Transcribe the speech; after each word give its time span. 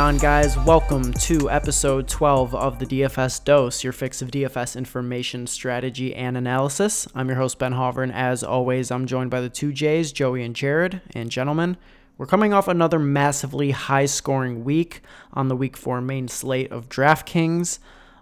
On, 0.00 0.16
guys? 0.16 0.56
Welcome 0.56 1.12
to 1.12 1.50
episode 1.50 2.08
12 2.08 2.54
of 2.54 2.78
the 2.78 2.86
DFS 2.86 3.44
Dose, 3.44 3.84
your 3.84 3.92
fix 3.92 4.22
of 4.22 4.30
DFS 4.30 4.74
information, 4.74 5.46
strategy, 5.46 6.14
and 6.14 6.38
analysis. 6.38 7.06
I'm 7.14 7.28
your 7.28 7.36
host, 7.36 7.58
Ben 7.58 7.74
Hovern. 7.74 8.10
As 8.10 8.42
always, 8.42 8.90
I'm 8.90 9.04
joined 9.04 9.30
by 9.30 9.42
the 9.42 9.50
two 9.50 9.74
J's, 9.74 10.10
Joey 10.10 10.42
and 10.42 10.56
Jared. 10.56 11.02
And 11.14 11.30
gentlemen, 11.30 11.76
we're 12.16 12.24
coming 12.24 12.54
off 12.54 12.66
another 12.66 12.98
massively 12.98 13.72
high 13.72 14.06
scoring 14.06 14.64
week 14.64 15.02
on 15.34 15.48
the 15.48 15.56
week 15.56 15.76
four 15.76 16.00
main 16.00 16.28
slate 16.28 16.72
of 16.72 16.88
DraftKings. 16.88 17.78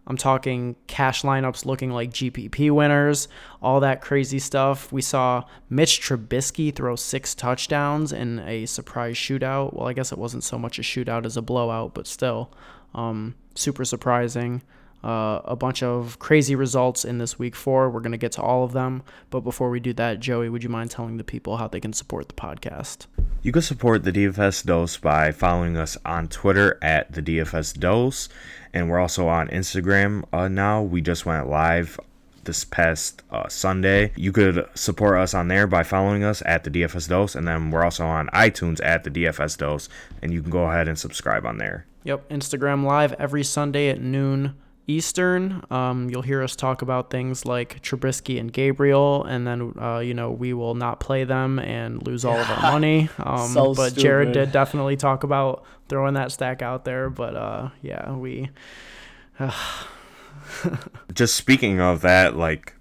I'm 0.08 0.16
talking 0.16 0.74
cash 0.86 1.22
lineups 1.22 1.66
looking 1.66 1.90
like 1.90 2.10
GPP 2.10 2.70
winners, 2.70 3.28
all 3.62 3.80
that 3.80 4.00
crazy 4.00 4.38
stuff. 4.38 4.90
We 4.90 5.02
saw 5.02 5.44
Mitch 5.68 6.00
Trubisky 6.00 6.74
throw 6.74 6.96
six 6.96 7.34
touchdowns 7.34 8.10
in 8.10 8.38
a 8.40 8.64
surprise 8.64 9.16
shootout. 9.16 9.74
Well, 9.74 9.86
I 9.86 9.92
guess 9.92 10.10
it 10.10 10.18
wasn't 10.18 10.44
so 10.44 10.58
much 10.58 10.78
a 10.78 10.82
shootout 10.82 11.26
as 11.26 11.36
a 11.36 11.42
blowout, 11.42 11.92
but 11.92 12.06
still, 12.06 12.50
um, 12.94 13.34
super 13.54 13.84
surprising. 13.84 14.62
Uh, 15.02 15.40
a 15.44 15.54
bunch 15.54 15.82
of 15.82 16.18
crazy 16.18 16.56
results 16.56 17.04
in 17.04 17.18
this 17.18 17.38
week 17.38 17.54
four. 17.54 17.88
We're 17.88 18.00
going 18.00 18.12
to 18.12 18.18
get 18.18 18.32
to 18.32 18.42
all 18.42 18.64
of 18.64 18.72
them. 18.72 19.04
But 19.30 19.40
before 19.40 19.70
we 19.70 19.78
do 19.78 19.92
that, 19.92 20.18
Joey, 20.18 20.48
would 20.48 20.64
you 20.64 20.68
mind 20.68 20.90
telling 20.90 21.18
the 21.18 21.24
people 21.24 21.56
how 21.58 21.68
they 21.68 21.78
can 21.78 21.92
support 21.92 22.28
the 22.28 22.34
podcast? 22.34 23.06
You 23.42 23.52
can 23.52 23.62
support 23.62 24.02
the 24.02 24.10
DFS 24.10 24.66
Dose 24.66 24.96
by 24.96 25.30
following 25.30 25.76
us 25.76 25.96
on 26.04 26.26
Twitter 26.26 26.78
at 26.82 27.12
the 27.12 27.22
DFS 27.22 27.78
Dose. 27.78 28.28
And 28.74 28.90
we're 28.90 28.98
also 28.98 29.28
on 29.28 29.46
Instagram 29.48 30.24
uh, 30.32 30.48
now. 30.48 30.82
We 30.82 31.00
just 31.00 31.24
went 31.24 31.48
live 31.48 32.00
this 32.42 32.64
past 32.64 33.22
uh, 33.30 33.46
Sunday. 33.48 34.10
You 34.16 34.32
could 34.32 34.66
support 34.74 35.18
us 35.18 35.32
on 35.32 35.46
there 35.46 35.68
by 35.68 35.84
following 35.84 36.24
us 36.24 36.42
at 36.44 36.64
the 36.64 36.70
DFS 36.70 37.08
Dose. 37.08 37.36
And 37.36 37.46
then 37.46 37.70
we're 37.70 37.84
also 37.84 38.04
on 38.04 38.26
iTunes 38.28 38.84
at 38.84 39.04
the 39.04 39.10
DFS 39.10 39.58
Dose. 39.58 39.88
And 40.20 40.32
you 40.32 40.42
can 40.42 40.50
go 40.50 40.64
ahead 40.64 40.88
and 40.88 40.98
subscribe 40.98 41.46
on 41.46 41.58
there. 41.58 41.86
Yep, 42.02 42.28
Instagram 42.30 42.84
live 42.84 43.12
every 43.12 43.44
Sunday 43.44 43.90
at 43.90 44.00
noon 44.00 44.56
Eastern. 44.88 45.62
Um, 45.70 46.08
you'll 46.10 46.22
hear 46.22 46.42
us 46.42 46.56
talk 46.56 46.82
about 46.82 47.10
things 47.10 47.44
like 47.44 47.80
Trubisky 47.82 48.40
and 48.40 48.52
Gabriel, 48.52 49.22
and 49.24 49.46
then 49.46 49.74
uh, 49.80 49.98
you 49.98 50.14
know 50.14 50.30
we 50.30 50.52
will 50.54 50.74
not 50.74 50.98
play 50.98 51.24
them 51.24 51.58
and 51.58 52.04
lose 52.04 52.24
all 52.24 52.36
of 52.36 52.50
our 52.50 52.62
money. 52.72 53.08
Um, 53.18 53.48
so 53.48 53.74
but 53.74 53.90
stupid. 53.90 54.02
Jared 54.02 54.32
did 54.32 54.50
definitely 54.50 54.96
talk 54.96 55.22
about 55.22 55.64
throwing 55.88 56.14
that 56.14 56.32
stack 56.32 56.62
out 56.62 56.84
there. 56.84 57.10
But 57.10 57.36
uh, 57.36 57.68
yeah, 57.82 58.12
we. 58.12 58.50
Uh. 59.38 59.52
Just 61.12 61.34
speaking 61.34 61.80
of 61.80 62.00
that, 62.00 62.36
like 62.36 62.74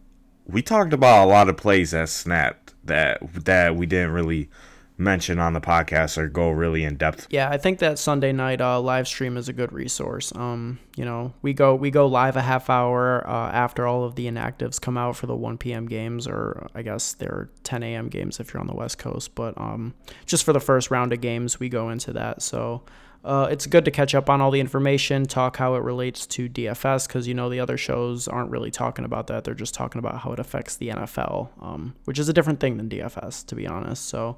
we 0.45 0.61
talked 0.61 0.93
about 0.93 1.25
a 1.25 1.27
lot 1.27 1.49
of 1.49 1.57
plays 1.57 1.91
that 1.91 2.09
snapped 2.09 2.73
that 2.85 3.19
that 3.45 3.75
we 3.75 3.85
didn't 3.85 4.11
really 4.11 4.49
mention 4.97 5.37
on 5.39 5.53
the 5.53 5.61
podcast 5.61 6.17
or 6.17 6.27
go 6.27 6.49
really 6.49 6.83
in 6.83 6.95
depth. 6.95 7.27
Yeah, 7.29 7.49
I 7.49 7.57
think 7.57 7.79
that 7.79 7.99
Sunday 7.99 8.31
night 8.31 8.61
uh, 8.61 8.79
live 8.81 9.07
stream 9.07 9.37
is 9.37 9.47
a 9.47 9.53
good 9.53 9.71
resource. 9.71 10.33
Um, 10.35 10.79
you 10.95 11.05
know, 11.05 11.33
we 11.41 11.53
go 11.53 11.75
we 11.75 11.91
go 11.91 12.07
live 12.07 12.35
a 12.35 12.41
half 12.41 12.69
hour 12.69 13.27
uh, 13.27 13.51
after 13.51 13.85
all 13.85 14.03
of 14.03 14.15
the 14.15 14.27
inactives 14.27 14.81
come 14.81 14.97
out 14.97 15.15
for 15.15 15.27
the 15.27 15.35
1 15.35 15.57
p.m. 15.57 15.87
games, 15.87 16.27
or 16.27 16.67
I 16.73 16.81
guess 16.81 17.13
they're 17.13 17.49
10 17.63 17.83
a.m. 17.83 18.09
games 18.09 18.39
if 18.39 18.53
you're 18.53 18.61
on 18.61 18.67
the 18.67 18.75
West 18.75 18.97
Coast. 18.97 19.35
But 19.35 19.57
um, 19.57 19.93
just 20.25 20.43
for 20.43 20.53
the 20.53 20.59
first 20.59 20.89
round 20.89 21.13
of 21.13 21.21
games, 21.21 21.59
we 21.59 21.69
go 21.69 21.89
into 21.89 22.13
that. 22.13 22.41
So. 22.41 22.83
Uh, 23.25 23.47
it's 23.51 23.65
good 23.65 23.83
to 23.83 23.91
catch 23.91 24.15
up 24.15 24.29
on 24.29 24.39
all 24.39 24.51
the 24.51 24.59
information, 24.59 25.25
talk 25.25 25.57
how 25.57 25.75
it 25.75 25.83
relates 25.83 26.25
to 26.25 26.47
DFS, 26.47 27.07
because 27.07 27.27
you 27.27 27.33
know 27.33 27.49
the 27.49 27.59
other 27.59 27.75
shows 27.75 28.25
aren't 28.25 28.49
really 28.51 28.71
talking 28.71 29.03
about 29.03 29.27
that. 29.27 29.43
They're 29.43 29.53
just 29.53 29.73
talking 29.73 29.99
about 29.99 30.19
how 30.19 30.31
it 30.31 30.39
affects 30.39 30.77
the 30.77 30.89
NFL, 30.89 31.49
um, 31.59 31.95
which 32.05 32.19
is 32.19 32.29
a 32.29 32.33
different 32.33 32.61
thing 32.61 32.77
than 32.77 32.87
DFS, 32.87 33.45
to 33.47 33.55
be 33.55 33.67
honest. 33.67 34.07
So, 34.07 34.37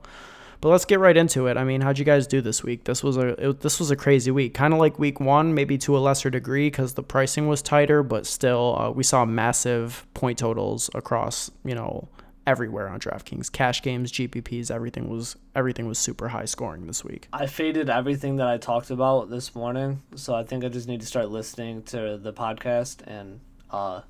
but 0.62 0.70
let's 0.70 0.86
get 0.86 1.00
right 1.00 1.16
into 1.16 1.48
it. 1.48 1.58
I 1.58 1.64
mean, 1.64 1.82
how'd 1.82 1.98
you 2.00 2.06
guys 2.06 2.28
do 2.28 2.42
this 2.42 2.64
week? 2.64 2.84
This 2.84 3.04
was 3.04 3.18
a 3.18 3.50
it, 3.50 3.62
this 3.62 3.80
was 3.80 3.92
a 3.92 3.96
crazy 3.96 4.32
week, 4.32 4.54
kind 4.54 4.74
of 4.74 4.80
like 4.80 5.00
week 5.00 5.20
one, 5.20 5.54
maybe 5.54 5.78
to 5.80 5.98
a 5.98 6.00
lesser 6.00 6.30
degree 6.30 6.68
because 6.68 6.94
the 6.94 7.04
pricing 7.04 7.48
was 7.48 7.62
tighter, 7.62 8.04
but 8.04 8.26
still 8.26 8.78
uh, 8.80 8.92
we 8.92 9.04
saw 9.04 9.26
massive 9.26 10.06
point 10.14 10.38
totals 10.38 10.90
across 10.94 11.50
you 11.64 11.76
know 11.76 12.10
everywhere 12.46 12.90
on 12.90 13.00
DraftKings, 13.00 13.52
cash 13.52 13.82
games, 13.82 14.12
GPPs, 14.12 14.72
everything 14.72 15.08
was 15.10 15.36
everything 15.56 15.88
was 15.88 16.00
super 16.00 16.30
high 16.30 16.46
scoring 16.46 16.88
this 16.88 17.04
week. 17.04 17.28
I 17.32 17.46
faded 17.46 17.90
everything 17.90 18.38
that 18.38 18.48
I 18.48 18.58
talked 18.58 18.90
about 18.90 19.30
this 19.30 19.56
morning, 19.56 20.02
so 20.16 20.34
I 20.34 20.44
think 20.44 20.66
I 20.66 20.70
just 20.70 20.88
need 20.88 21.02
to 21.02 21.08
start 21.08 21.30
listening 21.30 21.84
to 21.84 22.18
the 22.18 22.34
podcast 22.34 23.02
and 23.08 23.40
uh, 23.72 24.02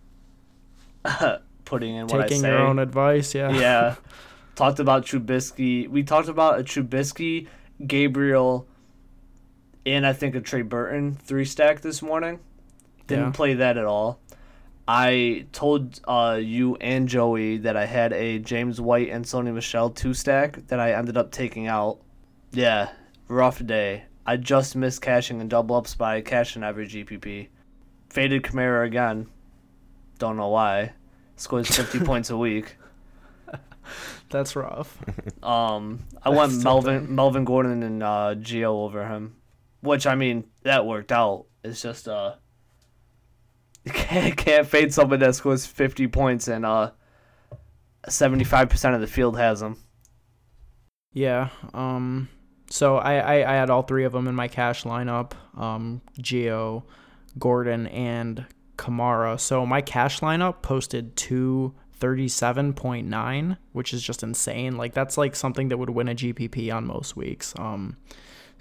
putting 1.66 1.96
in 1.96 2.08
what 2.08 2.22
Taking 2.22 2.40
I 2.40 2.42
say. 2.42 2.50
your 2.50 2.60
own 2.60 2.80
advice, 2.80 3.36
yeah. 3.36 3.52
Yeah. 3.52 3.96
talked 4.60 4.80
about 4.80 5.06
Trubisky. 5.06 5.88
We 5.88 6.04
talked 6.04 6.28
about 6.28 6.60
a 6.60 6.64
Trubisky, 6.64 7.48
Gabriel, 7.88 8.68
and 9.86 10.06
I 10.06 10.12
think 10.12 10.36
a 10.36 10.42
Trey 10.42 10.64
Burton 10.64 11.16
three 11.16 11.46
stack 11.46 11.80
this 11.80 12.02
morning. 12.02 12.42
Didn't 13.08 13.28
yeah. 13.28 13.32
play 13.32 13.54
that 13.54 13.78
at 13.78 13.86
all. 13.86 14.20
I 14.86 15.46
told 15.54 16.02
uh, 16.06 16.42
you 16.44 16.76
and 16.82 17.08
Joey 17.08 17.60
that 17.60 17.78
I 17.78 17.86
had 17.86 18.12
a 18.12 18.40
James 18.40 18.82
White 18.82 19.10
and 19.10 19.24
Sony 19.24 19.54
Michel 19.54 19.92
two 19.92 20.14
stack 20.14 20.68
that 20.68 20.80
I 20.80 20.92
ended 20.92 21.16
up 21.16 21.32
taking 21.32 21.68
out. 21.68 22.00
Yeah, 22.52 22.90
rough 23.30 23.66
day. 23.66 24.04
I 24.26 24.36
just 24.36 24.76
missed 24.76 25.02
cashing 25.02 25.40
and 25.40 25.50
double 25.50 25.78
ups 25.78 25.96
by 25.96 26.20
cashing 26.20 26.64
every 26.64 26.86
GPP. 26.86 27.48
Faded 28.10 28.44
Kamara 28.44 28.86
again. 28.86 29.30
Don't 30.18 30.36
know 30.36 30.50
why. 30.50 30.92
Scores 31.38 31.74
50 31.74 32.00
points 32.04 32.30
a 32.30 32.36
week. 32.36 32.76
That's 34.30 34.56
rough. 34.56 34.98
Um, 35.42 36.02
I 36.22 36.30
went 36.32 36.62
Melvin 36.64 37.16
Melvin 37.16 37.46
Gordon 37.46 37.82
and 37.82 38.04
uh, 38.04 38.36
Gio 38.38 38.84
over 38.84 39.08
him, 39.08 39.38
which 39.80 40.06
I 40.06 40.16
mean 40.16 40.44
that 40.64 40.86
worked 40.86 41.14
out. 41.14 41.46
It's 41.64 41.82
just 41.82 42.10
uh, 42.10 42.36
can't 43.86 44.36
can't 44.36 44.68
fade 44.68 44.94
someone 44.94 45.20
that 45.20 45.36
scores 45.36 45.66
fifty 45.66 46.10
points 46.10 46.50
and 46.50 46.66
uh, 46.66 46.92
seventy 48.10 48.44
five 48.44 48.70
percent 48.70 48.96
of 48.96 49.02
the 49.02 49.08
field 49.08 49.38
has 49.38 49.62
them. 49.62 49.78
Yeah. 51.14 51.50
Um. 51.74 52.28
So 52.70 52.98
I, 52.98 53.16
I 53.16 53.54
I 53.54 53.56
had 53.56 53.70
all 53.70 53.84
three 53.84 54.04
of 54.04 54.12
them 54.12 54.28
in 54.28 54.36
my 54.36 54.50
cash 54.50 54.84
lineup. 54.84 55.32
Um, 55.58 56.02
Gio, 56.20 56.84
Gordon, 57.38 57.88
and 57.88 58.46
Kamara. 58.76 59.40
So 59.40 59.66
my 59.66 59.82
cash 59.82 60.20
lineup 60.20 60.62
posted 60.62 61.16
two 61.16 61.76
37.9, 62.00 63.58
which 63.74 63.94
is 63.94 64.02
just 64.02 64.24
insane. 64.24 64.78
Like 64.78 64.94
that's 64.94 65.18
like 65.18 65.36
something 65.36 65.70
that 65.70 65.78
would 65.78 65.90
win 65.90 66.08
a 66.08 66.16
GPP 66.16 66.74
on 66.74 66.86
most 66.86 67.16
weeks. 67.16 67.54
Um, 67.58 67.98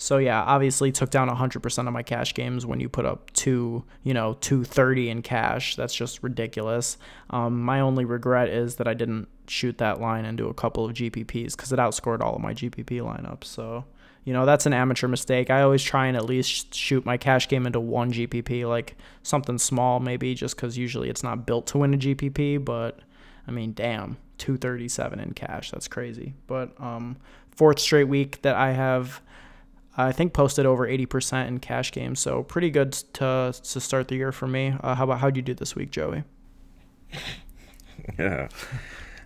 so 0.01 0.19
yeah, 0.19 0.43
obviously 0.43 0.93
took 0.93 1.11
down 1.11 1.29
100% 1.29 1.87
of 1.87 1.93
my 1.93 2.05
cash 2.05 2.33
games 2.33 2.65
when 2.65 2.79
you 2.79 2.89
put 2.89 3.05
up 3.05 3.33
two, 3.33 3.85
you 4.05 4.15
know, 4.15 4.35
230 4.35 5.11
in 5.11 5.23
cash. 5.23 5.75
That's 5.75 5.95
just 5.95 6.23
ridiculous. 6.23 6.99
Um, 7.31 7.61
my 7.61 7.81
only 7.81 8.05
regret 8.05 8.49
is 8.49 8.77
that 8.77 8.87
I 8.87 8.95
didn't 8.95 9.29
shoot 9.49 9.79
that 9.79 10.01
line 10.01 10.25
into 10.25 10.47
a 10.49 10.55
couple 10.55 10.85
of 10.85 10.93
GPPs 10.93 11.57
because 11.57 11.73
it 11.73 11.81
outscored 11.81 12.21
all 12.21 12.37
of 12.37 12.41
my 12.41 12.55
GPP 12.55 13.01
lineups. 13.01 13.45
So 13.45 13.85
you 14.25 14.33
know 14.33 14.45
that's 14.45 14.67
an 14.67 14.73
amateur 14.73 15.09
mistake. 15.09 15.51
I 15.51 15.63
always 15.63 15.83
try 15.83 16.07
and 16.07 16.17
at 16.17 16.27
least 16.27 16.75
shoot 16.75 17.05
my 17.07 17.17
cash 17.17 17.49
game 17.49 17.67
into 17.67 17.81
one 17.81 18.13
GPP, 18.13 18.69
like 18.69 18.97
something 19.23 19.59
small 19.59 20.01
maybe, 20.01 20.35
just 20.35 20.55
because 20.55 20.77
usually 20.79 21.09
it's 21.09 21.23
not 21.23 21.47
built 21.47 21.67
to 21.69 21.79
win 21.79 21.95
a 21.95 21.99
GPP, 21.99 22.65
but 22.65 23.01
I 23.49 23.51
mean, 23.51 23.73
damn, 23.73 24.19
237 24.39 25.19
in 25.21 25.33
cash. 25.33 25.71
That's 25.71 25.89
crazy. 25.89 26.35
But 26.47 26.79
um, 26.81 27.17
fourth 27.51 27.81
straight 27.81 28.05
week 28.05 28.43
that 28.43 28.55
I 28.55 28.73
have, 28.73 29.23
I 29.97 30.13
think, 30.13 30.35
posted 30.35 30.67
over 30.67 30.87
80% 30.87 31.49
in 31.49 31.59
cash 31.59 31.91
games. 31.91 32.21
So 32.21 32.43
pretty 32.43 32.71
good 32.71 32.93
to 32.93 33.55
to 33.61 33.81
start 33.81 34.09
the 34.09 34.17
year 34.17 34.33
for 34.33 34.47
me. 34.47 34.75
Uh, 34.81 34.95
how 34.95 35.05
about 35.05 35.21
how'd 35.21 35.37
you 35.37 35.43
do 35.43 35.55
this 35.55 35.75
week, 35.75 35.91
Joey? 35.91 36.25
yeah. 38.19 38.49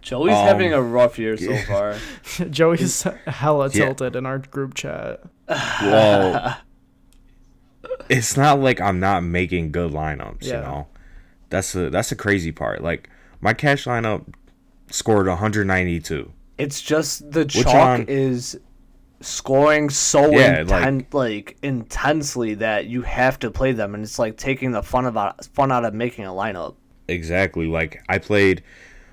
Joey's 0.03 0.35
um, 0.35 0.47
having 0.47 0.73
a 0.73 0.83
rough 0.83 1.19
year 1.19 1.37
so 1.37 1.57
far. 1.59 1.97
Joey's 2.51 3.03
hella 3.27 3.71
tilted 3.71 4.17
in 4.17 4.27
our 4.27 4.39
group 4.39 4.75
chat. 4.75 5.23
Well, 5.49 6.59
it's 8.09 8.37
not 8.37 8.61
like 8.61 8.81
I'm 8.81 8.99
not 8.99 9.23
making 9.23 9.73
good 9.73 9.93
lineups, 9.93 10.43
yeah. 10.43 10.57
you 10.57 10.61
know. 10.63 10.87
That's 11.51 11.73
the 11.73 11.91
that's 11.91 12.09
the 12.09 12.17
crazy 12.17 12.51
part. 12.51 12.83
Like 12.83 13.11
my 13.43 13.53
cash 13.53 13.85
lineup 13.85 14.25
scored 14.91 15.27
192. 15.27 16.33
It's 16.57 16.81
just 16.81 17.31
the 17.31 17.45
chalk 17.45 17.75
on, 17.75 18.05
is 18.09 18.59
scoring 19.21 19.91
so 19.91 20.31
yeah, 20.31 20.63
inten- 20.63 21.13
like, 21.13 21.15
like, 21.15 21.57
intensely 21.63 22.55
that 22.55 22.87
you 22.87 23.03
have 23.03 23.39
to 23.41 23.51
play 23.51 23.73
them, 23.73 23.95
and 23.95 24.05
it's 24.05 24.19
like 24.19 24.37
taking 24.37 24.73
the 24.73 24.83
fun 24.83 25.05
about 25.05 25.45
fun 25.47 25.71
out 25.73 25.85
of 25.85 25.93
making 25.93 26.25
a 26.25 26.31
lineup. 26.31 26.77
Exactly. 27.09 27.67
Like 27.67 28.03
I 28.09 28.19
played, 28.19 28.63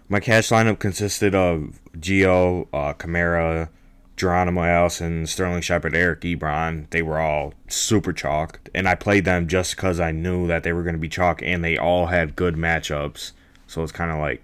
my 0.07 0.19
cash 0.19 0.49
lineup 0.49 0.79
consisted 0.79 1.33
of 1.33 1.79
Gio, 1.97 2.67
uh, 2.71 2.93
Kamara, 2.93 3.69
Geronimo 4.15 4.63
Allison, 4.63 5.25
Sterling 5.25 5.61
Shepard, 5.61 5.95
Eric 5.95 6.21
Ebron. 6.21 6.89
They 6.91 7.01
were 7.01 7.19
all 7.19 7.53
super 7.67 8.13
chalk, 8.13 8.59
and 8.75 8.87
I 8.87 8.93
played 8.95 9.25
them 9.25 9.47
just 9.47 9.75
because 9.75 9.99
I 9.99 10.11
knew 10.11 10.45
that 10.47 10.63
they 10.63 10.73
were 10.73 10.83
going 10.83 10.95
to 10.95 10.99
be 10.99 11.09
chalk, 11.09 11.41
and 11.41 11.63
they 11.63 11.77
all 11.77 12.07
had 12.07 12.35
good 12.35 12.55
matchups. 12.55 13.31
So 13.69 13.83
it's 13.83 13.92
kind 13.92 14.10
of 14.12 14.18
like 14.18 14.42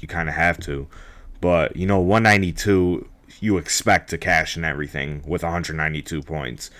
you 0.00 0.06
kind 0.06 0.28
of 0.28 0.34
have 0.36 0.58
to. 0.60 0.86
But, 1.40 1.74
you 1.76 1.86
know, 1.86 1.98
192, 1.98 3.06
you 3.40 3.56
expect 3.58 4.10
to 4.10 4.18
cash 4.18 4.54
and 4.56 4.64
everything 4.64 5.22
with 5.26 5.42
192 5.42 6.22
points. 6.22 6.70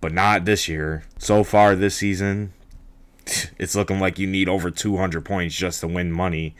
but 0.00 0.12
not 0.12 0.44
this 0.46 0.66
year. 0.66 1.04
So 1.18 1.44
far 1.44 1.76
this 1.76 1.94
season, 1.94 2.52
it's 3.58 3.76
looking 3.76 4.00
like 4.00 4.18
you 4.18 4.26
need 4.26 4.48
over 4.48 4.68
200 4.70 5.24
points 5.24 5.54
just 5.54 5.80
to 5.82 5.86
win 5.86 6.10
money, 6.10 6.56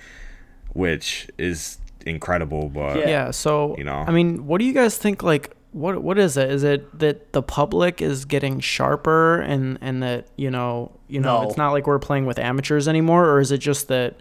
which 0.74 1.28
is 1.38 1.78
incredible. 2.06 2.68
But 2.68 2.98
Yeah. 2.98 3.08
Yeah. 3.08 3.30
So 3.32 3.74
You 3.78 3.84
know. 3.84 4.04
I 4.06 4.12
mean, 4.12 4.46
what 4.46 4.58
do 4.60 4.64
you 4.64 4.72
guys 4.72 4.96
think? 4.96 5.22
Like, 5.24 5.56
what 5.72 6.02
what 6.02 6.18
is 6.18 6.36
it? 6.36 6.50
Is 6.50 6.62
it 6.64 6.98
that 6.98 7.32
the 7.32 7.42
public 7.42 8.00
is 8.02 8.24
getting 8.26 8.60
sharper 8.60 9.40
and 9.40 9.78
and 9.80 10.02
that 10.02 10.28
you 10.36 10.50
know 10.50 10.92
you 11.08 11.18
know 11.18 11.42
No. 11.42 11.48
it's 11.48 11.56
not 11.56 11.72
like 11.72 11.86
we're 11.86 11.98
playing 11.98 12.26
with 12.26 12.38
amateurs 12.38 12.86
anymore, 12.86 13.24
or 13.28 13.40
is 13.40 13.50
it 13.50 13.58
just 13.58 13.88
that? 13.88 14.16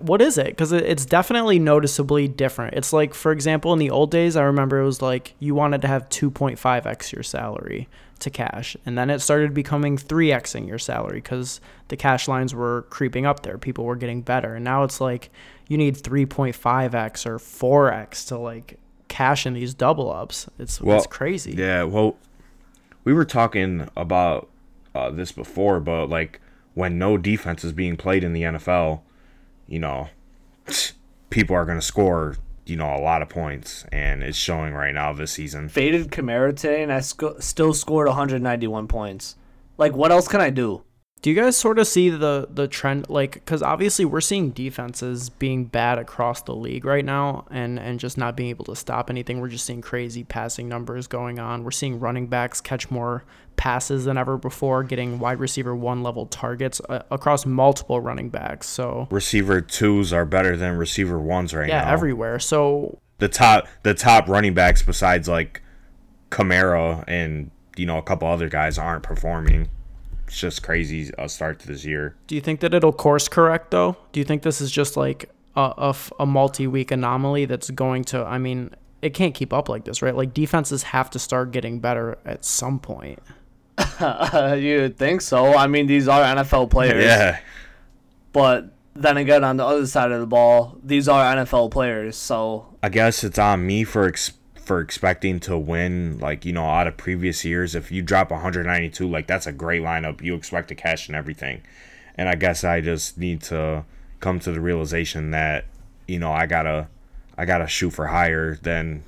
What 0.00 0.22
is 0.22 0.38
it? 0.38 0.46
Because 0.46 0.72
it's 0.72 1.04
definitely 1.04 1.58
noticeably 1.58 2.28
different. 2.28 2.74
It's 2.74 2.92
like, 2.92 3.14
for 3.14 3.32
example, 3.32 3.72
in 3.72 3.78
the 3.78 3.90
old 3.90 4.10
days, 4.10 4.36
I 4.36 4.42
remember 4.42 4.80
it 4.80 4.84
was 4.84 5.02
like 5.02 5.34
you 5.38 5.54
wanted 5.54 5.82
to 5.82 5.88
have 5.88 6.08
2.5x 6.08 7.12
your 7.12 7.22
salary 7.22 7.88
to 8.20 8.30
cash, 8.30 8.76
and 8.84 8.98
then 8.98 9.10
it 9.10 9.20
started 9.20 9.54
becoming 9.54 9.96
3xing 9.96 10.68
your 10.68 10.78
salary 10.78 11.20
because 11.20 11.60
the 11.88 11.96
cash 11.96 12.28
lines 12.28 12.54
were 12.54 12.82
creeping 12.90 13.26
up 13.26 13.42
there. 13.42 13.58
People 13.58 13.84
were 13.84 13.96
getting 13.96 14.22
better, 14.22 14.54
and 14.54 14.64
now 14.64 14.82
it's 14.84 15.00
like 15.00 15.30
you 15.68 15.76
need 15.76 15.96
3.5x 15.96 17.26
or 17.26 17.38
4x 17.38 18.28
to 18.28 18.38
like 18.38 18.78
cash 19.08 19.46
in 19.46 19.54
these 19.54 19.74
double 19.74 20.12
ups. 20.12 20.48
It's 20.58 20.80
Well, 20.80 20.98
it's 20.98 21.06
crazy. 21.06 21.52
Yeah, 21.52 21.84
well, 21.84 22.16
we 23.04 23.12
were 23.12 23.24
talking 23.24 23.88
about 23.96 24.48
uh, 24.94 25.10
this 25.10 25.32
before, 25.32 25.80
but 25.80 26.08
like 26.08 26.40
when 26.74 26.98
no 26.98 27.16
defense 27.16 27.64
is 27.64 27.72
being 27.72 27.96
played 27.96 28.24
in 28.24 28.32
the 28.32 28.42
NFL, 28.42 29.00
you 29.70 29.78
know, 29.78 30.08
people 31.30 31.56
are 31.56 31.64
going 31.64 31.78
to 31.78 31.84
score, 31.84 32.36
you 32.66 32.76
know, 32.76 32.94
a 32.94 33.00
lot 33.00 33.22
of 33.22 33.30
points, 33.30 33.86
and 33.90 34.22
it's 34.22 34.36
showing 34.36 34.74
right 34.74 34.92
now 34.92 35.14
this 35.14 35.32
season. 35.32 35.68
Faded 35.70 36.10
Kamara 36.10 36.54
today, 36.54 36.82
and 36.82 36.92
I 36.92 37.00
sco- 37.00 37.38
still 37.38 37.72
scored 37.72 38.08
191 38.08 38.88
points. 38.88 39.36
Like, 39.78 39.94
what 39.94 40.10
else 40.10 40.28
can 40.28 40.40
I 40.40 40.50
do? 40.50 40.82
Do 41.22 41.28
you 41.28 41.36
guys 41.36 41.54
sort 41.54 41.78
of 41.78 41.86
see 41.86 42.08
the 42.08 42.48
the 42.50 42.66
trend 42.66 43.10
like 43.10 43.34
because 43.34 43.62
obviously 43.62 44.06
we're 44.06 44.22
seeing 44.22 44.50
defenses 44.50 45.28
being 45.28 45.66
bad 45.66 45.98
across 45.98 46.40
the 46.40 46.54
league 46.54 46.86
right 46.86 47.04
now 47.04 47.46
and 47.50 47.78
and 47.78 48.00
just 48.00 48.16
not 48.16 48.38
being 48.38 48.48
able 48.48 48.64
to 48.64 48.74
stop 48.74 49.10
anything. 49.10 49.38
We're 49.38 49.48
just 49.48 49.66
seeing 49.66 49.82
crazy 49.82 50.24
passing 50.24 50.66
numbers 50.66 51.06
going 51.06 51.38
on. 51.38 51.62
We're 51.62 51.72
seeing 51.72 52.00
running 52.00 52.26
backs 52.26 52.62
catch 52.62 52.90
more 52.90 53.24
passes 53.60 54.06
than 54.06 54.16
ever 54.16 54.38
before, 54.38 54.82
getting 54.82 55.18
wide 55.18 55.38
receiver 55.38 55.76
one 55.76 56.02
level 56.02 56.24
targets 56.24 56.80
uh, 56.88 57.02
across 57.10 57.44
multiple 57.44 58.00
running 58.00 58.30
backs. 58.30 58.66
So 58.66 59.06
Receiver 59.10 59.60
twos 59.60 60.14
are 60.14 60.24
better 60.24 60.56
than 60.56 60.78
receiver 60.78 61.18
ones 61.18 61.52
right 61.52 61.68
yeah, 61.68 61.84
now. 61.84 61.92
everywhere. 61.92 62.38
So 62.38 62.98
the 63.18 63.28
top 63.28 63.68
the 63.82 63.92
top 63.92 64.28
running 64.28 64.54
backs 64.54 64.82
besides 64.82 65.28
like 65.28 65.60
Kamara 66.30 67.04
and 67.06 67.50
you 67.76 67.84
know 67.84 67.98
a 67.98 68.02
couple 68.02 68.28
other 68.28 68.48
guys 68.48 68.78
aren't 68.78 69.02
performing. 69.02 69.68
It's 70.26 70.40
just 70.40 70.62
crazy 70.62 71.10
a 71.18 71.28
start 71.28 71.58
to 71.60 71.66
this 71.66 71.84
year. 71.84 72.16
Do 72.28 72.36
you 72.36 72.40
think 72.40 72.60
that 72.60 72.72
it'll 72.72 72.94
course 72.94 73.28
correct 73.28 73.72
though? 73.72 73.98
Do 74.12 74.20
you 74.20 74.24
think 74.24 74.40
this 74.42 74.62
is 74.62 74.70
just 74.70 74.96
like 74.96 75.28
a, 75.54 75.74
a, 75.76 75.88
f- 75.90 76.12
a 76.18 76.24
multi-week 76.24 76.92
anomaly 76.92 77.44
that's 77.44 77.68
going 77.68 78.04
to? 78.04 78.24
I 78.24 78.38
mean, 78.38 78.70
it 79.02 79.12
can't 79.12 79.34
keep 79.34 79.52
up 79.52 79.68
like 79.68 79.84
this, 79.84 80.00
right? 80.00 80.16
Like 80.16 80.32
defenses 80.32 80.84
have 80.84 81.10
to 81.10 81.18
start 81.18 81.50
getting 81.50 81.78
better 81.78 82.16
at 82.24 82.44
some 82.44 82.78
point. 82.78 83.18
you 84.56 84.88
think 84.90 85.20
so. 85.20 85.54
I 85.54 85.66
mean, 85.66 85.86
these 85.86 86.08
are 86.08 86.22
NFL 86.22 86.70
players. 86.70 87.04
Yeah. 87.04 87.40
But 88.32 88.72
then 88.94 89.16
again, 89.16 89.44
on 89.44 89.56
the 89.56 89.64
other 89.64 89.86
side 89.86 90.12
of 90.12 90.20
the 90.20 90.26
ball, 90.26 90.78
these 90.82 91.08
are 91.08 91.36
NFL 91.36 91.70
players. 91.70 92.16
So 92.16 92.66
I 92.82 92.88
guess 92.88 93.24
it's 93.24 93.38
on 93.38 93.66
me 93.66 93.84
for 93.84 94.06
ex- 94.06 94.32
for 94.56 94.80
expecting 94.80 95.40
to 95.40 95.58
win 95.58 96.18
like 96.18 96.44
you 96.44 96.52
know 96.52 96.64
out 96.64 96.86
of 96.86 96.96
previous 96.96 97.44
years. 97.44 97.74
If 97.74 97.90
you 97.90 98.02
drop 98.02 98.30
192, 98.30 99.08
like 99.08 99.26
that's 99.26 99.46
a 99.46 99.52
great 99.52 99.82
lineup. 99.82 100.22
You 100.22 100.34
expect 100.34 100.68
to 100.68 100.74
cash 100.74 101.08
and 101.08 101.16
everything, 101.16 101.62
and 102.16 102.28
I 102.28 102.34
guess 102.34 102.62
I 102.64 102.80
just 102.80 103.18
need 103.18 103.42
to 103.42 103.84
come 104.20 104.38
to 104.40 104.52
the 104.52 104.60
realization 104.60 105.30
that 105.30 105.64
you 106.06 106.18
know 106.18 106.32
I 106.32 106.46
gotta 106.46 106.88
I 107.36 107.46
gotta 107.46 107.66
shoot 107.66 107.90
for 107.90 108.08
higher 108.08 108.56
than 108.56 109.02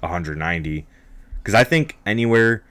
190 0.00 0.86
because 1.38 1.54
I 1.54 1.64
think 1.64 1.96
anywhere 2.04 2.62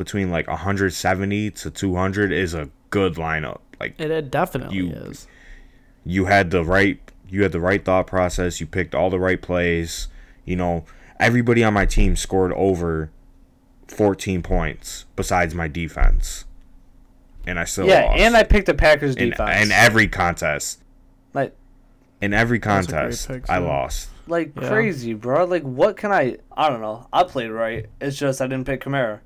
between 0.00 0.30
like 0.30 0.48
170 0.48 1.50
to 1.50 1.70
200 1.70 2.32
is 2.32 2.54
a 2.54 2.70
good 2.88 3.16
lineup. 3.16 3.58
Like 3.78 4.00
It, 4.00 4.10
it 4.10 4.30
definitely 4.30 4.78
You- 4.78 4.90
is. 4.92 5.28
you 6.06 6.24
had 6.24 6.50
the 6.50 6.64
right 6.64 6.98
you 7.28 7.42
had 7.42 7.52
the 7.52 7.60
right 7.60 7.84
thought 7.84 8.06
process 8.06 8.60
you 8.60 8.66
picked 8.66 8.94
all 8.94 9.10
the 9.10 9.18
right 9.20 9.40
plays 9.42 10.08
you 10.46 10.56
know 10.56 10.84
everybody 11.20 11.62
on 11.62 11.72
my 11.74 11.84
team 11.86 12.16
scored 12.16 12.52
over 12.54 13.10
14 13.88 14.42
points 14.42 15.04
besides 15.16 15.54
my 15.54 15.68
defense 15.68 16.44
and 17.46 17.58
i 17.60 17.64
still 17.64 17.86
yeah, 17.86 18.04
lost 18.06 18.18
and 18.20 18.36
I 18.36 18.42
picked 18.42 18.66
the 18.66 18.74
Packers 18.74 19.14
in, 19.16 19.30
defense. 19.30 19.66
in 19.66 19.70
every 19.72 20.08
contest 20.08 20.82
like, 21.34 21.54
in 22.20 22.32
every 22.34 22.58
That's 22.58 22.86
a 22.86 22.90
great 22.90 22.98
contest 23.00 23.28
pick, 23.28 23.50
i 23.50 23.58
lost 23.58 24.08
like 24.26 24.52
Yeah. 24.60 24.68
crazy, 24.68 25.12
bro. 25.14 25.44
Like, 25.44 25.62
what 25.64 25.96
can 25.96 26.12
I? 26.12 26.36
I 26.56 26.68
don't 26.68 26.80
know. 26.80 27.08
I 27.12 27.24
played 27.24 27.50
right. 27.50 27.86
It's 28.00 28.16
just 28.16 28.40
I 28.40 28.46
didn't 28.46 28.64
pick 28.64 28.80
Kamara. 28.84 29.18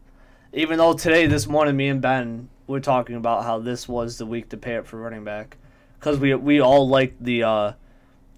Even 0.55 0.79
though 0.79 0.93
today, 0.93 1.27
this 1.27 1.49
morning, 1.49 1.77
me 1.77 1.89
and 1.89 2.01
Ben 2.01 2.49
were 2.69 2.79
talking 2.81 3.17
about 3.17 3.43
how 3.43 3.59
this 3.59 3.89
was 3.89 4.19
the 4.19 4.27
week 4.27 4.51
to 4.51 4.57
pay 4.57 4.77
up 4.77 4.87
for 4.87 4.99
running 4.99 5.25
back, 5.25 5.57
because 5.99 6.19
we 6.19 6.35
we 6.35 6.61
all 6.61 6.89
liked 6.89 7.23
the. 7.23 7.43
uh 7.43 7.73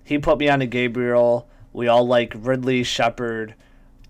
He 0.02 0.18
put 0.18 0.38
me 0.38 0.48
on 0.48 0.60
to 0.60 0.66
Gabriel. 0.66 1.46
We 1.74 1.88
all 1.88 2.06
like 2.06 2.32
Ridley, 2.34 2.84
Shepard, 2.84 3.54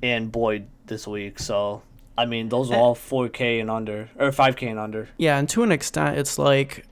and 0.03 0.31
Boyd 0.31 0.69
this 0.87 1.05
week. 1.07 1.41
So 1.41 1.83
I 2.17 2.27
mean, 2.27 2.49
those 2.49 2.71
are 2.71 2.77
all 2.77 2.95
4K 2.95 3.61
and 3.61 3.71
under 3.71 4.09
or 4.17 4.31
5K 4.31 4.71
and 4.71 4.79
under. 4.79 5.09
Yeah, 5.19 5.37
and 5.37 5.49
to 5.51 5.65
an 5.65 5.73
extent, 5.73 6.17
it's 6.17 6.39
like, 6.39 6.87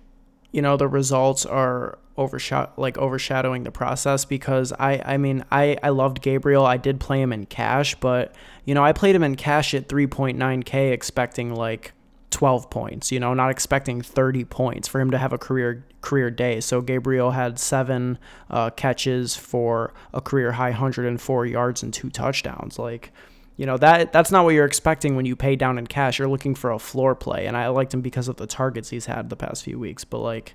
you 0.53 0.61
know, 0.63 0.77
the 0.77 0.89
results 0.89 1.47
are 1.47 1.99
overshot 2.17 2.79
like 2.79 2.97
overshadowing 2.97 3.65
the 3.65 3.73
process 3.73 4.25
because 4.25 4.73
I 4.73 5.03
I 5.05 5.17
mean 5.17 5.45
I 5.51 5.77
I 5.83 5.91
loved 5.91 6.21
Gabriel. 6.23 6.65
I 6.65 6.77
did 6.77 7.01
play 7.01 7.21
him 7.21 7.33
in 7.33 7.47
cash, 7.47 7.95
but 7.97 8.35
you 8.65 8.75
know 8.75 8.85
I 8.85 8.93
played 8.93 9.15
him 9.15 9.23
in 9.23 9.35
cash 9.35 9.75
at 9.75 9.89
3.9k, 9.89 10.93
expecting 10.93 11.55
like 11.55 11.93
12 12.31 12.69
points. 12.69 13.13
You 13.13 13.21
know, 13.21 13.33
not 13.35 13.51
expecting 13.51 14.03
30 14.03 14.45
points 14.45 14.89
for 14.89 15.01
him 15.01 15.11
to 15.11 15.19
have 15.19 15.33
a 15.33 15.39
career 15.39 15.87
career 16.01 16.31
day. 16.31 16.61
So 16.61 16.81
Gabriel 16.81 17.31
had 17.31 17.59
seven 17.59 18.19
uh, 18.51 18.71
catches 18.71 19.35
for 19.37 19.95
a 20.13 20.21
career 20.21 20.53
high 20.53 20.71
104 20.71 21.47
yards 21.47 21.83
and 21.83 21.93
two 21.93 22.11
touchdowns. 22.11 22.79
Like 22.79 23.13
you 23.57 23.67
know 23.67 23.77
that 23.79 24.13
that's 24.13 24.33
not 24.33 24.45
what 24.45 24.55
you're 24.55 24.65
expecting 24.65 25.15
when 25.15 25.27
you 25.27 25.37
pay 25.37 25.57
down 25.57 25.79
in 25.79 25.87
cash. 25.87 26.19
You're 26.19 26.29
looking 26.29 26.55
for 26.55 26.71
a 26.71 26.79
floor 26.79 27.15
play, 27.15 27.47
and 27.47 27.57
I 27.57 27.69
liked 27.69 27.95
him 27.95 28.01
because 28.03 28.29
of 28.29 28.37
the 28.37 28.47
targets 28.47 28.91
he's 28.91 29.07
had 29.07 29.31
the 29.31 29.37
past 29.37 29.63
few 29.63 29.79
weeks. 29.79 30.05
But 30.05 30.19
like, 30.19 30.55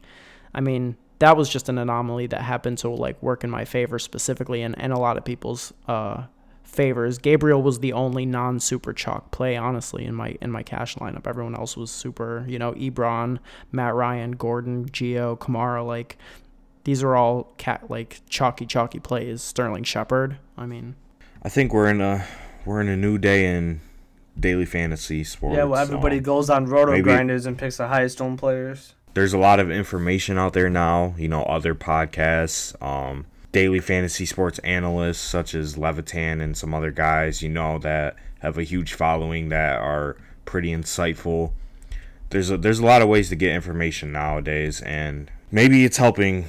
I 0.54 0.60
mean, 0.60 0.98
that 1.20 1.38
was 1.38 1.50
just 1.50 1.70
an 1.70 1.78
anomaly 1.78 2.28
that 2.28 2.42
happened 2.42 2.78
to 2.80 2.90
like 2.90 3.22
work 3.22 3.44
in 3.44 3.50
my 3.50 3.66
favor 3.66 4.00
specifically, 4.00 4.62
and, 4.62 4.78
and 4.80 4.92
a 4.94 4.98
lot 5.00 5.18
of 5.18 5.26
people's 5.26 5.74
uh, 5.88 6.24
favors. 6.64 7.18
Gabriel 7.18 7.62
was 7.62 7.80
the 7.80 7.94
only 7.94 8.26
non 8.26 8.60
super 8.60 8.94
chalk 8.94 9.32
play, 9.32 9.56
honestly, 9.58 10.06
in 10.06 10.16
my 10.16 10.36
in 10.42 10.52
my 10.52 10.64
cash 10.64 10.96
lineup. 10.96 11.28
Everyone 11.28 11.56
else 11.56 11.76
was 11.78 11.92
super. 11.92 12.46
You 12.48 12.58
know, 12.60 12.74
Ebron, 12.74 13.40
Matt 13.72 13.96
Ryan, 13.96 14.32
Gordon, 14.32 14.86
Gio, 14.90 15.38
Kamara, 15.38 15.86
like. 15.86 16.18
These 16.86 17.04
are 17.04 17.16
all 17.16 17.54
cat 17.58 17.90
like 17.92 18.22
chalky 18.30 18.66
chalky 18.66 19.00
plays. 19.00 19.42
Sterling 19.44 19.84
Shepard. 19.84 20.38
I 20.58 20.66
mean, 20.66 20.96
i 21.44 21.50
think 21.50 21.74
we're 21.74 21.90
in 21.90 22.02
a 22.02 22.26
we're 22.66 22.80
in 22.82 22.88
a 22.88 22.96
new 22.98 23.18
day 23.18 23.54
in 23.54 23.82
daily 24.40 24.66
fantasy 24.66 25.24
sports 25.24 25.58
Yeah, 25.58 25.66
well, 25.66 25.80
everybody 25.82 26.18
so 26.18 26.24
goes 26.24 26.50
on 26.50 26.66
roto 26.66 26.94
maybe- 26.94 27.04
grinders 27.04 27.46
and 27.46 27.58
picks 27.58 27.78
the 27.78 27.88
highest 27.90 28.22
owned 28.22 28.40
players. 28.40 28.96
There's 29.14 29.34
a 29.34 29.38
lot 29.38 29.60
of 29.60 29.72
information 29.72 30.38
out 30.38 30.54
there 30.54 30.70
now 30.70 31.14
you 31.18 31.28
know 31.28 31.44
other 31.44 31.76
podcasts 31.76 32.80
um 32.82 33.26
daily 33.52 33.80
fantasy 33.80 34.26
sports 34.26 34.60
analysts 34.60 35.20
such 35.20 35.56
as 35.56 35.78
levitan 35.78 36.40
and 36.40 36.56
some 36.56 36.74
other 36.74 36.92
guys 36.92 37.42
you 37.42 37.50
know 37.50 37.80
that 37.80 38.16
have 38.40 38.58
a 38.58 38.64
huge 38.64 38.94
following 38.94 39.50
that 39.50 39.80
are 39.80 40.16
pretty 40.46 40.70
insightful. 40.70 41.52
There's 42.32 42.50
a 42.50 42.58
there's 42.58 42.80
a 42.80 42.86
lot 42.86 43.02
of 43.02 43.08
ways 43.08 43.30
to 43.30 43.36
get 43.36 43.54
information 43.54 44.12
nowadays 44.12 44.82
and 44.82 45.32
maybe 45.52 45.86
it's 45.86 45.98
helping 45.98 46.46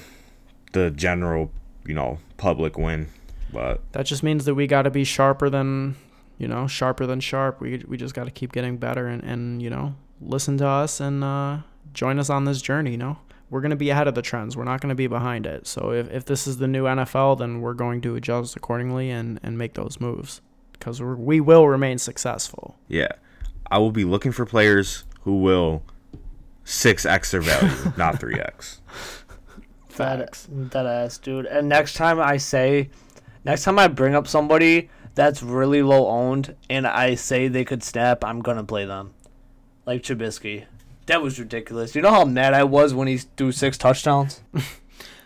the 0.73 0.91
general 0.91 1.51
you 1.85 1.95
know 1.95 2.19
public 2.37 2.79
win 2.79 3.09
but 3.53 3.81
that 3.93 4.07
just 4.07 4.23
means 4.23 4.45
that 4.45 4.55
we 4.55 4.67
got 4.67 4.83
to 4.83 4.91
be 4.91 5.05
sharper 5.05 5.51
than 5.51 5.97
you 6.39 6.49
know 6.49 6.67
sharper 6.67 7.07
than 7.07 7.21
sharp. 7.21 7.61
We, 7.61 7.85
we 7.89 7.97
just 7.97 8.15
got 8.15 8.25
to 8.25 8.31
keep 8.31 8.53
getting 8.53 8.77
better 8.77 9.07
and, 9.07 9.23
and 9.23 9.63
you 9.63 9.71
know 9.71 9.95
listen 10.21 10.59
to 10.59 10.67
us 10.67 11.01
and 11.01 11.25
uh, 11.25 11.59
join 11.93 12.19
us 12.19 12.31
on 12.31 12.45
this 12.45 12.61
journey 12.63 12.93
you 12.93 12.97
know 12.97 13.19
we're 13.49 13.61
going 13.61 13.71
to 13.71 13.77
be 13.77 13.91
ahead 13.91 14.07
of 14.09 14.15
the 14.15 14.23
trends 14.23 14.57
we're 14.57 14.65
not 14.65 14.81
going 14.81 14.89
to 14.89 14.95
be 14.95 15.07
behind 15.07 15.47
it 15.47 15.67
so 15.67 15.91
if, 15.93 16.11
if 16.11 16.25
this 16.25 16.47
is 16.47 16.59
the 16.59 16.69
new 16.69 16.85
nfl 16.85 17.39
then 17.39 17.61
we're 17.61 17.75
going 17.75 18.01
to 18.01 18.15
adjust 18.17 18.57
accordingly 18.57 19.11
and, 19.11 19.39
and 19.43 19.59
make 19.59 19.75
those 19.75 20.01
moves 20.01 20.41
because 20.73 21.01
we're, 21.03 21.17
we 21.17 21.41
will 21.41 21.67
remain 21.69 21.99
successful 21.99 22.77
yeah 22.89 23.09
i 23.71 23.79
will 23.79 23.93
be 23.93 24.05
looking 24.05 24.33
for 24.33 24.47
players 24.47 25.05
who 25.23 25.41
will 25.41 25.83
6x 26.65 27.31
their 27.31 27.41
value 27.41 27.93
not 27.97 28.15
3x 28.21 28.79
facts 29.89 30.47
That, 30.51 30.71
that 30.71 30.87
ass, 30.87 31.19
dude. 31.19 31.47
And 31.47 31.69
next 31.69 31.95
time 31.95 32.21
I 32.21 32.37
say, 32.39 32.91
next 33.45 33.65
time 33.65 33.79
I 33.79 33.89
bring 33.89 34.15
up 34.15 34.27
somebody 34.29 34.89
that's 35.15 35.43
really 35.43 35.83
low 35.83 36.07
owned 36.07 36.55
and 36.71 36.87
I 36.87 37.17
say 37.17 37.49
they 37.49 37.65
could 37.65 37.83
snap, 37.83 38.25
I'm 38.25 38.41
gonna 38.41 38.65
play 38.65 38.85
them. 38.87 39.13
like 39.85 40.03
Trubisky. 40.03 40.67
That 41.11 41.23
was 41.23 41.41
ridiculous. 41.41 41.97
You 41.97 42.03
know 42.03 42.13
how 42.13 42.25
mad 42.25 42.55
I 42.55 42.63
was 42.63 42.95
when 42.95 43.09
he 43.09 43.19
threw 43.19 43.51
six 43.51 43.77
touchdowns? 43.77 44.43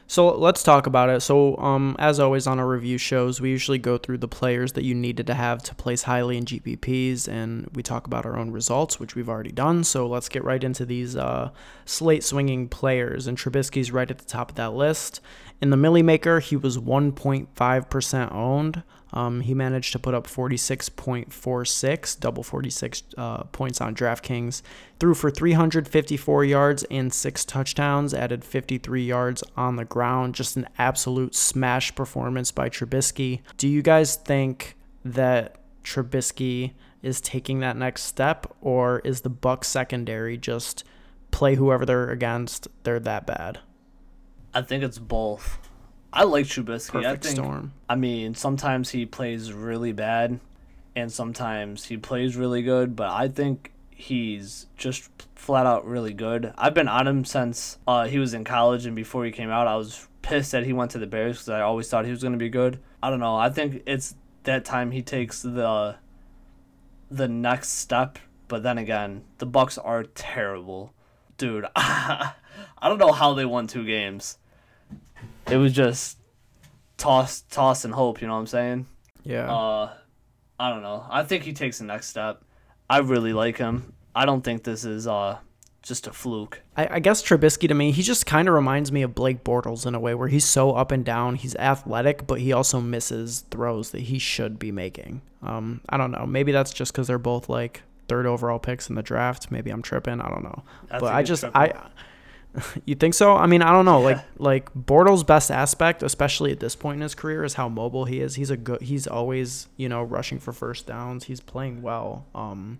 So 0.06 0.36
let's 0.36 0.62
talk 0.62 0.86
about 0.86 1.08
it. 1.08 1.20
So, 1.20 1.56
um, 1.56 1.96
as 1.98 2.20
always 2.20 2.46
on 2.46 2.60
our 2.60 2.68
review 2.68 2.98
shows, 2.98 3.40
we 3.40 3.48
usually 3.50 3.78
go 3.78 3.96
through 3.96 4.18
the 4.18 4.28
players 4.28 4.74
that 4.74 4.84
you 4.84 4.94
needed 4.94 5.26
to 5.28 5.34
have 5.34 5.62
to 5.62 5.74
place 5.74 6.02
highly 6.02 6.36
in 6.36 6.44
GPPs, 6.44 7.26
and 7.26 7.70
we 7.72 7.82
talk 7.82 8.06
about 8.06 8.26
our 8.26 8.36
own 8.36 8.50
results, 8.50 9.00
which 9.00 9.14
we've 9.14 9.30
already 9.30 9.50
done. 9.50 9.82
So 9.82 10.06
let's 10.06 10.28
get 10.28 10.44
right 10.44 10.62
into 10.62 10.84
these 10.84 11.16
uh, 11.16 11.50
slate 11.86 12.22
swinging 12.22 12.68
players. 12.68 13.26
And 13.26 13.38
Trubisky's 13.38 13.90
right 13.90 14.10
at 14.10 14.18
the 14.18 14.24
top 14.26 14.50
of 14.50 14.56
that 14.56 14.74
list. 14.74 15.20
In 15.60 15.70
the 15.70 15.76
Milly 15.76 16.02
Maker, 16.02 16.40
he 16.40 16.56
was 16.56 16.78
1.5% 16.78 18.34
owned. 18.34 18.82
Um, 19.12 19.40
he 19.40 19.54
managed 19.54 19.92
to 19.92 19.98
put 20.00 20.12
up 20.12 20.26
46.46, 20.26 22.20
double 22.20 22.42
46 22.42 23.02
uh, 23.16 23.44
points 23.44 23.80
on 23.80 23.94
DraftKings. 23.94 24.62
Threw 24.98 25.14
for 25.14 25.30
354 25.30 26.44
yards 26.44 26.82
and 26.90 27.12
six 27.12 27.44
touchdowns, 27.44 28.12
added 28.12 28.44
53 28.44 29.04
yards 29.04 29.44
on 29.56 29.76
the 29.76 29.84
ground. 29.84 30.34
Just 30.34 30.56
an 30.56 30.68
absolute 30.78 31.34
smash 31.34 31.94
performance 31.94 32.50
by 32.50 32.68
Trubisky. 32.68 33.40
Do 33.56 33.68
you 33.68 33.82
guys 33.82 34.16
think 34.16 34.76
that 35.04 35.58
Trubisky 35.84 36.72
is 37.00 37.20
taking 37.20 37.60
that 37.60 37.76
next 37.76 38.02
step, 38.02 38.52
or 38.60 38.98
is 39.04 39.20
the 39.20 39.30
Buck 39.30 39.64
secondary 39.64 40.36
just 40.36 40.82
play 41.30 41.54
whoever 41.54 41.86
they're 41.86 42.10
against? 42.10 42.66
They're 42.82 42.98
that 43.00 43.26
bad. 43.26 43.60
I 44.54 44.62
think 44.62 44.82
it's 44.82 44.98
both. 44.98 45.58
I 46.12 46.24
like 46.24 46.46
Trubisky. 46.46 46.92
Perfect 46.92 47.06
I 47.06 47.16
think, 47.16 47.36
storm. 47.36 47.72
I 47.88 47.96
mean, 47.96 48.34
sometimes 48.34 48.90
he 48.90 49.04
plays 49.04 49.52
really 49.52 49.92
bad, 49.92 50.38
and 50.94 51.12
sometimes 51.12 51.86
he 51.86 51.96
plays 51.96 52.36
really 52.36 52.62
good. 52.62 52.94
But 52.94 53.10
I 53.10 53.28
think 53.28 53.72
he's 53.90 54.66
just 54.76 55.10
flat 55.34 55.66
out 55.66 55.86
really 55.86 56.12
good. 56.12 56.52
I've 56.56 56.74
been 56.74 56.88
on 56.88 57.06
him 57.06 57.24
since 57.24 57.78
uh, 57.86 58.06
he 58.06 58.18
was 58.18 58.32
in 58.32 58.44
college 58.44 58.86
and 58.86 58.94
before 58.94 59.24
he 59.24 59.30
came 59.30 59.50
out. 59.50 59.66
I 59.66 59.76
was 59.76 60.08
pissed 60.22 60.52
that 60.52 60.64
he 60.64 60.72
went 60.72 60.90
to 60.92 60.98
the 60.98 61.06
Bears 61.06 61.36
because 61.36 61.48
I 61.48 61.60
always 61.60 61.88
thought 61.88 62.04
he 62.04 62.10
was 62.10 62.22
going 62.22 62.32
to 62.32 62.38
be 62.38 62.48
good. 62.48 62.80
I 63.02 63.10
don't 63.10 63.20
know. 63.20 63.36
I 63.36 63.50
think 63.50 63.82
it's 63.86 64.14
that 64.44 64.64
time 64.64 64.90
he 64.90 65.02
takes 65.02 65.42
the 65.42 65.96
the 67.10 67.28
next 67.28 67.70
step. 67.70 68.18
But 68.46 68.62
then 68.62 68.78
again, 68.78 69.24
the 69.38 69.46
Bucs 69.46 69.78
are 69.82 70.04
terrible, 70.04 70.92
dude. 71.38 71.66
I 71.76 72.34
don't 72.82 72.98
know 72.98 73.12
how 73.12 73.34
they 73.34 73.44
won 73.44 73.66
two 73.66 73.84
games. 73.84 74.38
It 75.50 75.56
was 75.56 75.72
just 75.72 76.18
toss, 76.96 77.42
toss, 77.42 77.84
and 77.84 77.94
hope. 77.94 78.20
You 78.20 78.26
know 78.28 78.34
what 78.34 78.40
I'm 78.40 78.46
saying? 78.46 78.86
Yeah. 79.22 79.52
Uh, 79.52 79.92
I 80.58 80.70
don't 80.70 80.82
know. 80.82 81.04
I 81.08 81.24
think 81.24 81.44
he 81.44 81.52
takes 81.52 81.78
the 81.78 81.84
next 81.84 82.08
step. 82.08 82.42
I 82.88 82.98
really 82.98 83.32
like 83.32 83.56
him. 83.56 83.94
I 84.14 84.26
don't 84.26 84.42
think 84.42 84.62
this 84.64 84.84
is 84.84 85.06
uh 85.06 85.38
just 85.82 86.06
a 86.06 86.12
fluke. 86.12 86.62
I, 86.76 86.94
I 86.96 86.98
guess 86.98 87.22
Trubisky 87.22 87.68
to 87.68 87.74
me, 87.74 87.90
he 87.92 88.02
just 88.02 88.24
kind 88.24 88.48
of 88.48 88.54
reminds 88.54 88.90
me 88.90 89.02
of 89.02 89.14
Blake 89.14 89.44
Bortles 89.44 89.84
in 89.84 89.94
a 89.94 90.00
way 90.00 90.14
where 90.14 90.28
he's 90.28 90.46
so 90.46 90.72
up 90.72 90.90
and 90.90 91.04
down. 91.04 91.34
He's 91.34 91.54
athletic, 91.56 92.26
but 92.26 92.40
he 92.40 92.52
also 92.52 92.80
misses 92.80 93.44
throws 93.50 93.90
that 93.90 94.02
he 94.02 94.18
should 94.18 94.58
be 94.58 94.72
making. 94.72 95.20
Um, 95.42 95.82
I 95.90 95.98
don't 95.98 96.10
know. 96.10 96.24
Maybe 96.24 96.52
that's 96.52 96.72
just 96.72 96.92
because 96.92 97.06
they're 97.06 97.18
both 97.18 97.50
like 97.50 97.82
third 98.08 98.24
overall 98.26 98.58
picks 98.58 98.88
in 98.88 98.94
the 98.94 99.02
draft. 99.02 99.50
Maybe 99.50 99.70
I'm 99.70 99.82
tripping. 99.82 100.20
I 100.20 100.28
don't 100.30 100.42
know. 100.42 100.62
I 100.90 100.98
but 101.00 101.12
I 101.12 101.22
just 101.22 101.42
tripping. 101.42 101.60
I. 101.60 101.88
You 102.84 102.94
think 102.94 103.14
so? 103.14 103.34
I 103.34 103.46
mean, 103.46 103.62
I 103.62 103.72
don't 103.72 103.84
know. 103.84 104.00
Like 104.00 104.18
like 104.38 104.72
Bortles' 104.74 105.26
best 105.26 105.50
aspect, 105.50 106.02
especially 106.02 106.52
at 106.52 106.60
this 106.60 106.76
point 106.76 106.96
in 106.96 107.02
his 107.02 107.14
career, 107.14 107.44
is 107.44 107.54
how 107.54 107.68
mobile 107.68 108.04
he 108.04 108.20
is. 108.20 108.36
He's 108.36 108.50
a 108.50 108.56
good. 108.56 108.82
He's 108.82 109.06
always 109.06 109.68
you 109.76 109.88
know 109.88 110.02
rushing 110.02 110.38
for 110.38 110.52
first 110.52 110.86
downs. 110.86 111.24
He's 111.24 111.40
playing 111.40 111.82
well. 111.82 112.26
Um, 112.34 112.78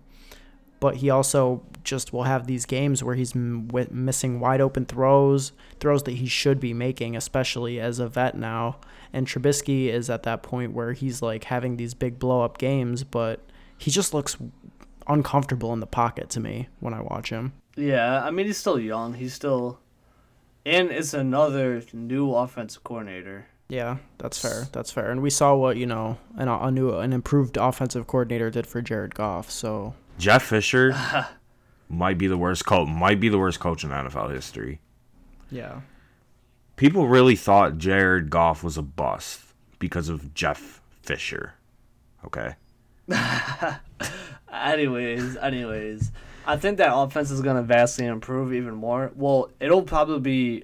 but 0.79 0.97
he 0.97 1.09
also 1.09 1.63
just 1.83 2.13
will 2.13 2.23
have 2.23 2.47
these 2.47 2.65
games 2.65 3.03
where 3.03 3.15
he's 3.15 3.35
m- 3.35 3.69
missing 3.91 4.39
wide 4.39 4.61
open 4.61 4.85
throws, 4.85 5.51
throws 5.79 6.03
that 6.03 6.11
he 6.11 6.27
should 6.27 6.59
be 6.59 6.73
making, 6.73 7.15
especially 7.15 7.79
as 7.79 7.99
a 7.99 8.07
vet 8.07 8.37
now. 8.37 8.77
And 9.13 9.25
Trubisky 9.25 9.87
is 9.87 10.09
at 10.09 10.23
that 10.23 10.43
point 10.43 10.73
where 10.73 10.93
he's 10.93 11.21
like 11.21 11.45
having 11.45 11.77
these 11.77 11.93
big 11.93 12.19
blow 12.19 12.41
up 12.41 12.57
games, 12.57 13.03
but 13.03 13.39
he 13.77 13.89
just 13.89 14.13
looks 14.13 14.37
uncomfortable 15.07 15.73
in 15.73 15.79
the 15.79 15.87
pocket 15.87 16.29
to 16.31 16.39
me 16.39 16.67
when 16.79 16.93
I 16.93 17.01
watch 17.01 17.29
him. 17.29 17.53
Yeah, 17.75 18.23
I 18.23 18.31
mean 18.31 18.45
he's 18.45 18.57
still 18.57 18.79
young. 18.79 19.13
He's 19.15 19.33
still, 19.33 19.79
and 20.65 20.91
it's 20.91 21.13
another 21.13 21.81
new 21.93 22.33
offensive 22.33 22.83
coordinator. 22.83 23.47
Yeah, 23.67 23.97
that's 24.19 24.39
fair. 24.39 24.67
That's 24.71 24.91
fair. 24.91 25.09
And 25.11 25.21
we 25.21 25.29
saw 25.29 25.55
what 25.55 25.75
you 25.77 25.85
know 25.85 26.17
an 26.37 26.47
a 26.47 26.71
new 26.71 26.95
an 26.97 27.13
improved 27.13 27.57
offensive 27.57 28.07
coordinator 28.07 28.49
did 28.49 28.67
for 28.67 28.81
Jared 28.81 29.15
Goff. 29.15 29.49
So 29.49 29.93
Jeff 30.17 30.43
Fisher 30.43 30.95
might 31.89 32.17
be 32.17 32.27
the 32.27 32.37
worst 32.37 32.65
coach. 32.65 32.87
Might 32.87 33.19
be 33.19 33.29
the 33.29 33.39
worst 33.39 33.59
coach 33.59 33.83
in 33.83 33.89
NFL 33.89 34.31
history. 34.31 34.79
yeah, 35.51 35.81
People 36.75 37.07
really 37.07 37.35
thought 37.35 37.77
Jared 37.77 38.29
Goff 38.29 38.63
was 38.63 38.77
a 38.77 38.81
bust 38.81 39.41
because 39.79 40.09
of 40.09 40.33
Jeff 40.33 40.81
Fisher. 41.01 41.53
Okay. 42.25 42.55
Anyways, 44.51 45.37
anyways, 45.37 46.11
I 46.47 46.57
think 46.57 46.77
that 46.77 46.95
offense 46.95 47.31
is 47.31 47.41
gonna 47.41 47.63
vastly 47.63 48.05
improve 48.05 48.53
even 48.53 48.75
more. 48.75 49.11
Well, 49.15 49.49
it'll 49.59 49.83
probably 49.83 50.19
be 50.19 50.63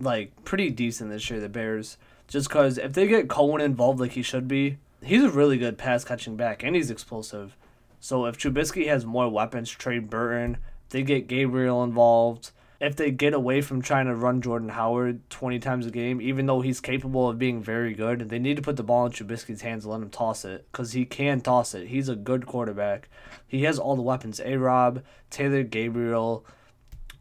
like 0.00 0.44
pretty 0.44 0.70
decent 0.70 1.10
this 1.10 1.28
year. 1.30 1.40
The 1.40 1.48
Bears, 1.48 1.96
just 2.28 2.48
because 2.48 2.78
if 2.78 2.92
they 2.92 3.06
get 3.06 3.28
Cohen 3.28 3.60
involved 3.60 3.98
like 4.00 4.12
he 4.12 4.22
should 4.22 4.46
be, 4.46 4.78
he's 5.02 5.24
a 5.24 5.30
really 5.30 5.58
good 5.58 5.78
pass 5.78 6.04
catching 6.04 6.36
back 6.36 6.62
and 6.62 6.76
he's 6.76 6.90
explosive. 6.90 7.56
So 8.00 8.26
if 8.26 8.38
Trubisky 8.38 8.86
has 8.86 9.04
more 9.04 9.28
weapons, 9.28 9.70
Trey 9.70 9.98
Burton, 9.98 10.58
they 10.90 11.02
get 11.02 11.26
Gabriel 11.26 11.82
involved. 11.82 12.52
If 12.80 12.94
they 12.94 13.10
get 13.10 13.34
away 13.34 13.60
from 13.60 13.82
trying 13.82 14.06
to 14.06 14.14
run 14.14 14.40
Jordan 14.40 14.68
Howard 14.68 15.28
20 15.30 15.58
times 15.58 15.86
a 15.86 15.90
game, 15.90 16.20
even 16.20 16.46
though 16.46 16.60
he's 16.60 16.80
capable 16.80 17.28
of 17.28 17.36
being 17.38 17.60
very 17.60 17.92
good, 17.92 18.28
they 18.28 18.38
need 18.38 18.54
to 18.56 18.62
put 18.62 18.76
the 18.76 18.84
ball 18.84 19.06
in 19.06 19.12
Trubisky's 19.12 19.62
hands 19.62 19.84
and 19.84 19.92
let 19.92 20.00
him 20.02 20.10
toss 20.10 20.44
it 20.44 20.66
because 20.70 20.92
he 20.92 21.04
can 21.04 21.40
toss 21.40 21.74
it. 21.74 21.88
He's 21.88 22.08
a 22.08 22.14
good 22.14 22.46
quarterback. 22.46 23.08
He 23.48 23.64
has 23.64 23.80
all 23.80 23.96
the 23.96 24.02
weapons. 24.02 24.40
A 24.44 24.56
Rob, 24.56 25.02
Taylor 25.28 25.64
Gabriel. 25.64 26.46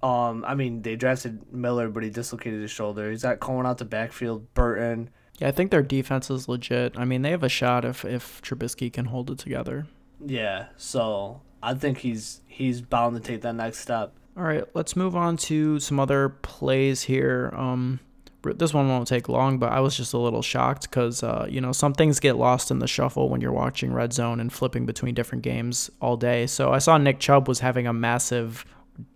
Um, 0.03 0.45
I 0.47 0.53
mean, 0.53 0.83
they 0.83 0.95
drafted 0.95 1.51
Miller, 1.51 1.89
but 1.89 2.03
he 2.03 2.11
dislocated 2.11 2.61
his 2.61 2.69
shoulder. 2.69 3.09
He's 3.09 3.23
got 3.23 3.39
Cohen 3.39 3.65
out 3.65 3.79
the 3.79 3.85
backfield, 3.85 4.53
Burton. 4.53 5.09
yeah. 5.39 5.47
I 5.47 5.51
think 5.51 5.71
their 5.71 5.81
defense 5.81 6.29
is 6.29 6.47
legit. 6.47 6.93
I 6.99 7.03
mean, 7.05 7.23
they 7.23 7.31
have 7.31 7.41
a 7.43 7.49
shot 7.49 7.83
if 7.83 8.05
if 8.05 8.43
Trubisky 8.43 8.93
can 8.93 9.05
hold 9.05 9.31
it 9.31 9.39
together. 9.39 9.87
Yeah, 10.23 10.67
so 10.77 11.41
I 11.63 11.73
think 11.73 11.99
he's 11.99 12.41
he's 12.45 12.81
bound 12.81 13.15
to 13.15 13.21
take 13.21 13.41
that 13.41 13.53
next 13.55 13.79
step. 13.79 14.13
All 14.37 14.43
right, 14.43 14.63
let's 14.75 14.95
move 14.95 15.15
on 15.15 15.35
to 15.37 15.79
some 15.79 15.99
other 15.99 16.29
plays 16.29 17.01
here. 17.01 17.51
Um, 17.55 17.99
this 18.43 18.71
one 18.71 18.87
won't 18.87 19.07
take 19.07 19.27
long, 19.27 19.57
but 19.57 19.71
I 19.71 19.79
was 19.79 19.97
just 19.97 20.13
a 20.13 20.19
little 20.19 20.43
shocked 20.43 20.83
because 20.83 21.23
uh, 21.23 21.47
you 21.49 21.59
know 21.59 21.71
some 21.71 21.93
things 21.93 22.19
get 22.19 22.35
lost 22.35 22.69
in 22.69 22.77
the 22.77 22.87
shuffle 22.87 23.29
when 23.29 23.41
you're 23.41 23.51
watching 23.51 23.91
Red 23.91 24.13
Zone 24.13 24.39
and 24.39 24.53
flipping 24.53 24.85
between 24.85 25.15
different 25.15 25.43
games 25.43 25.89
all 26.01 26.17
day. 26.17 26.45
So 26.45 26.71
I 26.71 26.77
saw 26.77 26.99
Nick 26.99 27.19
Chubb 27.19 27.47
was 27.47 27.61
having 27.61 27.87
a 27.87 27.93
massive 27.93 28.63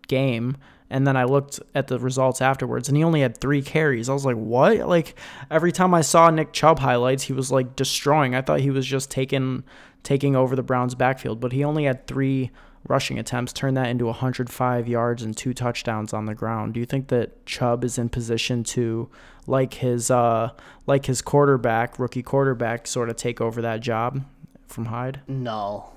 game, 0.08 0.58
and 0.90 1.06
then 1.06 1.16
I 1.16 1.26
looked 1.26 1.60
at 1.76 1.88
the 1.88 2.00
results 2.00 2.42
afterwards, 2.42 2.88
and 2.88 2.98
he 2.98 3.04
only 3.04 3.22
had 3.22 3.38
three 3.38 3.62
carries. 3.62 4.10
I 4.10 4.14
was 4.14 4.26
like, 4.26 4.38
what? 4.38 4.80
Like 4.80 5.16
every 5.52 5.72
time 5.72 5.94
I 5.94 6.02
saw 6.02 6.32
Nick 6.32 6.52
Chubb 6.52 6.80
highlights, 6.80 7.22
he 7.22 7.34
was 7.34 7.52
like 7.52 7.76
destroying. 7.76 8.34
I 8.34 8.42
thought 8.42 8.62
he 8.62 8.72
was 8.72 8.88
just 8.88 9.12
taking 9.12 9.64
taking 10.02 10.36
over 10.36 10.56
the 10.56 10.64
Browns' 10.64 10.96
backfield, 10.96 11.40
but 11.40 11.52
he 11.52 11.64
only 11.64 11.84
had 11.84 12.08
three 12.08 12.50
rushing 12.88 13.20
attempts, 13.20 13.54
turned 13.54 13.78
that 13.78 13.88
into 13.88 14.06
105 14.06 14.88
yards 14.88 15.24
and 15.24 15.36
two 15.36 15.54
touchdowns 15.54 16.14
on 16.14 16.26
the 16.26 16.36
ground. 16.36 16.74
Do 16.74 16.80
you 16.80 16.86
think 16.86 17.08
that 17.08 17.46
Chubb 17.46 17.84
is 17.84 17.98
in 17.98 18.10
position 18.10 18.64
to, 18.66 19.10
like 19.48 19.76
his 19.76 20.10
uh, 20.12 20.52
like 20.88 21.06
his 21.06 21.22
quarterback, 21.22 22.00
rookie 22.00 22.24
quarterback, 22.24 22.88
sort 22.88 23.10
of 23.10 23.16
take 23.16 23.42
over 23.42 23.62
that 23.62 23.82
job 23.82 24.24
from 24.68 24.86
Hyde? 24.86 25.22
No, 25.28 25.92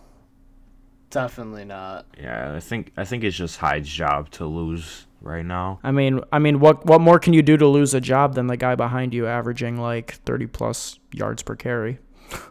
definitely 1.10 1.64
not. 1.64 2.06
Yeah, 2.20 2.54
I 2.54 2.60
think 2.60 2.92
I 2.96 3.04
think 3.04 3.24
it's 3.24 3.36
just 3.36 3.58
Hyde's 3.58 3.88
job 3.88 4.30
to 4.32 4.46
lose 4.46 5.06
right 5.20 5.44
now. 5.44 5.80
I 5.82 5.90
mean, 5.90 6.20
I 6.32 6.38
mean, 6.38 6.60
what 6.60 6.84
what 6.86 7.00
more 7.00 7.18
can 7.18 7.32
you 7.32 7.42
do 7.42 7.56
to 7.56 7.66
lose 7.66 7.94
a 7.94 8.00
job 8.00 8.34
than 8.34 8.46
the 8.46 8.56
guy 8.56 8.74
behind 8.74 9.14
you 9.14 9.26
averaging 9.26 9.78
like 9.78 10.14
30 10.26 10.46
plus 10.48 10.98
yards 11.12 11.42
per 11.42 11.56
carry? 11.56 11.98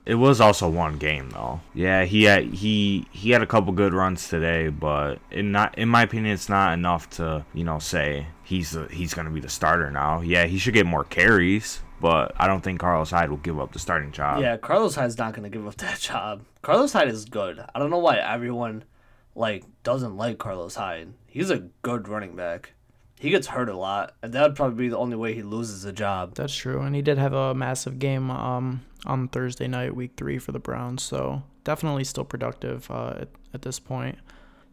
It 0.05 0.15
was 0.15 0.41
also 0.41 0.69
one 0.69 0.97
game 0.97 1.29
though. 1.29 1.61
Yeah, 1.73 2.03
he 2.05 2.23
had 2.23 2.45
he 2.45 3.07
he 3.11 3.31
had 3.31 3.41
a 3.41 3.45
couple 3.45 3.71
good 3.73 3.93
runs 3.93 4.27
today, 4.27 4.69
but 4.69 5.19
in 5.31 5.51
not 5.51 5.77
in 5.77 5.89
my 5.89 6.03
opinion, 6.03 6.33
it's 6.33 6.49
not 6.49 6.73
enough 6.73 7.09
to 7.11 7.45
you 7.53 7.63
know 7.63 7.79
say 7.79 8.27
he's 8.43 8.71
the, 8.71 8.87
he's 8.87 9.13
gonna 9.13 9.29
be 9.31 9.39
the 9.39 9.49
starter 9.49 9.89
now. 9.91 10.21
Yeah, 10.21 10.45
he 10.45 10.57
should 10.57 10.73
get 10.73 10.85
more 10.85 11.05
carries, 11.05 11.81
but 12.01 12.33
I 12.37 12.47
don't 12.47 12.61
think 12.61 12.79
Carlos 12.79 13.11
Hyde 13.11 13.29
will 13.29 13.37
give 13.37 13.59
up 13.59 13.71
the 13.71 13.79
starting 13.79 14.11
job. 14.11 14.41
Yeah, 14.41 14.57
Carlos 14.57 14.95
Hyde's 14.95 15.17
not 15.17 15.33
gonna 15.33 15.49
give 15.49 15.65
up 15.65 15.75
that 15.75 15.99
job. 16.01 16.43
Carlos 16.61 16.93
Hyde 16.93 17.07
is 17.07 17.25
good. 17.25 17.63
I 17.73 17.79
don't 17.79 17.89
know 17.89 17.99
why 17.99 18.17
everyone 18.17 18.83
like 19.35 19.63
doesn't 19.83 20.17
like 20.17 20.37
Carlos 20.37 20.75
Hyde. 20.75 21.13
He's 21.27 21.49
a 21.49 21.69
good 21.81 22.07
running 22.07 22.35
back. 22.35 22.73
He 23.23 23.29
gets 23.29 23.47
hurt 23.47 23.69
a 23.69 23.77
lot, 23.77 24.15
and 24.21 24.33
that 24.33 24.41
would 24.41 24.55
probably 24.57 24.75
be 24.75 24.89
the 24.89 24.97
only 24.97 25.15
way 25.15 25.33
he 25.33 25.43
loses 25.43 25.85
a 25.85 25.93
job. 25.93 26.35
That's 26.35 26.53
true, 26.53 26.81
and 26.81 26.93
he 26.93 27.01
did 27.01 27.17
have 27.17 27.31
a 27.31 27.55
massive 27.55 27.97
game 27.97 28.29
um, 28.29 28.81
on 29.05 29.29
Thursday 29.29 29.65
night, 29.65 29.95
week 29.95 30.11
three 30.17 30.37
for 30.37 30.51
the 30.51 30.59
Browns. 30.59 31.03
So 31.03 31.41
definitely 31.63 32.03
still 32.03 32.25
productive 32.25 32.91
uh, 32.91 33.13
at, 33.21 33.29
at 33.53 33.61
this 33.61 33.79
point. 33.79 34.17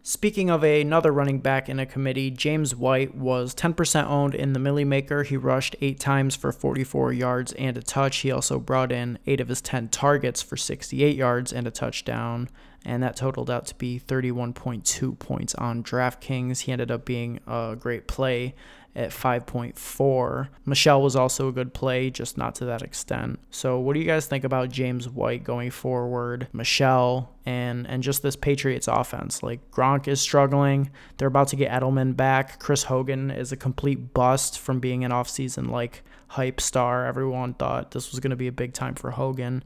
Speaking 0.03 0.49
of 0.49 0.65
another 0.65 1.13
running 1.13 1.41
back 1.41 1.69
in 1.69 1.79
a 1.79 1.85
committee, 1.85 2.31
James 2.31 2.75
White 2.75 3.15
was 3.15 3.55
10% 3.55 4.07
owned 4.07 4.35
in 4.35 4.55
the 4.55 4.59
Milly 4.59 4.85
Maker. 4.85 5.25
He 5.25 5.37
rushed 5.37 5.77
eight 5.83 6.01
times 6.01 6.35
for 6.35 6.53
44 6.53 7.13
yards 7.13 7.53
and 7.53 7.77
a 7.77 7.83
touch. 7.83 8.19
He 8.19 8.31
also 8.31 8.59
brought 8.59 8.93
in 8.93 9.19
eight 9.27 9.43
of 9.43 9.49
his 9.49 9.61
10 9.61 9.89
targets 9.89 10.41
for 10.41 10.57
68 10.57 11.15
yards 11.15 11.53
and 11.53 11.67
a 11.67 11.71
touchdown, 11.71 12.49
and 12.83 13.03
that 13.03 13.15
totaled 13.15 13.51
out 13.51 13.67
to 13.67 13.75
be 13.75 14.01
31.2 14.01 15.19
points 15.19 15.55
on 15.57 15.85
DraftKings. 15.85 16.61
He 16.61 16.73
ended 16.73 16.91
up 16.91 17.05
being 17.05 17.39
a 17.47 17.77
great 17.79 18.09
play 18.09 18.55
at 19.01 19.11
5.4. 19.11 20.49
Michel 20.67 21.01
was 21.01 21.17
also 21.17 21.49
a 21.49 21.53
good 21.53 21.73
play, 21.73 22.11
just 22.11 22.37
not 22.37 22.55
to 22.57 22.67
that 22.67 22.83
extent. 22.83 23.41
So, 23.51 23.81
what 23.81 23.95
do 23.95 24.01
you 24.01 24.07
guys 24.07 24.27
think 24.27 24.45
about 24.45 24.69
James 24.69 25.09
White 25.09 25.43
going 25.43 25.71
forward? 25.71 26.49
Michel, 26.53 27.35
and 27.47 27.87
and 27.87 28.03
just 28.03 28.23
this 28.23 28.37
Patriots 28.37 28.89
offense. 28.89 29.43
Like 29.43 29.71
Gronk 29.71 30.07
is 30.07 30.21
struggling. 30.21 30.91
They're 31.17 31.29
about 31.29 31.49
to 31.49 31.57
get 31.57 31.73
Edelman 31.73 32.15
back. 32.15 32.61
Chris 32.61 32.85
Hogan 32.85 33.31
is 33.31 33.53
a 33.53 33.57
complete 33.57 34.13
bust 34.13 34.59
from 34.59 34.81
being 34.81 35.03
an 35.03 35.13
offseason 35.13 35.71
like 35.71 36.03
hype 36.29 36.61
star. 36.61 37.07
Everyone 37.07 37.55
thought 37.55 37.93
this 37.93 38.11
was 38.11 38.21
going 38.21 38.31
to 38.31 38.37
be 38.37 38.49
a 38.49 38.53
big 38.53 38.75
time 38.75 38.95
for 38.95 39.13
Hogan. 39.13 39.65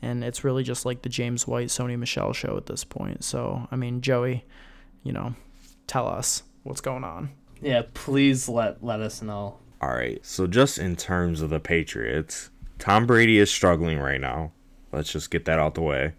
And 0.00 0.24
it's 0.24 0.42
really 0.42 0.64
just 0.64 0.84
like 0.84 1.02
the 1.02 1.08
James 1.08 1.46
White 1.46 1.68
Sony 1.68 1.96
Michel 1.96 2.32
show 2.32 2.56
at 2.56 2.66
this 2.66 2.82
point. 2.82 3.22
So, 3.22 3.68
I 3.70 3.76
mean, 3.76 4.00
Joey, 4.00 4.44
you 5.04 5.12
know, 5.12 5.34
tell 5.86 6.08
us 6.08 6.42
what's 6.64 6.80
going 6.80 7.04
on. 7.04 7.30
Yeah, 7.62 7.82
please 7.94 8.48
let 8.48 8.82
let 8.82 9.00
us 9.00 9.22
know. 9.22 9.58
All 9.80 9.94
right. 9.94 10.24
So 10.24 10.46
just 10.46 10.78
in 10.78 10.96
terms 10.96 11.40
of 11.40 11.50
the 11.50 11.60
Patriots, 11.60 12.50
Tom 12.78 13.06
Brady 13.06 13.38
is 13.38 13.50
struggling 13.50 13.98
right 13.98 14.20
now. 14.20 14.52
Let's 14.92 15.12
just 15.12 15.30
get 15.30 15.44
that 15.46 15.58
out 15.58 15.74
the 15.74 15.82
way. 15.82 16.12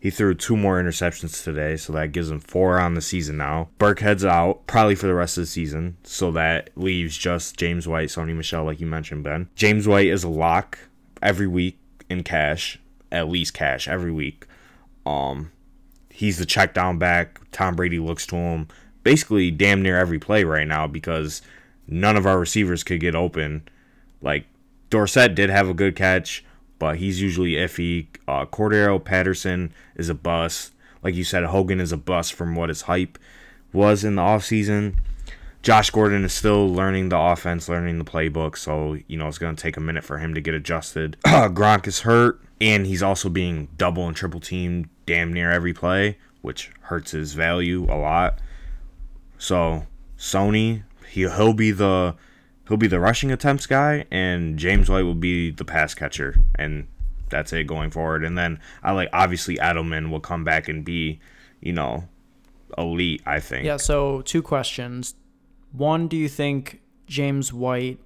He 0.00 0.10
threw 0.10 0.34
two 0.34 0.56
more 0.56 0.82
interceptions 0.82 1.44
today, 1.44 1.76
so 1.76 1.92
that 1.92 2.12
gives 2.12 2.30
him 2.30 2.40
four 2.40 2.80
on 2.80 2.94
the 2.94 3.02
season 3.02 3.36
now. 3.36 3.68
Burkhead's 3.78 4.24
out, 4.24 4.66
probably 4.66 4.94
for 4.94 5.06
the 5.06 5.14
rest 5.14 5.36
of 5.36 5.42
the 5.42 5.46
season, 5.46 5.98
so 6.04 6.30
that 6.30 6.70
leaves 6.74 7.18
just 7.18 7.58
James 7.58 7.86
White, 7.86 8.08
Sony 8.08 8.34
Michel, 8.34 8.64
like 8.64 8.80
you 8.80 8.86
mentioned, 8.86 9.24
Ben. 9.24 9.50
James 9.56 9.86
White 9.86 10.06
is 10.06 10.24
a 10.24 10.28
lock 10.28 10.78
every 11.20 11.46
week 11.46 11.78
in 12.08 12.22
cash, 12.22 12.78
at 13.12 13.28
least 13.28 13.52
cash 13.52 13.88
every 13.88 14.10
week. 14.10 14.46
Um, 15.04 15.52
he's 16.08 16.38
the 16.38 16.46
check 16.46 16.72
down 16.72 16.96
back. 16.96 17.38
Tom 17.52 17.76
Brady 17.76 17.98
looks 17.98 18.26
to 18.28 18.36
him 18.36 18.68
basically 19.02 19.50
damn 19.50 19.82
near 19.82 19.98
every 19.98 20.18
play 20.18 20.44
right 20.44 20.66
now 20.66 20.86
because 20.86 21.42
none 21.86 22.16
of 22.16 22.26
our 22.26 22.38
receivers 22.38 22.84
could 22.84 23.00
get 23.00 23.14
open. 23.14 23.62
Like 24.20 24.46
Dorsett 24.90 25.34
did 25.34 25.50
have 25.50 25.68
a 25.68 25.74
good 25.74 25.96
catch, 25.96 26.44
but 26.78 26.96
he's 26.96 27.20
usually 27.20 27.52
iffy. 27.52 28.06
Uh, 28.26 28.46
Cordarrelle 28.46 29.04
Patterson 29.04 29.72
is 29.96 30.08
a 30.08 30.14
bust. 30.14 30.72
Like 31.02 31.14
you 31.14 31.24
said, 31.24 31.44
Hogan 31.44 31.80
is 31.80 31.92
a 31.92 31.96
bust 31.96 32.34
from 32.34 32.54
what 32.54 32.68
his 32.68 32.82
hype 32.82 33.18
was 33.72 34.04
in 34.04 34.16
the 34.16 34.22
offseason. 34.22 34.96
Josh 35.62 35.90
Gordon 35.90 36.24
is 36.24 36.32
still 36.32 36.72
learning 36.72 37.10
the 37.10 37.18
offense, 37.18 37.68
learning 37.68 37.98
the 37.98 38.04
playbook, 38.04 38.56
so 38.56 38.96
you 39.08 39.18
know 39.18 39.28
it's 39.28 39.38
going 39.38 39.54
to 39.54 39.62
take 39.62 39.76
a 39.76 39.80
minute 39.80 40.04
for 40.04 40.18
him 40.18 40.32
to 40.34 40.40
get 40.40 40.54
adjusted. 40.54 41.18
Gronk 41.26 41.86
is 41.86 42.00
hurt, 42.00 42.40
and 42.60 42.86
he's 42.86 43.02
also 43.02 43.28
being 43.28 43.68
double 43.76 44.06
and 44.06 44.16
triple 44.16 44.40
teamed 44.40 44.88
damn 45.04 45.32
near 45.32 45.50
every 45.50 45.74
play, 45.74 46.16
which 46.40 46.70
hurts 46.82 47.10
his 47.10 47.34
value 47.34 47.84
a 47.90 47.96
lot. 47.96 48.38
So 49.40 49.86
Sony, 50.18 50.84
he 51.08 51.22
he'll 51.22 51.54
be 51.54 51.70
the 51.72 52.14
he'll 52.68 52.76
be 52.76 52.86
the 52.86 53.00
rushing 53.00 53.32
attempts 53.32 53.66
guy, 53.66 54.04
and 54.10 54.58
James 54.58 54.88
White 54.88 55.02
will 55.02 55.14
be 55.14 55.50
the 55.50 55.64
pass 55.64 55.94
catcher, 55.94 56.36
and 56.56 56.86
that's 57.30 57.52
it 57.54 57.66
going 57.66 57.90
forward. 57.90 58.22
And 58.22 58.36
then 58.36 58.60
I 58.82 58.92
like 58.92 59.08
obviously 59.14 59.56
Edelman 59.56 60.10
will 60.10 60.20
come 60.20 60.44
back 60.44 60.68
and 60.68 60.84
be, 60.84 61.20
you 61.60 61.72
know, 61.72 62.06
elite. 62.76 63.22
I 63.24 63.40
think. 63.40 63.64
Yeah. 63.64 63.78
So 63.78 64.20
two 64.22 64.42
questions. 64.42 65.14
One, 65.72 66.06
do 66.06 66.18
you 66.18 66.28
think 66.28 66.82
James 67.06 67.50
White 67.50 67.98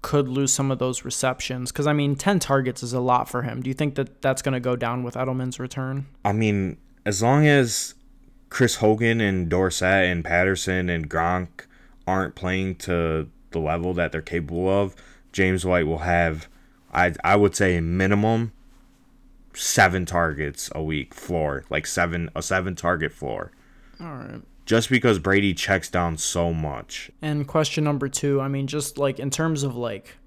could 0.00 0.26
lose 0.26 0.54
some 0.54 0.70
of 0.70 0.78
those 0.78 1.04
receptions? 1.04 1.70
Because 1.70 1.86
I 1.86 1.92
mean, 1.92 2.16
ten 2.16 2.38
targets 2.38 2.82
is 2.82 2.94
a 2.94 3.00
lot 3.00 3.28
for 3.28 3.42
him. 3.42 3.60
Do 3.60 3.68
you 3.68 3.74
think 3.74 3.96
that 3.96 4.22
that's 4.22 4.40
going 4.40 4.54
to 4.54 4.60
go 4.60 4.74
down 4.74 5.02
with 5.02 5.16
Edelman's 5.16 5.60
return? 5.60 6.06
I 6.24 6.32
mean, 6.32 6.78
as 7.04 7.22
long 7.22 7.46
as 7.46 7.94
Chris 8.52 8.76
Hogan 8.76 9.22
and 9.22 9.48
Dorsett 9.48 10.04
and 10.04 10.22
Patterson 10.22 10.90
and 10.90 11.08
Gronk 11.08 11.64
aren't 12.06 12.34
playing 12.34 12.74
to 12.74 13.26
the 13.50 13.58
level 13.58 13.94
that 13.94 14.12
they're 14.12 14.20
capable 14.20 14.68
of, 14.68 14.94
James 15.32 15.64
White 15.64 15.86
will 15.86 16.00
have, 16.00 16.48
I 16.92 17.14
I 17.24 17.34
would 17.34 17.56
say 17.56 17.80
minimum 17.80 18.52
seven 19.54 20.04
targets 20.04 20.70
a 20.74 20.82
week 20.82 21.14
floor, 21.14 21.64
like 21.70 21.86
seven 21.86 22.28
a 22.36 22.42
seven 22.42 22.76
target 22.76 23.10
floor. 23.12 23.52
All 23.98 24.16
right. 24.16 24.42
Just 24.66 24.90
because 24.90 25.18
Brady 25.18 25.54
checks 25.54 25.88
down 25.88 26.18
so 26.18 26.52
much. 26.52 27.10
And 27.22 27.48
question 27.48 27.84
number 27.84 28.06
two, 28.06 28.38
I 28.38 28.48
mean, 28.48 28.66
just 28.66 28.98
like 28.98 29.18
in 29.18 29.30
terms 29.30 29.62
of 29.62 29.76
like 29.76 30.18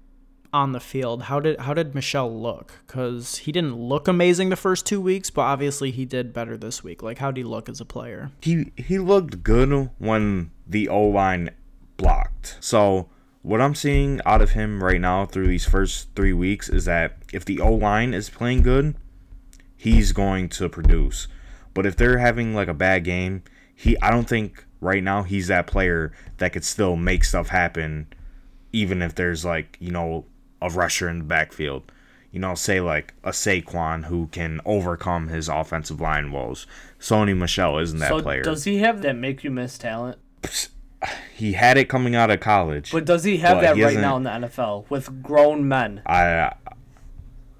on 0.56 0.72
the 0.72 0.80
field, 0.80 1.24
how 1.24 1.38
did 1.38 1.60
how 1.60 1.74
did 1.74 1.94
Michel 1.94 2.34
look? 2.34 2.80
Because 2.86 3.36
he 3.38 3.52
didn't 3.52 3.76
look 3.76 4.08
amazing 4.08 4.48
the 4.48 4.56
first 4.56 4.86
two 4.86 5.00
weeks, 5.00 5.30
but 5.30 5.42
obviously 5.42 5.90
he 5.90 6.06
did 6.06 6.32
better 6.32 6.56
this 6.56 6.82
week. 6.82 7.02
Like, 7.02 7.18
how 7.18 7.30
did 7.30 7.40
he 7.40 7.44
look 7.44 7.68
as 7.68 7.80
a 7.80 7.84
player? 7.84 8.30
He 8.40 8.72
he 8.76 8.98
looked 8.98 9.42
good 9.42 9.90
when 9.98 10.50
the 10.66 10.88
O 10.88 11.02
line 11.02 11.50
blocked. 11.98 12.56
So 12.60 13.08
what 13.42 13.60
I'm 13.60 13.74
seeing 13.74 14.20
out 14.24 14.40
of 14.40 14.50
him 14.50 14.82
right 14.82 15.00
now 15.00 15.26
through 15.26 15.46
these 15.46 15.66
first 15.66 16.08
three 16.16 16.32
weeks 16.32 16.68
is 16.68 16.86
that 16.86 17.18
if 17.32 17.44
the 17.44 17.60
O 17.60 17.72
line 17.72 18.14
is 18.14 18.30
playing 18.30 18.62
good, 18.62 18.96
he's 19.76 20.12
going 20.12 20.48
to 20.50 20.68
produce. 20.68 21.28
But 21.74 21.84
if 21.84 21.96
they're 21.96 22.18
having 22.18 22.54
like 22.54 22.68
a 22.68 22.74
bad 22.74 23.04
game, 23.04 23.42
he 23.74 23.96
I 24.00 24.10
don't 24.10 24.28
think 24.28 24.64
right 24.80 25.02
now 25.02 25.22
he's 25.22 25.48
that 25.48 25.66
player 25.66 26.12
that 26.38 26.54
could 26.54 26.64
still 26.64 26.96
make 26.96 27.24
stuff 27.24 27.48
happen 27.48 28.08
even 28.72 29.00
if 29.00 29.14
there's 29.14 29.44
like, 29.44 29.76
you 29.80 29.90
know, 29.90 30.26
a 30.60 30.70
rusher 30.70 31.08
in 31.08 31.18
the 31.18 31.24
backfield. 31.24 31.90
You 32.30 32.40
know, 32.40 32.54
say 32.54 32.80
like 32.80 33.14
a 33.24 33.30
Saquon 33.30 34.06
who 34.06 34.26
can 34.28 34.60
overcome 34.64 35.28
his 35.28 35.48
offensive 35.48 36.00
line 36.00 36.32
woes. 36.32 36.66
Sony 37.00 37.36
Michel 37.36 37.78
isn't 37.78 37.98
that 37.98 38.08
so 38.08 38.20
player. 38.20 38.42
Does 38.42 38.64
he 38.64 38.78
have 38.78 39.02
that 39.02 39.16
make 39.16 39.44
you 39.44 39.50
miss 39.50 39.78
talent? 39.78 40.18
He 41.36 41.52
had 41.52 41.76
it 41.76 41.90
coming 41.90 42.14
out 42.16 42.30
of 42.30 42.40
college. 42.40 42.90
But 42.90 43.04
does 43.04 43.22
he 43.22 43.36
have 43.36 43.60
that 43.60 43.76
he 43.76 43.84
right 43.84 43.98
now 43.98 44.16
in 44.16 44.22
the 44.22 44.30
NFL 44.30 44.88
with 44.88 45.22
grown 45.22 45.68
men? 45.68 46.00
I 46.06 46.54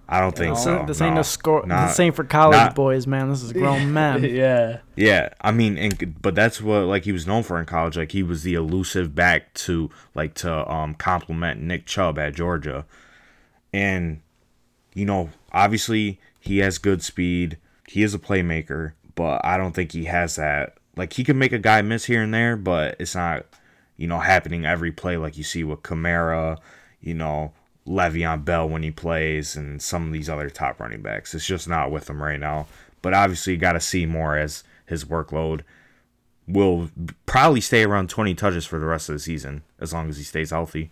I 0.09 0.21
don't 0.21 0.37
think 0.37 0.57
so. 0.57 0.85
This 0.87 1.01
no, 1.01 1.07
ain't 1.07 1.17
no 1.17 1.23
score. 1.23 1.67
Not, 1.67 1.89
this 1.89 1.99
ain't 1.99 2.15
for 2.15 2.23
college 2.23 2.57
not, 2.57 2.75
boys, 2.77 3.09
man. 3.09 3.29
This 3.29 3.43
is 3.43 3.53
grown 3.53 3.93
men. 3.93 4.23
yeah. 4.23 4.79
Yeah, 4.95 5.31
I 5.41 5.51
mean, 5.51 5.77
and, 5.77 6.21
but 6.23 6.35
that's 6.35 6.61
what 6.61 6.83
like 6.83 7.05
he 7.05 7.13
was 7.13 7.27
known 7.27 7.43
for 7.43 7.59
in 7.59 7.67
college. 7.67 7.97
Like 7.97 8.13
he 8.13 8.23
was 8.23 8.45
the 8.45 8.55
elusive 8.55 9.15
back 9.15 9.53
to 9.55 9.91
like 10.15 10.35
to 10.35 10.71
um 10.71 10.95
complement 10.95 11.61
Nick 11.61 11.87
Chubb 11.87 12.19
at 12.19 12.35
Georgia, 12.35 12.87
and 13.73 14.21
you 14.95 15.05
know, 15.05 15.31
obviously 15.53 16.21
he 16.39 16.59
has 16.59 16.79
good 16.79 17.03
speed. 17.03 17.59
He 17.89 18.03
is 18.03 18.15
a 18.15 18.19
playmaker, 18.19 18.93
but 19.17 19.45
I 19.45 19.57
don't 19.57 19.73
think 19.73 19.93
he 19.93 20.05
has 20.05 20.37
that. 20.37 20.79
Like 20.97 21.13
he 21.13 21.25
can 21.25 21.37
make 21.37 21.53
a 21.53 21.59
guy 21.59 21.83
miss 21.83 22.05
here 22.05 22.23
and 22.23 22.33
there, 22.33 22.57
but 22.57 22.97
it's 23.01 23.15
not, 23.15 23.45
you 23.97 24.07
know, 24.07 24.21
happening 24.21 24.65
every 24.65 24.93
play 24.93 25.17
like 25.17 25.37
you 25.37 25.45
see 25.45 25.65
with 25.65 25.83
Kamara. 25.83 26.59
You 27.01 27.15
know, 27.15 27.53
Le'Veon 27.87 28.45
Bell 28.45 28.69
when 28.69 28.83
he 28.83 28.91
plays 28.91 29.57
and 29.57 29.81
some 29.81 30.07
of 30.07 30.13
these 30.13 30.29
other 30.29 30.51
top 30.51 30.81
running 30.81 31.03
backs. 31.03 31.35
It's 31.35 31.47
just 31.47 31.69
not 31.69 31.91
with 31.91 32.11
him 32.11 32.23
right 32.23 32.41
now. 32.41 32.67
But 33.03 33.15
obviously, 33.15 33.53
you 33.53 33.59
got 33.59 33.73
to 33.73 33.81
see 33.81 34.07
more 34.07 34.37
as 34.37 34.65
his 34.87 35.05
workload 35.05 35.63
will 36.49 36.91
probably 37.27 37.61
stay 37.61 37.85
around 37.85 38.09
20 38.09 38.35
touches 38.35 38.67
for 38.67 38.79
the 38.79 38.87
rest 38.87 39.09
of 39.09 39.15
the 39.15 39.19
season 39.19 39.63
as 39.81 39.93
long 39.93 40.09
as 40.09 40.17
he 40.17 40.23
stays 40.23 40.51
healthy. 40.51 40.91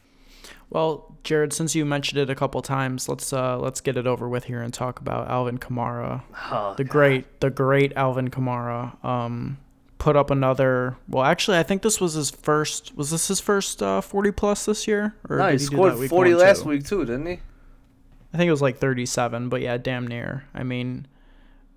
Well, 0.71 1.17
Jared, 1.23 1.53
since 1.53 1.75
you 1.75 1.85
mentioned 1.85 2.19
it 2.21 2.31
a 2.31 2.35
couple 2.35 2.61
times, 2.63 3.09
let's 3.09 3.33
uh, 3.33 3.59
let's 3.59 3.81
get 3.81 3.97
it 3.97 4.07
over 4.07 4.29
with 4.29 4.45
here 4.45 4.61
and 4.61 4.75
talk 4.75 4.99
about 5.01 5.29
Alvin 5.29 5.59
Kamara, 5.59 6.23
oh, 6.51 6.75
the 6.77 6.85
God. 6.85 6.91
great 6.91 7.41
the 7.41 7.51
great 7.51 7.93
Alvin 7.95 8.29
Kamara. 8.29 9.03
Um, 9.05 9.59
put 10.05 10.17
up 10.17 10.31
another. 10.31 10.99
Well, 11.09 11.25
actually, 11.25 11.57
I 11.57 11.63
think 11.63 11.81
this 11.81 11.99
was 11.99 12.13
his 12.13 12.31
first. 12.31 12.95
Was 12.95 13.11
this 13.11 13.29
his 13.29 13.41
first 13.41 13.83
uh, 13.83 14.03
forty 14.03 14.31
plus 14.31 14.67
this 14.67 14.87
year? 14.87 15.15
Or 15.31 15.39
no, 15.39 15.49
he, 15.49 15.59
scored 15.59 16.11
forty 16.11 16.35
last 16.35 16.63
too? 16.63 16.69
week 16.69 16.85
too, 16.85 17.07
didn't 17.07 17.25
he? 17.25 17.41
I 18.35 18.37
think 18.37 18.47
it 18.47 18.51
was 18.51 18.61
like 18.61 18.77
thirty-seven, 18.77 19.49
but 19.49 19.63
yeah, 19.63 19.79
damn 19.79 20.07
near. 20.07 20.45
I 20.55 20.63
mean, 20.63 21.07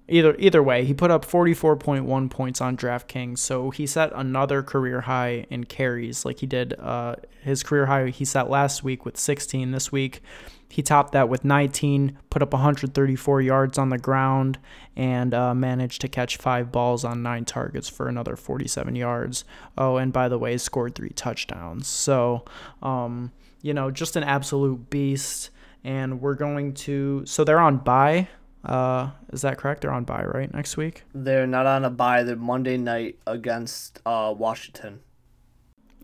either 0.09 0.35
either 0.39 0.61
way, 0.61 0.83
he 0.83 0.93
put 0.93 1.09
up 1.09 1.23
forty-four 1.23 1.77
point 1.77 2.03
one 2.03 2.27
points 2.27 2.59
on 2.59 2.75
DraftKings, 2.75 3.37
so 3.37 3.69
he 3.69 3.87
set 3.87 4.11
another 4.13 4.61
career 4.61 5.01
high 5.01 5.45
in 5.49 5.63
carries, 5.63 6.25
like 6.25 6.39
he 6.39 6.45
did. 6.45 6.73
Uh, 6.77 7.15
his 7.41 7.63
career 7.63 7.85
high 7.85 8.09
he 8.09 8.25
set 8.25 8.49
last 8.49 8.83
week 8.83 9.05
with 9.05 9.15
sixteen. 9.15 9.71
This 9.71 9.89
week, 9.89 10.21
he 10.69 10.81
topped 10.81 11.13
that 11.13 11.29
with 11.29 11.45
19, 11.45 12.17
put 12.29 12.41
up 12.41 12.53
134 12.53 13.41
yards 13.41 13.77
on 13.77 13.89
the 13.89 13.97
ground, 13.97 14.59
and 14.95 15.33
uh, 15.33 15.53
managed 15.53 16.01
to 16.01 16.07
catch 16.07 16.37
five 16.37 16.71
balls 16.71 17.03
on 17.03 17.23
nine 17.23 17.45
targets 17.45 17.87
for 17.87 18.07
another 18.07 18.35
47 18.35 18.95
yards. 18.95 19.45
Oh, 19.77 19.97
and 19.97 20.11
by 20.11 20.27
the 20.27 20.37
way, 20.37 20.57
scored 20.57 20.95
three 20.95 21.09
touchdowns. 21.09 21.87
So, 21.87 22.45
um, 22.81 23.31
you 23.61 23.73
know, 23.73 23.91
just 23.91 24.15
an 24.15 24.23
absolute 24.23 24.89
beast. 24.89 25.51
And 25.83 26.19
we're 26.19 26.35
going 26.35 26.73
to, 26.73 27.23
so 27.25 27.43
they're 27.43 27.59
on 27.59 27.77
bye. 27.77 28.27
Uh, 28.65 29.11
is 29.31 29.41
that 29.43 29.57
correct? 29.57 29.81
They're 29.81 29.93
on 29.93 30.03
bye 30.03 30.25
right 30.25 30.53
next 30.53 30.75
week. 30.75 31.03
They're 31.13 31.47
not 31.47 31.65
on 31.65 31.85
a 31.85 31.89
bye. 31.89 32.23
They're 32.23 32.35
Monday 32.35 32.75
night 32.75 33.19
against 33.25 34.01
uh, 34.05 34.33
Washington. 34.37 34.99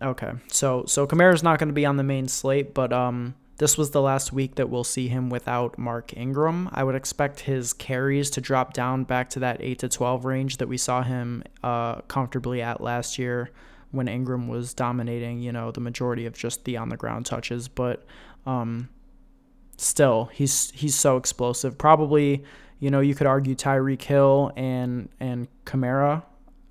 Okay, 0.01 0.31
so 0.47 0.83
so 0.85 1.07
Kamara's 1.07 1.43
not 1.43 1.59
going 1.59 1.69
to 1.69 1.73
be 1.73 1.85
on 1.85 1.97
the 1.97 2.03
main 2.03 2.27
slate, 2.27 2.73
but 2.73 2.91
um, 2.91 3.35
this 3.57 3.77
was 3.77 3.91
the 3.91 4.01
last 4.01 4.33
week 4.33 4.55
that 4.55 4.69
we'll 4.69 4.83
see 4.83 5.07
him 5.07 5.29
without 5.29 5.77
Mark 5.77 6.15
Ingram. 6.17 6.69
I 6.71 6.83
would 6.83 6.95
expect 6.95 7.41
his 7.41 7.73
carries 7.73 8.29
to 8.31 8.41
drop 8.41 8.73
down 8.73 9.03
back 9.03 9.29
to 9.31 9.39
that 9.39 9.57
eight 9.61 9.79
to 9.79 9.89
twelve 9.89 10.25
range 10.25 10.57
that 10.57 10.67
we 10.67 10.77
saw 10.77 11.03
him 11.03 11.43
uh 11.63 12.01
comfortably 12.01 12.61
at 12.61 12.81
last 12.81 13.19
year 13.19 13.51
when 13.91 14.07
Ingram 14.07 14.47
was 14.47 14.73
dominating. 14.73 15.39
You 15.39 15.51
know, 15.51 15.71
the 15.71 15.81
majority 15.81 16.25
of 16.25 16.33
just 16.33 16.65
the 16.65 16.77
on 16.77 16.89
the 16.89 16.97
ground 16.97 17.25
touches, 17.25 17.67
but 17.67 18.05
um, 18.45 18.89
still 19.77 20.29
he's 20.33 20.71
he's 20.71 20.95
so 20.95 21.17
explosive. 21.17 21.77
Probably, 21.77 22.43
you 22.79 22.89
know, 22.89 22.99
you 22.99 23.15
could 23.15 23.27
argue 23.27 23.55
Tyreek 23.55 24.01
Hill 24.01 24.51
and 24.57 25.09
and 25.19 25.47
Kamara. 25.65 26.23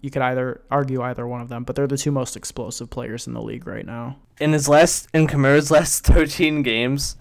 You 0.02 0.10
could 0.10 0.20
either 0.20 0.60
argue 0.70 1.00
either 1.00 1.26
one 1.26 1.40
of 1.40 1.48
them, 1.48 1.62
but 1.62 1.76
they're 1.76 1.86
the 1.86 1.96
two 1.96 2.10
most 2.10 2.36
explosive 2.36 2.90
players 2.90 3.26
in 3.28 3.34
the 3.34 3.40
league 3.40 3.66
right 3.66 3.86
now. 3.86 4.18
In 4.40 4.52
his 4.52 4.68
last 4.68 5.08
in 5.14 5.28
Kamara's 5.28 5.70
last 5.70 6.04
13 6.04 6.62
games, 6.62 7.16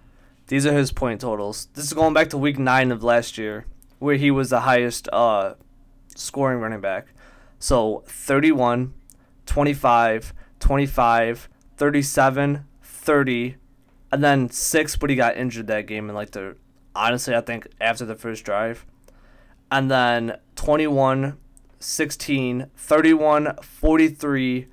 these 0.48 0.66
are 0.66 0.74
his 0.74 0.92
point 0.92 1.22
totals. 1.22 1.68
This 1.76 1.86
is 1.86 1.94
going 1.94 2.16
back 2.16 2.30
to 2.32 2.38
week 2.38 2.58
9 2.58 2.92
of 2.92 3.04
last 3.04 3.38
year 3.38 3.66
where 4.00 4.16
he 4.16 4.32
was 4.32 4.50
the 4.50 4.62
highest 4.62 5.08
uh 5.14 5.54
scoring 6.16 6.60
running 6.60 6.82
back. 6.82 7.14
So 7.60 8.04
31, 8.08 8.96
25, 9.46 10.34
25, 10.60 11.50
37, 11.78 12.66
30, 12.82 13.56
and 14.12 14.24
then 14.24 14.50
6 14.50 14.96
but 14.96 15.10
he 15.12 15.16
got 15.16 15.38
injured 15.38 15.68
that 15.68 15.86
game 15.86 16.10
in 16.10 16.16
like 16.16 16.32
the 16.32 16.58
honestly 16.96 17.36
I 17.36 17.42
think 17.42 17.68
after 17.80 18.06
the 18.06 18.16
first 18.16 18.44
drive. 18.44 18.88
And 19.72 19.90
then 19.90 20.38
21, 20.56 21.38
16, 21.82 22.68
31, 22.76 23.56
43, 23.62 24.68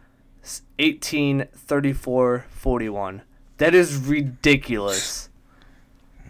18, 0.79 1.47
34, 1.55 2.47
41. 2.49 3.23
That 3.59 3.75
is 3.75 3.97
ridiculous. 3.97 5.29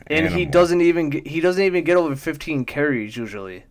And 0.06 0.28
he 0.28 0.46
doesn't 0.46 0.80
even 0.80 1.10
get, 1.10 1.26
he 1.26 1.40
doesn't 1.40 1.62
even 1.62 1.84
get 1.84 1.96
over 1.96 2.16
15 2.16 2.64
carries 2.64 3.16
usually. 3.16 3.64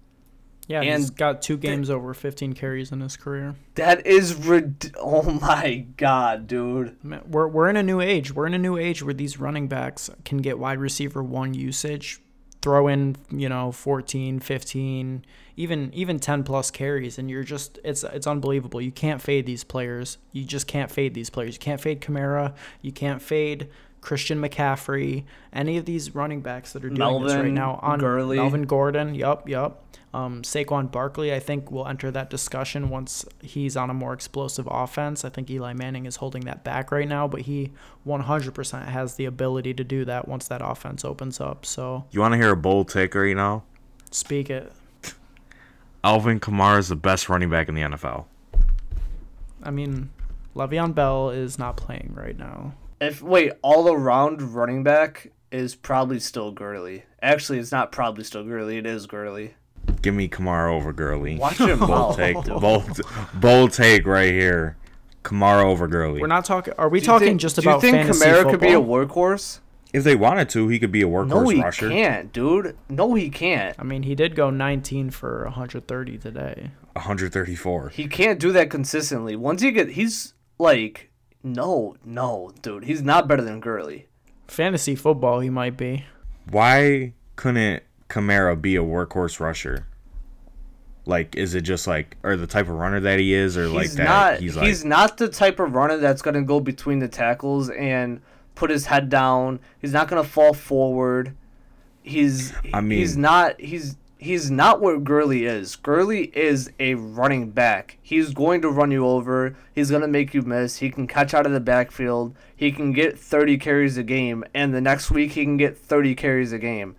Yeah, 0.68 0.84
he's 0.84 1.10
And 1.10 1.18
got 1.18 1.42
two 1.42 1.56
games 1.58 1.90
over 1.90 2.14
15 2.14 2.54
carries 2.54 2.92
in 2.92 3.00
his 3.00 3.16
career. 3.16 3.56
That 3.76 4.06
is 4.06 4.36
rid- 4.36 4.94
oh 4.98 5.24
my 5.24 5.86
god, 5.96 6.46
dude. 6.46 7.04
Man, 7.04 7.22
We're, 7.26 7.48
we're 7.48 7.70
in 7.70 7.78
a 7.78 7.84
new 7.84 8.02
age. 8.02 8.34
We're 8.34 8.48
in 8.48 8.54
a 8.54 8.60
new 8.60 8.78
age 8.78 9.02
where 9.02 9.14
these 9.14 9.40
running 9.40 9.68
backs 9.68 10.10
can 10.26 10.40
get 10.40 10.60
wide 10.60 10.80
receiver 10.80 11.24
one 11.24 11.54
usage, 11.54 12.20
throw 12.68 12.90
in, 12.90 13.16
you 13.32 13.48
know, 13.48 13.72
14, 13.72 14.42
15, 14.42 15.26
even 15.56 15.90
even 15.94 16.20
10 16.20 16.44
plus 16.44 16.70
carries 16.70 17.18
and 17.18 17.30
you're 17.30 17.46
just 17.46 17.80
it's 17.82 18.04
it's 18.04 18.28
unbelievable. 18.28 18.82
You 18.82 18.92
can't 18.92 19.22
fade 19.22 19.46
these 19.46 19.64
players. 19.64 20.18
You 20.34 20.44
just 20.44 20.68
can't 20.68 20.92
fade 20.92 21.14
these 21.14 21.30
players. 21.30 21.56
You 21.56 21.60
can't 21.60 21.80
fade 21.80 22.02
Kamara, 22.02 22.54
you 22.82 22.92
can't 22.92 23.22
fade 23.22 23.70
Christian 24.02 24.42
McCaffrey, 24.42 25.24
any 25.54 25.78
of 25.78 25.86
these 25.86 26.14
running 26.14 26.42
backs 26.42 26.74
that 26.74 26.84
are 26.84 26.90
doing 26.90 27.24
this 27.24 27.36
right 27.36 27.52
now 27.52 27.80
on 27.82 28.00
Gurley. 28.00 28.36
Melvin 28.36 28.64
Gordon. 28.64 29.16
Yup, 29.16 29.48
yup. 29.48 29.86
Um, 30.18 30.42
Saquon 30.42 30.92
Barkley, 30.92 31.32
I 31.32 31.40
think, 31.40 31.70
will 31.70 31.88
enter 31.88 32.10
that 32.10 32.32
discussion 32.32 32.90
once 32.90 33.24
he's 33.40 33.78
on 33.78 33.92
a 33.92 33.94
more 33.94 34.14
explosive 34.14 34.68
offense. 34.70 35.24
I 35.24 35.30
think 35.30 35.48
Eli 35.48 35.74
Manning 35.74 36.08
is 36.08 36.16
holding 36.16 36.46
that 36.46 36.64
back 36.64 36.92
right 36.92 37.08
now, 37.08 37.28
but 37.28 37.42
he 37.42 37.72
100% 38.08 38.86
has 38.88 39.14
the 39.14 39.26
ability 39.26 39.76
to 39.76 39.84
do 39.84 40.06
that 40.06 40.28
once 40.28 40.48
that 40.48 40.62
offense 40.64 41.06
opens 41.06 41.40
up. 41.40 41.68
So 41.68 42.06
You 42.10 42.22
want 42.22 42.32
to 42.32 42.38
hear 42.38 42.52
a 42.52 42.58
bold 42.58 42.90
take 42.90 43.14
right 43.14 43.36
now? 43.36 43.64
speak 44.10 44.50
it. 44.50 44.72
Alvin 46.04 46.40
Kamara 46.40 46.80
is 46.80 46.88
the 46.88 46.96
best 46.96 47.30
running 47.30 47.52
back 47.52 47.70
in 47.70 47.76
the 47.76 47.82
NFL. 47.82 48.26
I 49.62 49.70
mean, 49.70 50.10
Le'Veon 50.56 50.96
Bell 50.96 51.30
is 51.30 51.60
not 51.60 51.78
playing 51.78 52.14
right 52.16 52.38
now. 52.38 52.74
If 53.00 53.22
wait, 53.22 53.52
all 53.62 53.92
around 53.92 54.42
running 54.42 54.84
back 54.84 55.32
is 55.52 55.76
probably 55.76 56.20
still 56.20 56.52
Gurley. 56.52 57.04
Actually, 57.22 57.60
it's 57.60 57.72
not 57.72 57.92
probably 57.92 58.24
still 58.24 58.44
Gurley. 58.44 58.78
It 58.78 58.88
is 58.88 59.06
Gurley. 59.06 59.54
Give 60.02 60.14
me 60.14 60.28
Kamara 60.30 60.74
over 60.74 60.94
Gurley. 60.94 61.38
Watch 61.38 61.60
your 61.60 61.76
bold 61.78 61.92
oh. 61.92 62.16
take, 62.16 62.36
bold, 62.46 63.02
bold 63.34 63.74
take 63.74 64.06
right 64.06 64.32
here. 64.32 64.78
Kamara 65.24 65.64
over 65.66 65.88
Gurley. 65.88 66.22
We're 66.22 66.28
not 66.28 66.46
talking. 66.46 66.74
Are 66.78 66.88
we 66.90 67.00
Do 67.00 67.06
talking 67.08 67.28
think- 67.30 67.42
just 67.42 67.56
do 67.58 67.62
about 67.62 67.76
you 67.84 67.92
think 67.92 67.98
fantasy 67.98 68.26
Kamara 68.26 68.34
football? 68.36 68.52
could 68.52 68.60
be 68.62 68.68
a 68.74 68.80
workhorse? 68.82 69.60
If 69.94 70.04
they 70.04 70.16
wanted 70.16 70.50
to, 70.50 70.68
he 70.68 70.80
could 70.80 70.92
be 70.92 71.02
a 71.02 71.06
workhorse 71.08 71.28
No, 71.30 71.48
he 71.50 71.62
rusher. 71.62 71.90
can't, 71.90 72.32
dude. 72.34 72.76
No, 72.90 73.14
he 73.16 73.30
can't. 73.30 73.76
I 73.80 73.84
mean, 73.84 74.04
he 74.04 74.16
did 74.16 74.36
go 74.36 74.50
19 74.50 75.10
for 75.12 75.44
130 75.46 76.18
today. 76.18 76.72
134. 76.94 77.90
He 77.90 78.08
can't 78.08 78.38
do 78.40 78.52
that 78.52 78.70
consistently. 78.70 79.36
Once 79.36 79.62
he 79.62 79.72
get, 79.72 79.90
he's 79.92 80.34
like, 80.60 81.10
no, 81.42 81.96
no, 82.04 82.52
dude. 82.62 82.84
He's 82.84 83.02
not 83.02 83.28
better 83.30 83.42
than 83.42 83.60
Gurley. 83.62 84.08
Fantasy 84.48 84.94
football, 84.96 85.40
he 85.40 85.50
might 85.50 85.78
be. 85.78 86.06
Why 86.50 87.14
couldn't 87.38 87.84
Kamara 88.10 88.60
be 88.60 88.76
a 88.76 88.82
workhorse 88.82 89.40
rusher? 89.40 89.88
Like, 91.06 91.36
is 91.36 91.56
it 91.56 91.62
just 91.62 91.88
like, 91.88 92.18
or 92.24 92.36
the 92.36 92.48
type 92.48 92.66
of 92.68 92.76
runner 92.76 93.00
that 93.00 93.20
he 93.20 93.34
is, 93.34 93.58
or 93.58 93.70
like 93.70 93.84
he's 93.84 93.96
that? 93.96 94.04
not. 94.04 94.40
he's 94.40 94.56
He's, 94.56 94.84
like, 94.84 94.90
not 94.90 95.18
the 95.18 95.30
type 95.30 95.60
of 95.60 95.74
runner 95.74 95.98
that's 95.98 96.22
gonna 96.22 96.42
go 96.44 96.60
between 96.60 97.00
the 97.00 97.08
tackles 97.08 97.70
and 97.70 98.22
put 98.56 98.70
his 98.70 98.88
head 98.88 99.10
down. 99.10 99.60
He's 99.80 99.94
not 99.94 100.10
gonna 100.10 100.24
fall 100.24 100.54
forward. 100.54 101.36
He's. 102.04 102.54
I 102.74 102.82
mean- 102.82 103.00
he's 103.00 103.16
not. 103.18 103.60
He's. 103.60 103.96
He's 104.20 104.50
not 104.50 104.82
what 104.82 105.04
Gurley 105.04 105.46
is. 105.46 105.76
Gurley 105.76 106.32
is 106.36 106.72
a 106.80 106.96
running 106.96 107.52
back. 107.52 108.00
He's 108.02 108.34
going 108.34 108.64
to 108.64 108.70
run 108.70 108.90
you 108.90 109.06
over. 109.06 109.56
He's 109.76 109.92
going 109.92 110.02
to 110.02 110.08
make 110.08 110.34
you 110.34 110.42
miss. 110.42 110.78
He 110.78 110.90
can 110.90 111.06
catch 111.06 111.36
out 111.36 111.46
of 111.46 111.52
the 111.52 111.60
backfield. 111.60 112.36
He 112.56 112.72
can 112.72 112.94
get 112.94 113.20
30 113.20 113.60
carries 113.60 113.96
a 113.96 114.02
game. 114.02 114.44
And 114.56 114.74
the 114.74 114.82
next 114.82 115.12
week, 115.12 115.34
he 115.34 115.44
can 115.44 115.56
get 115.58 115.78
30 115.78 116.16
carries 116.16 116.52
a 116.52 116.58
game. 116.58 116.96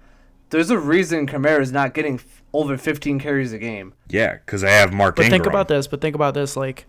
There's 0.51 0.71
a 0.71 0.79
reason 0.79 1.27
Kamara 1.27 1.61
is 1.61 1.73
not 1.73 1.95
getting 1.95 2.15
f- 2.15 2.43
over 2.53 2.77
15 2.79 3.19
carries 3.19 3.53
a 3.53 3.59
game. 3.59 3.95
yeah, 4.09 4.35
because 4.35 4.65
I 4.65 4.71
have 4.71 4.93
Mark 4.93 5.15
Ingram. 5.15 5.17
But 5.17 5.25
Ingram. 5.25 5.41
think 5.41 5.47
about 5.47 5.69
this. 5.69 5.87
But 5.87 6.01
think 6.01 6.15
about 6.15 6.35
this. 6.35 6.57
Like, 6.57 6.87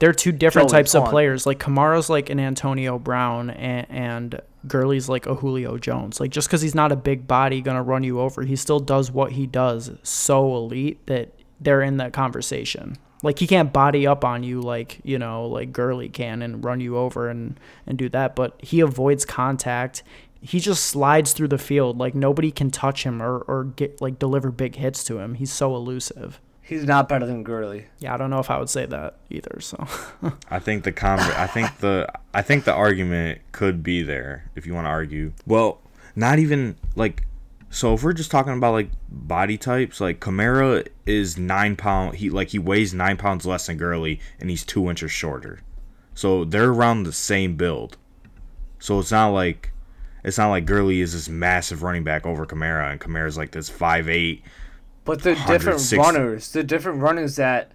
they're 0.00 0.12
two 0.14 0.32
different 0.32 0.70
Joey, 0.70 0.78
types 0.78 0.94
of 0.94 1.08
players. 1.10 1.46
Like 1.46 1.58
Kamara's 1.58 2.08
like 2.10 2.30
an 2.30 2.40
Antonio 2.40 2.98
Brown, 2.98 3.50
and, 3.50 3.86
and 3.90 4.40
Gurley's 4.66 5.08
like 5.10 5.26
a 5.26 5.34
Julio 5.34 5.76
Jones. 5.76 6.18
Like 6.20 6.30
just 6.30 6.48
because 6.48 6.62
he's 6.62 6.74
not 6.74 6.90
a 6.90 6.96
big 6.96 7.28
body 7.28 7.60
gonna 7.60 7.82
run 7.82 8.02
you 8.02 8.18
over, 8.18 8.42
he 8.42 8.56
still 8.56 8.80
does 8.80 9.12
what 9.12 9.32
he 9.32 9.46
does 9.46 9.90
so 10.02 10.56
elite 10.56 11.06
that 11.06 11.34
they're 11.60 11.82
in 11.82 11.98
that 11.98 12.14
conversation. 12.14 12.96
Like 13.22 13.38
he 13.38 13.46
can't 13.46 13.70
body 13.74 14.06
up 14.06 14.24
on 14.24 14.42
you 14.42 14.62
like 14.62 15.00
you 15.04 15.18
know 15.18 15.46
like 15.46 15.70
Gurley 15.70 16.08
can 16.08 16.40
and 16.40 16.64
run 16.64 16.80
you 16.80 16.96
over 16.96 17.28
and 17.28 17.60
and 17.86 17.98
do 17.98 18.08
that, 18.08 18.34
but 18.34 18.58
he 18.62 18.80
avoids 18.80 19.26
contact. 19.26 20.02
He 20.40 20.58
just 20.58 20.84
slides 20.84 21.32
through 21.32 21.48
the 21.48 21.58
field 21.58 21.98
like 21.98 22.14
nobody 22.14 22.50
can 22.50 22.70
touch 22.70 23.04
him 23.04 23.22
or, 23.22 23.38
or 23.40 23.64
get 23.64 24.00
like 24.00 24.18
deliver 24.18 24.50
big 24.50 24.76
hits 24.76 25.04
to 25.04 25.18
him. 25.18 25.34
He's 25.34 25.52
so 25.52 25.76
elusive. 25.76 26.40
He's 26.62 26.84
not 26.84 27.08
better 27.08 27.26
than 27.26 27.42
Gurley. 27.42 27.86
Yeah, 27.98 28.14
I 28.14 28.16
don't 28.16 28.30
know 28.30 28.38
if 28.38 28.48
I 28.48 28.58
would 28.58 28.70
say 28.70 28.86
that 28.86 29.18
either. 29.28 29.58
So 29.60 29.86
I 30.50 30.60
think 30.60 30.84
the 30.84 30.92
con- 30.92 31.18
I 31.18 31.46
think 31.46 31.78
the 31.78 32.06
I 32.32 32.42
think 32.42 32.64
the 32.64 32.72
argument 32.72 33.40
could 33.52 33.82
be 33.82 34.02
there 34.02 34.48
if 34.54 34.66
you 34.66 34.74
want 34.74 34.84
to 34.86 34.90
argue. 34.90 35.32
Well, 35.46 35.80
not 36.14 36.38
even 36.38 36.76
like 36.94 37.24
so 37.70 37.94
if 37.94 38.02
we're 38.02 38.12
just 38.12 38.30
talking 38.30 38.52
about 38.52 38.72
like 38.72 38.90
body 39.08 39.58
types, 39.58 40.00
like 40.00 40.20
Kamara 40.20 40.86
is 41.06 41.38
nine 41.38 41.76
pound 41.76 42.16
he 42.16 42.30
like 42.30 42.48
he 42.48 42.58
weighs 42.58 42.94
nine 42.94 43.16
pounds 43.16 43.46
less 43.46 43.66
than 43.66 43.76
Gurley 43.76 44.20
and 44.38 44.48
he's 44.50 44.64
two 44.64 44.88
inches 44.88 45.12
shorter. 45.12 45.60
So 46.14 46.44
they're 46.44 46.70
around 46.70 47.04
the 47.04 47.12
same 47.12 47.56
build. 47.56 47.96
So 48.78 48.98
it's 48.98 49.10
not 49.10 49.28
like 49.28 49.72
it's 50.22 50.38
not 50.38 50.50
like 50.50 50.66
Gurley 50.66 51.00
is 51.00 51.12
this 51.12 51.28
massive 51.28 51.82
running 51.82 52.04
back 52.04 52.26
over 52.26 52.46
Kamara 52.46 52.90
and 52.90 53.00
Kamara's 53.00 53.36
like 53.36 53.52
this 53.52 53.68
five 53.68 54.08
eight. 54.08 54.42
But 55.04 55.22
they're 55.22 55.36
different 55.46 55.92
runners. 55.92 56.52
They're 56.52 56.62
different 56.62 57.00
runners 57.00 57.36
that 57.36 57.72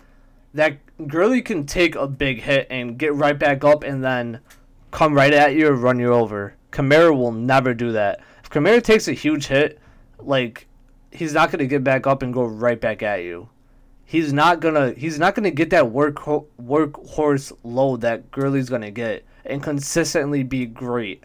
that 0.53 0.77
Gurley 1.07 1.41
can 1.41 1.65
take 1.65 1.95
a 1.95 2.07
big 2.07 2.41
hit 2.41 2.67
and 2.69 2.97
get 2.97 3.13
right 3.13 3.37
back 3.37 3.63
up 3.63 3.83
and 3.83 4.03
then 4.03 4.39
come 4.91 5.13
right 5.13 5.33
at 5.33 5.53
you 5.53 5.67
or 5.67 5.73
run 5.73 5.99
you 5.99 6.13
over. 6.13 6.53
Kamara 6.71 7.15
will 7.15 7.31
never 7.31 7.73
do 7.73 7.91
that. 7.93 8.21
If 8.43 8.49
Kamara 8.49 8.81
takes 8.81 9.07
a 9.07 9.13
huge 9.13 9.47
hit, 9.47 9.79
like 10.19 10.67
he's 11.11 11.33
not 11.33 11.51
gonna 11.51 11.65
get 11.65 11.83
back 11.83 12.05
up 12.05 12.21
and 12.21 12.33
go 12.33 12.43
right 12.43 12.79
back 12.79 13.01
at 13.01 13.23
you. 13.23 13.49
He's 14.05 14.31
not 14.31 14.59
gonna 14.59 14.91
he's 14.91 15.17
not 15.17 15.33
gonna 15.33 15.51
get 15.51 15.71
that 15.71 15.91
work 15.91 16.17
workhorse 16.17 17.51
load 17.63 18.01
that 18.01 18.29
Gurley's 18.29 18.69
gonna 18.69 18.91
get 18.91 19.25
and 19.45 19.63
consistently 19.63 20.43
be 20.43 20.65
great 20.65 21.23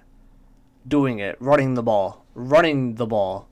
doing 0.86 1.18
it, 1.18 1.36
running 1.40 1.74
the 1.74 1.82
ball, 1.82 2.24
running 2.34 2.94
the 2.96 3.06
ball. 3.06 3.48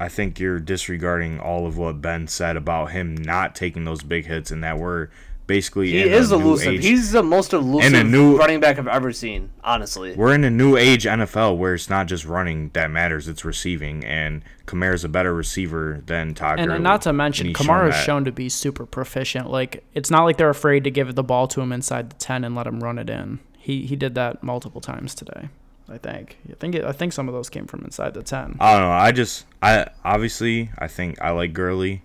I 0.00 0.08
think 0.08 0.40
you're 0.40 0.58
disregarding 0.58 1.38
all 1.40 1.66
of 1.66 1.78
what 1.78 2.00
Ben 2.02 2.26
said 2.26 2.56
about 2.56 2.90
him 2.90 3.14
not 3.14 3.54
taking 3.54 3.84
those 3.84 4.02
big 4.02 4.26
hits 4.26 4.50
and 4.50 4.62
that 4.64 4.78
we're 4.78 5.08
basically 5.46 5.90
He 5.92 6.02
in 6.02 6.12
is 6.12 6.32
a 6.32 6.34
elusive. 6.34 6.74
age- 6.74 6.84
He's 6.84 7.12
the 7.12 7.22
most 7.22 7.52
elusive 7.52 8.06
new- 8.06 8.36
running 8.36 8.58
back 8.60 8.78
I've 8.78 8.88
ever 8.88 9.12
seen, 9.12 9.50
honestly. 9.62 10.14
We're 10.16 10.34
in 10.34 10.42
a 10.42 10.50
new 10.50 10.76
age 10.76 11.04
NFL 11.04 11.56
where 11.58 11.74
it's 11.74 11.88
not 11.88 12.06
just 12.08 12.24
running 12.24 12.70
that 12.72 12.90
matters; 12.90 13.28
it's 13.28 13.44
receiving, 13.44 14.04
and 14.04 14.42
Kamara's 14.66 15.04
a 15.04 15.08
better 15.08 15.32
receiver 15.34 16.02
than 16.06 16.34
Todd 16.34 16.58
And 16.58 16.68
Gurley. 16.70 16.82
not 16.82 17.02
to 17.02 17.12
mention, 17.12 17.48
he's 17.48 17.56
Kamara's 17.56 17.94
that. 17.94 18.04
shown 18.04 18.24
to 18.24 18.32
be 18.32 18.48
super 18.48 18.86
proficient. 18.86 19.48
Like 19.50 19.84
it's 19.94 20.10
not 20.10 20.24
like 20.24 20.38
they're 20.38 20.50
afraid 20.50 20.82
to 20.84 20.90
give 20.90 21.14
the 21.14 21.22
ball 21.22 21.46
to 21.48 21.60
him 21.60 21.72
inside 21.72 22.10
the 22.10 22.16
ten 22.16 22.42
and 22.42 22.54
let 22.56 22.66
him 22.66 22.80
run 22.82 22.98
it 22.98 23.08
in. 23.08 23.38
He 23.58 23.86
he 23.86 23.94
did 23.96 24.14
that 24.16 24.42
multiple 24.42 24.80
times 24.80 25.14
today. 25.14 25.50
I 25.88 25.98
think. 25.98 26.38
I 26.50 26.54
think 26.54 26.74
it, 26.74 26.84
I 26.84 26.92
think 26.92 27.12
some 27.12 27.28
of 27.28 27.34
those 27.34 27.50
came 27.50 27.66
from 27.66 27.84
inside 27.84 28.14
the 28.14 28.22
ten. 28.22 28.56
I 28.60 28.72
don't 28.72 28.82
know. 28.82 28.90
I 28.90 29.12
just, 29.12 29.44
I 29.62 29.86
obviously, 30.04 30.70
I 30.78 30.88
think 30.88 31.20
I 31.20 31.30
like 31.30 31.52
Gurley, 31.52 32.02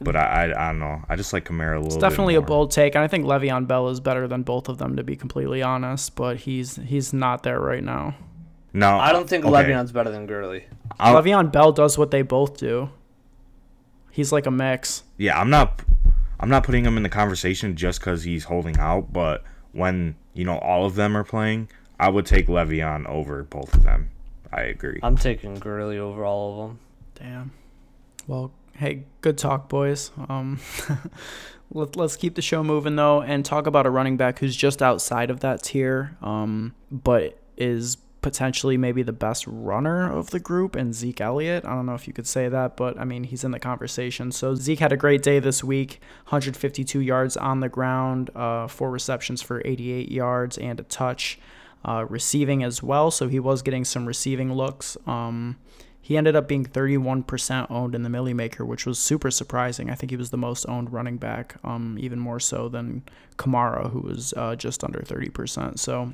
but 0.00 0.16
I, 0.16 0.22
I, 0.50 0.64
I 0.64 0.72
don't 0.72 0.80
know. 0.80 1.02
I 1.08 1.14
just 1.16 1.32
like 1.32 1.44
Kamara 1.44 1.74
a 1.74 1.76
little. 1.76 1.86
It's 1.86 1.94
bit 1.96 2.00
definitely 2.00 2.34
a 2.34 2.42
bold 2.42 2.72
take, 2.72 2.94
and 2.96 3.04
I 3.04 3.06
think 3.08 3.24
Le'Veon 3.26 3.66
Bell 3.68 3.88
is 3.90 4.00
better 4.00 4.26
than 4.26 4.42
both 4.42 4.68
of 4.68 4.78
them 4.78 4.96
to 4.96 5.04
be 5.04 5.14
completely 5.14 5.62
honest. 5.62 6.16
But 6.16 6.38
he's 6.38 6.76
he's 6.76 7.12
not 7.12 7.42
there 7.44 7.60
right 7.60 7.84
now. 7.84 8.16
No, 8.72 8.98
I 8.98 9.12
don't 9.12 9.28
think 9.28 9.44
okay. 9.44 9.54
Le'Veon's 9.54 9.92
better 9.92 10.10
than 10.10 10.26
Gurley. 10.26 10.64
I'll- 10.98 11.14
Le'Veon 11.22 11.52
Bell 11.52 11.72
does 11.72 11.96
what 11.96 12.10
they 12.10 12.22
both 12.22 12.56
do. 12.56 12.90
He's 14.10 14.32
like 14.32 14.46
a 14.46 14.50
mix. 14.50 15.04
Yeah, 15.16 15.40
I'm 15.40 15.50
not, 15.50 15.82
I'm 16.40 16.48
not 16.48 16.64
putting 16.64 16.84
him 16.84 16.96
in 16.96 17.04
the 17.04 17.08
conversation 17.08 17.76
just 17.76 18.00
because 18.00 18.24
he's 18.24 18.44
holding 18.44 18.76
out. 18.78 19.12
But 19.12 19.44
when 19.72 20.16
you 20.34 20.44
know 20.44 20.58
all 20.58 20.84
of 20.86 20.96
them 20.96 21.16
are 21.16 21.22
playing, 21.24 21.68
I 22.00 22.08
would 22.08 22.24
take 22.24 22.46
Le'Veon 22.46 23.06
over 23.06 23.42
both 23.42 23.74
of 23.74 23.82
them. 23.82 24.08
I 24.50 24.62
agree. 24.62 25.00
I'm 25.02 25.16
taking 25.16 25.54
Gurley 25.54 25.98
over 25.98 26.24
all 26.24 26.52
of 26.52 26.68
them. 26.68 26.78
Damn. 27.14 27.52
Well, 28.26 28.52
hey, 28.74 29.04
good 29.20 29.36
talk, 29.36 29.68
boys. 29.68 30.10
Um, 30.30 30.60
let, 31.70 31.96
let's 31.96 32.16
keep 32.16 32.36
the 32.36 32.42
show 32.42 32.64
moving 32.64 32.96
though, 32.96 33.20
and 33.20 33.44
talk 33.44 33.66
about 33.66 33.84
a 33.84 33.90
running 33.90 34.16
back 34.16 34.38
who's 34.38 34.56
just 34.56 34.82
outside 34.82 35.30
of 35.30 35.40
that 35.40 35.62
tier, 35.62 36.16
um, 36.22 36.74
but 36.90 37.38
is 37.58 37.96
potentially 38.22 38.78
maybe 38.78 39.02
the 39.02 39.12
best 39.12 39.46
runner 39.46 40.10
of 40.10 40.30
the 40.30 40.40
group, 40.40 40.76
and 40.76 40.94
Zeke 40.94 41.20
Elliott. 41.20 41.66
I 41.66 41.74
don't 41.74 41.84
know 41.84 41.94
if 41.94 42.06
you 42.06 42.14
could 42.14 42.26
say 42.26 42.48
that, 42.48 42.78
but 42.78 42.98
I 42.98 43.04
mean 43.04 43.24
he's 43.24 43.44
in 43.44 43.50
the 43.50 43.60
conversation. 43.60 44.32
So 44.32 44.54
Zeke 44.54 44.78
had 44.78 44.92
a 44.92 44.96
great 44.96 45.22
day 45.22 45.38
this 45.38 45.62
week, 45.62 46.00
152 46.24 46.98
yards 47.00 47.36
on 47.36 47.60
the 47.60 47.68
ground, 47.68 48.30
uh, 48.34 48.68
four 48.68 48.90
receptions 48.90 49.42
for 49.42 49.60
88 49.66 50.10
yards 50.10 50.56
and 50.56 50.80
a 50.80 50.84
touch. 50.84 51.38
Uh, 51.82 52.04
receiving 52.10 52.62
as 52.62 52.82
well, 52.82 53.10
so 53.10 53.26
he 53.26 53.40
was 53.40 53.62
getting 53.62 53.86
some 53.86 54.04
receiving 54.04 54.52
looks. 54.52 54.98
Um, 55.06 55.56
he 56.10 56.16
ended 56.16 56.34
up 56.34 56.48
being 56.48 56.64
31% 56.64 57.70
owned 57.70 57.94
in 57.94 58.02
the 58.02 58.08
Milly 58.08 58.34
Maker, 58.34 58.64
which 58.64 58.84
was 58.84 58.98
super 58.98 59.30
surprising. 59.30 59.90
I 59.90 59.94
think 59.94 60.10
he 60.10 60.16
was 60.16 60.30
the 60.30 60.36
most 60.36 60.66
owned 60.66 60.92
running 60.92 61.18
back, 61.18 61.54
um, 61.62 61.96
even 62.00 62.18
more 62.18 62.40
so 62.40 62.68
than 62.68 63.04
Kamara, 63.36 63.90
who 63.92 64.00
was 64.00 64.34
uh, 64.36 64.56
just 64.56 64.82
under 64.82 64.98
30%. 65.00 65.78
So, 65.78 66.12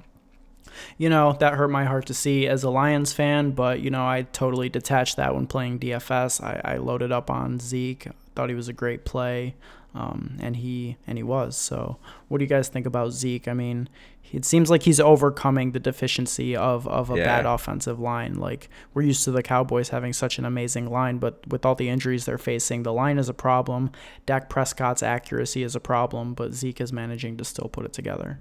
you 0.98 1.08
know, 1.08 1.32
that 1.40 1.54
hurt 1.54 1.70
my 1.70 1.84
heart 1.84 2.06
to 2.06 2.14
see 2.14 2.46
as 2.46 2.62
a 2.62 2.68
Lions 2.70 3.12
fan, 3.12 3.52
but, 3.52 3.80
you 3.80 3.90
know, 3.90 4.06
I 4.06 4.26
totally 4.32 4.68
detached 4.68 5.16
that 5.16 5.34
when 5.34 5.46
playing 5.46 5.78
DFS. 5.78 6.42
I, 6.44 6.74
I 6.74 6.76
loaded 6.76 7.10
up 7.10 7.30
on 7.30 7.58
Zeke, 7.58 8.08
thought 8.34 8.50
he 8.50 8.54
was 8.54 8.68
a 8.68 8.74
great 8.74 9.04
play. 9.04 9.54
Um, 9.96 10.36
and 10.40 10.56
he 10.56 10.98
and 11.06 11.16
he 11.16 11.22
was. 11.24 11.56
So, 11.56 11.96
what 12.28 12.38
do 12.38 12.44
you 12.44 12.48
guys 12.48 12.68
think 12.68 12.84
about 12.84 13.12
Zeke? 13.12 13.48
I 13.48 13.54
mean, 13.54 13.88
it 14.30 14.44
seems 14.44 14.68
like 14.68 14.82
he's 14.82 15.00
overcoming 15.00 15.72
the 15.72 15.80
deficiency 15.80 16.54
of, 16.54 16.86
of 16.86 17.10
a 17.10 17.16
Yeah. 17.16 17.24
bad 17.24 17.46
offensive 17.46 17.98
line. 17.98 18.34
Like 18.34 18.68
we're 18.92 19.02
used 19.02 19.24
to 19.24 19.30
the 19.30 19.42
Cowboys 19.42 19.88
having 19.88 20.12
such 20.12 20.38
an 20.38 20.44
amazing 20.44 20.90
line, 20.90 21.16
but 21.16 21.46
with 21.48 21.64
all 21.64 21.74
the 21.74 21.88
injuries 21.88 22.26
they're 22.26 22.36
facing, 22.36 22.82
the 22.82 22.92
line 22.92 23.16
is 23.18 23.30
a 23.30 23.34
problem. 23.34 23.90
Dak 24.26 24.50
Prescott's 24.50 25.02
accuracy 25.02 25.62
is 25.62 25.74
a 25.74 25.80
problem, 25.80 26.34
but 26.34 26.52
Zeke 26.52 26.80
is 26.82 26.92
managing 26.92 27.38
to 27.38 27.44
still 27.44 27.68
put 27.68 27.86
it 27.86 27.92
together. 27.94 28.38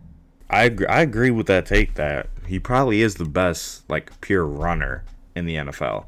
I 0.50 0.64
agree, 0.66 0.88
I 0.88 1.02
agree 1.02 1.32
with 1.32 1.48
that 1.48 1.66
take. 1.66 1.94
That 1.94 2.28
he 2.48 2.60
probably 2.60 3.02
is 3.02 3.16
the 3.16 3.26
best 3.26 3.90
like 3.90 4.20
pure 4.20 4.46
runner 4.46 5.04
in 5.36 5.46
the 5.46 5.56
NFL. 5.56 6.06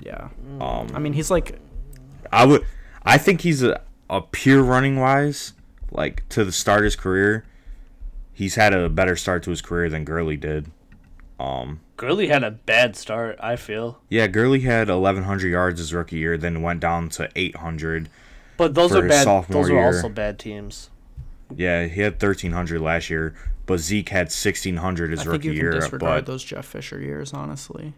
Yeah. 0.00 0.28
Um, 0.60 0.88
I 0.94 0.98
mean, 1.00 1.12
he's 1.14 1.30
like 1.30 1.58
I 2.32 2.44
would, 2.44 2.64
I 3.02 3.18
think 3.18 3.40
he's 3.40 3.62
a, 3.62 3.80
a 4.10 4.20
pure 4.20 4.62
running 4.62 4.96
wise, 4.98 5.52
like 5.90 6.28
to 6.30 6.44
the 6.44 6.52
start 6.52 6.80
of 6.80 6.84
his 6.84 6.96
career. 6.96 7.44
He's 8.32 8.54
had 8.54 8.72
a 8.72 8.88
better 8.88 9.16
start 9.16 9.42
to 9.44 9.50
his 9.50 9.60
career 9.62 9.88
than 9.90 10.04
Gurley 10.04 10.36
did. 10.36 10.70
Um, 11.40 11.80
Gurley 11.96 12.28
had 12.28 12.42
a 12.44 12.50
bad 12.52 12.96
start, 12.96 13.36
I 13.40 13.56
feel. 13.56 14.00
yeah, 14.08 14.26
Gurley 14.26 14.60
had 14.60 14.88
1,100 14.88 15.48
yards 15.48 15.78
his 15.80 15.92
rookie 15.94 16.16
year, 16.18 16.36
then 16.38 16.62
went 16.62 16.80
down 16.80 17.08
to 17.10 17.28
800. 17.36 18.08
But 18.56 18.74
those 18.74 18.90
For 18.90 18.98
are 18.98 19.02
his 19.04 19.10
bad. 19.10 19.24
sophomore 19.24 19.62
Those 19.62 19.70
are 19.70 19.74
year. 19.74 19.86
also 19.86 20.08
bad 20.08 20.38
teams. 20.38 20.90
Yeah, 21.54 21.86
he 21.86 22.00
had 22.00 22.14
1,300 22.14 22.80
last 22.80 23.08
year, 23.08 23.34
but 23.66 23.78
Zeke 23.78 24.08
had 24.10 24.26
1,600 24.26 25.10
his 25.12 25.20
I 25.20 25.22
think 25.24 25.32
rookie 25.32 25.46
you 25.48 25.52
can 25.54 25.60
year. 25.62 25.70
disregard 25.72 26.24
But 26.24 26.26
those 26.30 26.42
Jeff 26.44 26.66
Fisher 26.66 27.00
years, 27.00 27.32
honestly. 27.32 27.94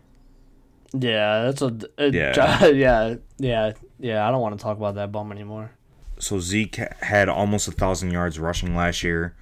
Yeah, 0.93 1.43
that's 1.45 1.63
a, 1.63 1.77
a 1.99 2.09
Yeah. 2.11 2.67
yeah, 2.69 3.15
yeah, 3.39 3.73
yeah. 3.99 4.27
I 4.27 4.31
don't 4.31 4.41
want 4.41 4.59
to 4.59 4.63
talk 4.63 4.77
about 4.77 4.97
that 4.97 5.13
bum 5.13 5.33
anymore. 5.33 5.71
So 6.21 6.39
Zeke 6.39 6.77
had 7.03 7.29
almost 7.29 7.67
a 7.67 7.73
thousand 7.73 8.11
yards 8.13 8.39
rushing 8.39 8.77
last 8.77 9.03
year, 9.03 9.35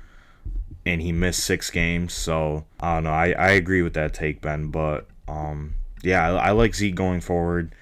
and 0.86 1.02
he 1.02 1.12
missed 1.12 1.44
six 1.44 1.70
games. 1.70 2.12
So 2.12 2.64
I 2.80 2.94
don't 2.94 3.04
know. 3.04 3.10
I, 3.10 3.32
I 3.32 3.50
agree 3.50 3.82
with 3.82 3.94
that 3.94 4.14
take, 4.14 4.40
Ben. 4.40 4.70
But 4.70 5.06
um, 5.26 5.74
yeah, 6.02 6.32
I, 6.32 6.48
I 6.48 6.50
like 6.52 6.74
Zeke 6.74 6.94
going 6.94 7.20
forward. 7.20 7.74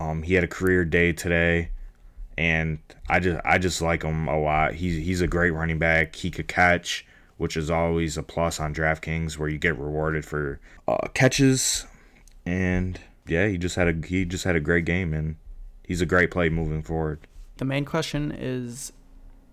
Um, 0.00 0.22
he 0.22 0.34
had 0.34 0.44
a 0.44 0.48
career 0.48 0.84
day 0.84 1.12
today, 1.12 1.70
and 2.36 2.78
I 3.08 3.20
just 3.20 3.40
I 3.44 3.58
just 3.58 3.80
like 3.80 4.02
him 4.02 4.28
a 4.28 4.38
lot. 4.38 4.74
He's 4.74 5.04
he's 5.04 5.20
a 5.20 5.28
great 5.28 5.50
running 5.50 5.78
back. 5.78 6.16
He 6.16 6.30
could 6.30 6.48
catch, 6.48 7.06
which 7.36 7.56
is 7.56 7.70
always 7.70 8.16
a 8.16 8.22
plus 8.22 8.58
on 8.58 8.74
DraftKings, 8.74 9.38
where 9.38 9.48
you 9.48 9.58
get 9.58 9.78
rewarded 9.78 10.24
for 10.24 10.60
uh, 10.88 11.08
catches. 11.14 11.86
And 12.44 13.00
yeah, 13.26 13.46
he 13.46 13.58
just 13.58 13.76
had 13.76 13.88
a 13.88 14.06
he 14.06 14.24
just 14.24 14.44
had 14.44 14.56
a 14.56 14.60
great 14.60 14.84
game, 14.84 15.14
and 15.14 15.36
he's 15.86 16.00
a 16.00 16.06
great 16.06 16.32
play 16.32 16.48
moving 16.48 16.82
forward. 16.82 17.20
The 17.62 17.66
main 17.66 17.84
question 17.84 18.32
is 18.36 18.92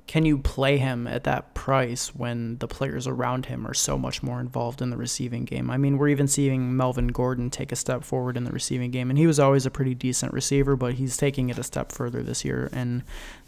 can 0.07 0.25
you 0.25 0.39
play 0.39 0.79
him 0.79 1.05
at 1.05 1.25
that 1.25 1.53
price 1.53 2.07
when 2.15 2.57
the 2.57 2.67
players 2.67 3.05
around 3.05 3.45
him 3.45 3.67
are 3.67 3.75
so 3.75 3.99
much 3.99 4.23
more 4.23 4.39
involved 4.39 4.81
in 4.81 4.89
the 4.89 4.97
receiving 4.97 5.45
game? 5.45 5.69
I 5.69 5.77
mean, 5.77 5.99
we're 5.99 6.07
even 6.07 6.27
seeing 6.27 6.75
Melvin 6.75 7.09
Gordon 7.09 7.51
take 7.51 7.71
a 7.71 7.75
step 7.75 8.03
forward 8.03 8.35
in 8.35 8.45
the 8.45 8.51
receiving 8.51 8.89
game, 8.89 9.11
and 9.11 9.19
he 9.19 9.27
was 9.27 9.39
always 9.39 9.67
a 9.67 9.69
pretty 9.69 9.93
decent 9.93 10.33
receiver, 10.33 10.75
but 10.75 10.95
he's 10.95 11.17
taking 11.17 11.51
it 11.51 11.59
a 11.59 11.63
step 11.63 11.91
further 11.91 12.23
this 12.23 12.43
year. 12.43 12.67
And 12.73 13.03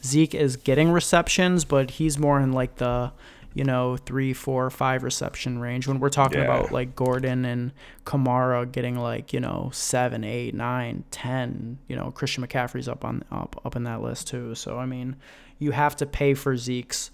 Zeke 0.05 0.35
is 0.35 0.57
getting 0.57 0.91
receptions, 0.91 1.65
but 1.65 1.89
he's 1.89 2.19
more 2.19 2.39
in 2.39 2.51
like 2.51 2.75
the 2.75 3.13
you 3.53 3.63
know 3.63 3.97
three, 3.97 4.33
four, 4.33 4.69
five 4.69 5.03
reception 5.03 5.59
range. 5.59 5.87
When 5.87 5.99
we're 5.99 6.09
talking 6.09 6.39
Yeah. 6.39 6.45
about 6.45 6.71
like 6.71 6.95
Gordon 6.95 7.43
and 7.45 7.71
Kamara 8.05 8.71
getting 8.71 8.97
like 8.97 9.33
you 9.33 9.39
know 9.39 9.69
seven, 9.73 10.23
eight, 10.23 10.53
nine, 10.55 11.03
ten, 11.11 11.77
you 11.87 11.95
know 11.95 12.11
Christian 12.11 12.45
McCaffrey's 12.45 12.87
up 12.87 13.03
on 13.05 13.23
up 13.31 13.59
up 13.65 13.75
in 13.75 13.83
that 13.83 14.01
list 14.01 14.27
too. 14.27 14.55
So 14.55 14.77
I 14.77 14.85
mean, 14.85 15.15
you 15.59 15.71
have 15.71 15.95
to 15.97 16.05
pay 16.05 16.33
for 16.33 16.55
Zeke's 16.57 17.11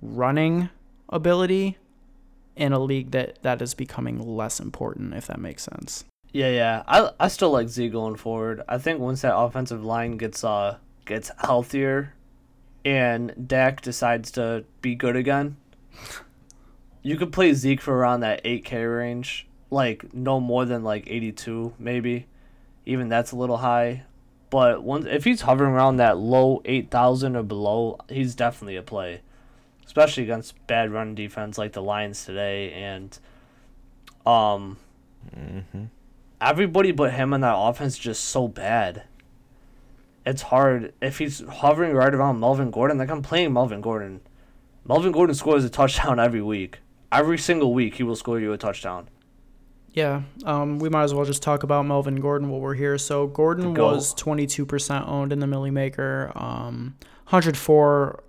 running 0.00 0.68
ability 1.08 1.78
in 2.56 2.72
a 2.72 2.78
league 2.78 3.12
that 3.12 3.40
that 3.42 3.62
is 3.62 3.74
becoming 3.74 4.18
less 4.20 4.60
important, 4.60 5.14
if 5.14 5.26
that 5.26 5.40
makes 5.40 5.62
sense. 5.62 6.04
Yeah, 6.32 6.50
yeah. 6.50 6.82
I 6.86 7.10
I 7.20 7.28
still 7.28 7.50
like 7.50 7.68
Z 7.68 7.88
going 7.90 8.16
forward. 8.16 8.62
I 8.68 8.78
think 8.78 9.00
once 9.00 9.22
that 9.22 9.36
offensive 9.36 9.84
line 9.84 10.16
gets 10.16 10.42
uh 10.44 10.78
gets 11.04 11.30
healthier, 11.38 12.14
and 12.84 13.48
Dak 13.48 13.80
decides 13.80 14.30
to 14.32 14.64
be 14.80 14.94
good 14.94 15.16
again, 15.16 15.56
you 17.02 17.16
could 17.16 17.32
play 17.32 17.52
Zeke 17.52 17.80
for 17.80 17.96
around 17.96 18.20
that 18.20 18.40
eight 18.44 18.64
K 18.64 18.84
range, 18.84 19.46
like 19.70 20.12
no 20.14 20.40
more 20.40 20.64
than 20.64 20.82
like 20.84 21.04
eighty 21.08 21.32
two 21.32 21.74
maybe, 21.78 22.26
even 22.86 23.08
that's 23.08 23.32
a 23.32 23.36
little 23.36 23.58
high. 23.58 24.04
But 24.50 24.82
once 24.82 25.06
if 25.08 25.24
he's 25.24 25.42
hovering 25.42 25.72
around 25.72 25.96
that 25.96 26.18
low 26.18 26.60
eight 26.64 26.90
thousand 26.90 27.36
or 27.36 27.42
below, 27.42 27.98
he's 28.08 28.34
definitely 28.34 28.76
a 28.76 28.82
play, 28.82 29.22
especially 29.86 30.24
against 30.24 30.66
bad 30.66 30.90
run 30.92 31.14
defense 31.14 31.58
like 31.58 31.72
the 31.72 31.82
Lions 31.82 32.24
today 32.24 32.72
and, 32.72 33.18
um 34.26 34.76
everybody 36.40 36.90
but 36.90 37.12
him 37.12 37.32
in 37.32 37.40
that 37.40 37.56
offense 37.56 37.94
is 37.94 37.98
just 37.98 38.24
so 38.24 38.48
bad. 38.48 39.04
It's 40.24 40.42
hard 40.42 40.94
if 41.00 41.18
he's 41.18 41.40
hovering 41.46 41.94
right 41.94 42.14
around 42.14 42.40
Melvin 42.40 42.70
Gordon. 42.70 42.98
Like 42.98 43.10
I'm 43.10 43.22
playing 43.22 43.52
Melvin 43.52 43.80
Gordon. 43.80 44.20
Melvin 44.86 45.12
Gordon 45.12 45.34
scores 45.34 45.64
a 45.64 45.70
touchdown 45.70 46.18
every 46.18 46.42
week. 46.42 46.78
Every 47.10 47.38
single 47.38 47.74
week 47.74 47.96
he 47.96 48.02
will 48.02 48.16
score 48.16 48.40
you 48.40 48.52
a 48.52 48.58
touchdown. 48.58 49.08
Yeah, 49.90 50.22
um, 50.46 50.78
we 50.78 50.88
might 50.88 51.02
as 51.02 51.12
well 51.12 51.26
just 51.26 51.42
talk 51.42 51.62
about 51.62 51.84
Melvin 51.84 52.16
Gordon 52.16 52.48
while 52.48 52.60
we're 52.60 52.74
here. 52.74 52.96
So 52.96 53.26
Gordon 53.26 53.74
was 53.74 54.14
22% 54.14 55.06
owned 55.06 55.32
in 55.32 55.40
the 55.40 55.46
Milly 55.46 55.70
Maker, 55.70 56.32
um, 56.34 56.96
104 57.28 58.24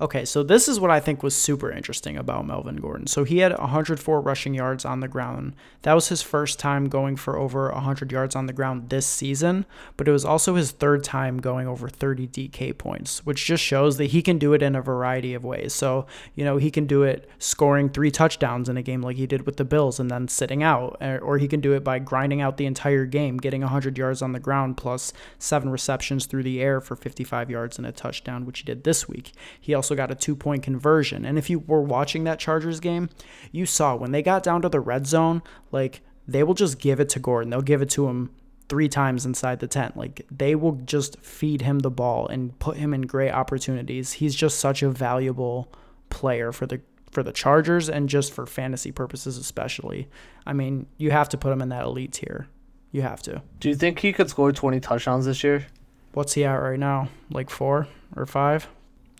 Okay, 0.00 0.24
so 0.24 0.42
this 0.42 0.66
is 0.66 0.80
what 0.80 0.90
I 0.90 0.98
think 0.98 1.22
was 1.22 1.36
super 1.36 1.70
interesting 1.70 2.16
about 2.16 2.46
Melvin 2.46 2.76
Gordon. 2.76 3.06
So 3.06 3.22
he 3.22 3.38
had 3.38 3.56
104 3.58 4.22
rushing 4.22 4.54
yards 4.54 4.86
on 4.86 5.00
the 5.00 5.08
ground. 5.08 5.54
That 5.82 5.92
was 5.92 6.08
his 6.08 6.22
first 6.22 6.58
time 6.58 6.88
going 6.88 7.16
for 7.16 7.36
over 7.36 7.70
100 7.70 8.10
yards 8.10 8.34
on 8.34 8.46
the 8.46 8.54
ground 8.54 8.88
this 8.88 9.04
season, 9.04 9.66
but 9.98 10.08
it 10.08 10.12
was 10.12 10.24
also 10.24 10.54
his 10.54 10.70
third 10.70 11.04
time 11.04 11.36
going 11.36 11.68
over 11.68 11.86
30 11.90 12.28
DK 12.28 12.78
points, 12.78 13.26
which 13.26 13.44
just 13.44 13.62
shows 13.62 13.98
that 13.98 14.06
he 14.06 14.22
can 14.22 14.38
do 14.38 14.54
it 14.54 14.62
in 14.62 14.74
a 14.74 14.80
variety 14.80 15.34
of 15.34 15.44
ways. 15.44 15.74
So, 15.74 16.06
you 16.34 16.46
know, 16.46 16.56
he 16.56 16.70
can 16.70 16.86
do 16.86 17.02
it 17.02 17.28
scoring 17.38 17.90
three 17.90 18.10
touchdowns 18.10 18.70
in 18.70 18.78
a 18.78 18.82
game 18.82 19.02
like 19.02 19.16
he 19.16 19.26
did 19.26 19.44
with 19.44 19.58
the 19.58 19.66
Bills 19.66 20.00
and 20.00 20.10
then 20.10 20.28
sitting 20.28 20.62
out, 20.62 20.96
eh, 21.02 21.18
or 21.18 21.36
he 21.36 21.46
can 21.46 21.60
do 21.60 21.74
it 21.74 21.84
by 21.84 21.98
grinding 21.98 22.40
out 22.40 22.56
the 22.56 22.64
entire 22.64 23.04
game, 23.04 23.36
getting 23.36 23.60
100 23.60 23.98
yards 23.98 24.22
on 24.22 24.32
the 24.32 24.40
ground 24.40 24.78
plus 24.78 25.12
seven 25.38 25.68
receptions 25.68 26.24
through 26.24 26.42
the 26.42 26.62
air 26.62 26.80
for 26.80 26.96
55 26.96 27.50
yards 27.50 27.76
and 27.76 27.86
a 27.86 27.92
touchdown, 27.92 28.46
which 28.46 28.60
he 28.60 28.64
did 28.64 28.84
this 28.84 29.06
week. 29.06 29.32
He 29.60 29.74
also 29.74 29.89
got 29.94 30.10
a 30.10 30.14
two 30.14 30.36
point 30.36 30.62
conversion. 30.62 31.24
And 31.24 31.38
if 31.38 31.50
you 31.50 31.60
were 31.60 31.82
watching 31.82 32.24
that 32.24 32.38
Chargers 32.38 32.80
game, 32.80 33.08
you 33.52 33.66
saw 33.66 33.94
when 33.96 34.12
they 34.12 34.22
got 34.22 34.42
down 34.42 34.62
to 34.62 34.68
the 34.68 34.80
red 34.80 35.06
zone, 35.06 35.42
like 35.72 36.02
they 36.26 36.42
will 36.42 36.54
just 36.54 36.78
give 36.78 37.00
it 37.00 37.08
to 37.10 37.18
Gordon. 37.18 37.50
They'll 37.50 37.62
give 37.62 37.82
it 37.82 37.90
to 37.90 38.08
him 38.08 38.30
three 38.68 38.88
times 38.88 39.26
inside 39.26 39.58
the 39.58 39.66
tent. 39.66 39.96
Like 39.96 40.24
they 40.30 40.54
will 40.54 40.72
just 40.84 41.18
feed 41.20 41.60
him 41.60 41.80
the 41.80 41.90
ball 41.90 42.28
and 42.28 42.56
put 42.60 42.76
him 42.76 42.94
in 42.94 43.02
great 43.02 43.32
opportunities. 43.32 44.12
He's 44.12 44.34
just 44.34 44.58
such 44.58 44.82
a 44.82 44.90
valuable 44.90 45.72
player 46.08 46.52
for 46.52 46.66
the 46.66 46.80
for 47.10 47.24
the 47.24 47.32
Chargers 47.32 47.90
and 47.90 48.08
just 48.08 48.32
for 48.32 48.46
fantasy 48.46 48.92
purposes 48.92 49.36
especially. 49.36 50.08
I 50.46 50.52
mean, 50.52 50.86
you 50.96 51.10
have 51.10 51.28
to 51.30 51.36
put 51.36 51.52
him 51.52 51.60
in 51.60 51.68
that 51.70 51.84
elite 51.84 52.12
tier. 52.12 52.46
You 52.92 53.02
have 53.02 53.22
to. 53.22 53.42
Do 53.58 53.68
you 53.68 53.74
think 53.74 53.98
he 53.98 54.12
could 54.12 54.30
score 54.30 54.52
20 54.52 54.78
touchdowns 54.80 55.26
this 55.26 55.42
year? 55.42 55.66
What's 56.12 56.34
he 56.34 56.44
at 56.44 56.54
right 56.54 56.78
now? 56.78 57.08
Like 57.30 57.50
4 57.50 57.88
or 58.16 58.26
5? 58.26 58.68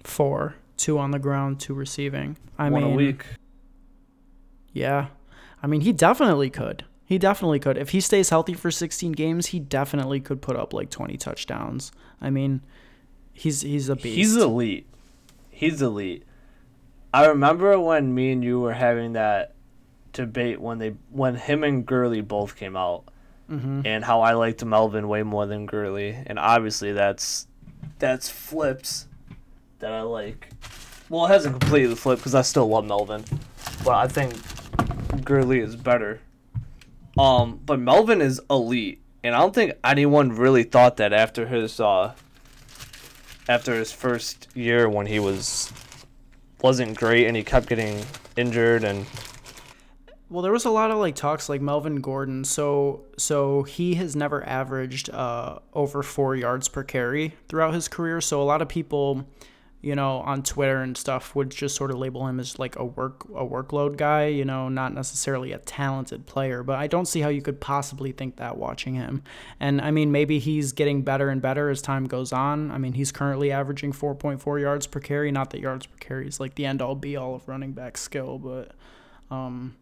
4 0.04 0.54
two 0.80 0.98
on 0.98 1.10
the 1.10 1.18
ground, 1.18 1.60
two 1.60 1.74
receiving. 1.74 2.36
I 2.58 2.70
One 2.70 2.82
mean, 2.82 2.92
a 2.92 2.96
week. 2.96 3.24
Yeah, 4.72 5.08
I 5.62 5.66
mean 5.66 5.82
he 5.82 5.92
definitely 5.92 6.50
could. 6.50 6.84
He 7.04 7.18
definitely 7.18 7.58
could. 7.58 7.76
If 7.76 7.90
he 7.90 8.00
stays 8.00 8.30
healthy 8.30 8.54
for 8.54 8.70
16 8.70 9.12
games, 9.12 9.46
he 9.46 9.58
definitely 9.58 10.20
could 10.20 10.40
put 10.40 10.56
up 10.56 10.72
like 10.72 10.90
20 10.90 11.16
touchdowns. 11.16 11.90
I 12.20 12.30
mean, 12.30 12.62
he's 13.32 13.62
he's 13.62 13.88
a 13.88 13.96
beast. 13.96 14.16
He's 14.16 14.36
elite. 14.36 14.86
He's 15.50 15.82
elite. 15.82 16.24
I 17.12 17.26
remember 17.26 17.78
when 17.78 18.14
me 18.14 18.32
and 18.32 18.44
you 18.44 18.60
were 18.60 18.72
having 18.72 19.14
that 19.14 19.54
debate 20.12 20.60
when 20.60 20.78
they 20.78 20.94
when 21.10 21.34
him 21.34 21.64
and 21.64 21.84
Gurley 21.84 22.20
both 22.20 22.56
came 22.56 22.76
out, 22.76 23.04
mm-hmm. 23.50 23.82
and 23.84 24.04
how 24.04 24.20
I 24.20 24.34
liked 24.34 24.64
Melvin 24.64 25.08
way 25.08 25.24
more 25.24 25.46
than 25.46 25.66
Gurley, 25.66 26.16
and 26.26 26.38
obviously 26.38 26.92
that's 26.92 27.48
that's 27.98 28.28
flips 28.28 29.08
that 29.80 29.92
I 29.92 30.02
like. 30.02 30.48
Well, 31.08 31.26
it 31.26 31.28
hasn't 31.28 31.60
completely 31.60 31.96
flipped 31.96 32.22
because 32.22 32.34
I 32.34 32.42
still 32.42 32.68
love 32.68 32.84
Melvin, 32.84 33.24
but 33.84 33.94
I 33.94 34.06
think 34.06 34.34
Gurley 35.24 35.60
is 35.60 35.74
better. 35.76 36.20
Um, 37.18 37.60
but 37.66 37.80
Melvin 37.80 38.20
is 38.20 38.40
elite, 38.48 39.02
and 39.24 39.34
I 39.34 39.40
don't 39.40 39.54
think 39.54 39.72
anyone 39.82 40.30
really 40.30 40.62
thought 40.62 40.96
that 40.98 41.12
after 41.12 41.46
his 41.46 41.80
uh 41.80 42.14
after 43.48 43.74
his 43.74 43.90
first 43.90 44.46
year 44.54 44.88
when 44.88 45.06
he 45.06 45.18
was 45.18 45.72
wasn't 46.62 46.96
great 46.96 47.26
and 47.26 47.36
he 47.36 47.42
kept 47.42 47.68
getting 47.68 48.04
injured 48.36 48.84
and 48.84 49.06
well, 50.30 50.42
there 50.42 50.52
was 50.52 50.64
a 50.64 50.70
lot 50.70 50.92
of 50.92 50.98
like 50.98 51.16
talks 51.16 51.48
like 51.48 51.60
Melvin 51.60 51.96
Gordon. 51.96 52.44
So 52.44 53.02
so 53.18 53.64
he 53.64 53.96
has 53.96 54.14
never 54.14 54.46
averaged 54.46 55.10
uh, 55.10 55.58
over 55.74 56.04
four 56.04 56.36
yards 56.36 56.68
per 56.68 56.84
carry 56.84 57.34
throughout 57.48 57.74
his 57.74 57.88
career. 57.88 58.20
So 58.20 58.40
a 58.40 58.44
lot 58.44 58.62
of 58.62 58.68
people 58.68 59.26
you 59.82 59.94
know, 59.94 60.18
on 60.18 60.42
Twitter 60.42 60.82
and 60.82 60.96
stuff 60.96 61.34
would 61.34 61.50
just 61.50 61.74
sort 61.74 61.90
of 61.90 61.96
label 61.96 62.26
him 62.26 62.38
as 62.38 62.58
like 62.58 62.76
a 62.76 62.84
work 62.84 63.24
a 63.34 63.44
workload 63.46 63.96
guy, 63.96 64.26
you 64.26 64.44
know, 64.44 64.68
not 64.68 64.92
necessarily 64.92 65.52
a 65.52 65.58
talented 65.58 66.26
player, 66.26 66.62
but 66.62 66.78
I 66.78 66.86
don't 66.86 67.06
see 67.06 67.20
how 67.20 67.30
you 67.30 67.40
could 67.40 67.60
possibly 67.60 68.12
think 68.12 68.36
that 68.36 68.58
watching 68.58 68.94
him. 68.94 69.22
And 69.58 69.80
I 69.80 69.90
mean, 69.90 70.12
maybe 70.12 70.38
he's 70.38 70.72
getting 70.72 71.00
better 71.02 71.30
and 71.30 71.40
better 71.40 71.70
as 71.70 71.80
time 71.80 72.06
goes 72.06 72.30
on. 72.30 72.70
I 72.70 72.76
mean, 72.76 72.92
he's 72.92 73.10
currently 73.10 73.50
averaging 73.50 73.92
4.4 73.92 74.60
yards 74.60 74.86
per 74.86 75.00
carry, 75.00 75.32
not 75.32 75.50
that 75.50 75.60
yards 75.60 75.86
per 75.86 75.96
carry 75.98 76.28
is 76.28 76.40
like 76.40 76.56
the 76.56 76.66
end 76.66 76.82
all 76.82 76.94
be 76.94 77.16
all 77.16 77.34
of 77.34 77.48
running 77.48 77.72
back 77.72 77.96
skill, 77.96 78.38
but 78.38 78.72
um 79.30 79.76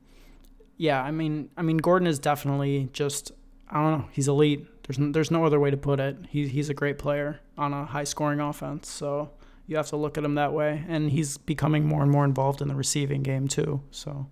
yeah, 0.77 1.03
I 1.03 1.11
mean, 1.11 1.51
I 1.57 1.63
mean 1.63 1.79
Gordon 1.79 2.07
is 2.07 2.21
definitely 2.21 2.89
just 2.93 3.33
I 3.69 3.83
don't 3.83 3.99
know, 3.99 4.09
he's 4.13 4.29
elite. 4.29 4.67
There's 4.87 4.99
no, 4.99 5.13
there's 5.13 5.31
no 5.31 5.45
other 5.45 5.61
way 5.61 5.71
to 5.71 5.77
put 5.77 6.01
it. 6.01 6.17
He, 6.31 6.47
he's 6.49 6.71
a 6.71 6.75
great 6.75 6.99
player 6.99 7.41
on 7.59 7.75
a 7.75 7.85
high 7.85 8.05
scoring 8.05 8.41
offense. 8.41 8.89
So 8.89 9.31
you 9.69 9.77
have 9.77 9.87
to 9.89 9.97
look 9.97 10.19
at 10.19 10.25
him 10.25 10.35
that 10.35 10.53
way. 10.53 10.85
And 10.89 11.11
he's 11.13 11.37
becoming 11.39 11.87
more 11.87 12.03
and 12.03 12.11
more 12.11 12.25
involved 12.25 12.61
in 12.61 12.67
the 12.69 12.75
receiving 12.75 13.23
game 13.23 13.47
too. 13.47 13.83
So 13.93 14.27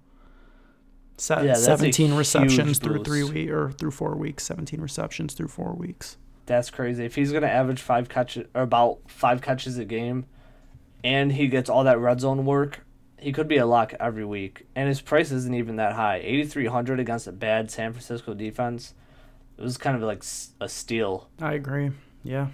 Se- 1.18 1.46
Yeah, 1.46 1.54
17 1.54 2.14
receptions 2.14 2.78
through 2.78 3.04
three 3.04 3.22
weeks 3.24 3.50
or 3.52 3.70
through 3.72 3.90
four 3.92 4.16
weeks. 4.16 4.44
17 4.44 4.80
receptions 4.80 5.34
through 5.34 5.48
four 5.48 5.72
weeks. 5.74 6.16
That's 6.46 6.70
crazy. 6.70 7.04
If 7.04 7.14
he's 7.14 7.32
gonna 7.32 7.46
average 7.46 7.80
five 7.80 8.08
catches 8.08 8.46
or 8.54 8.62
about 8.62 8.98
five 9.08 9.40
catches 9.40 9.78
a 9.78 9.84
game, 9.84 10.26
and 11.04 11.32
he 11.32 11.48
gets 11.48 11.68
all 11.70 11.84
that 11.84 11.98
red 11.98 12.20
zone 12.20 12.44
work, 12.44 12.84
he 13.18 13.32
could 13.32 13.48
be 13.48 13.56
a 13.56 13.66
lock 13.66 13.94
every 13.98 14.24
week. 14.24 14.66
And 14.76 14.88
his 14.88 15.00
price 15.00 15.30
isn't 15.32 15.54
even 15.54 15.76
that 15.76 15.94
high. 15.94 16.16
Eighty 16.22 16.44
three 16.44 16.66
hundred 16.66 17.00
against 17.00 17.26
a 17.26 17.32
bad 17.32 17.70
San 17.70 17.92
Francisco 17.92 18.34
defense. 18.34 18.94
It 19.58 19.62
was 19.62 19.78
kind 19.78 19.96
of 19.96 20.02
like 20.02 20.22
a 20.60 20.68
steal. 20.68 21.28
I 21.40 21.54
agree. 21.54 21.92
Yeah. 22.22 22.48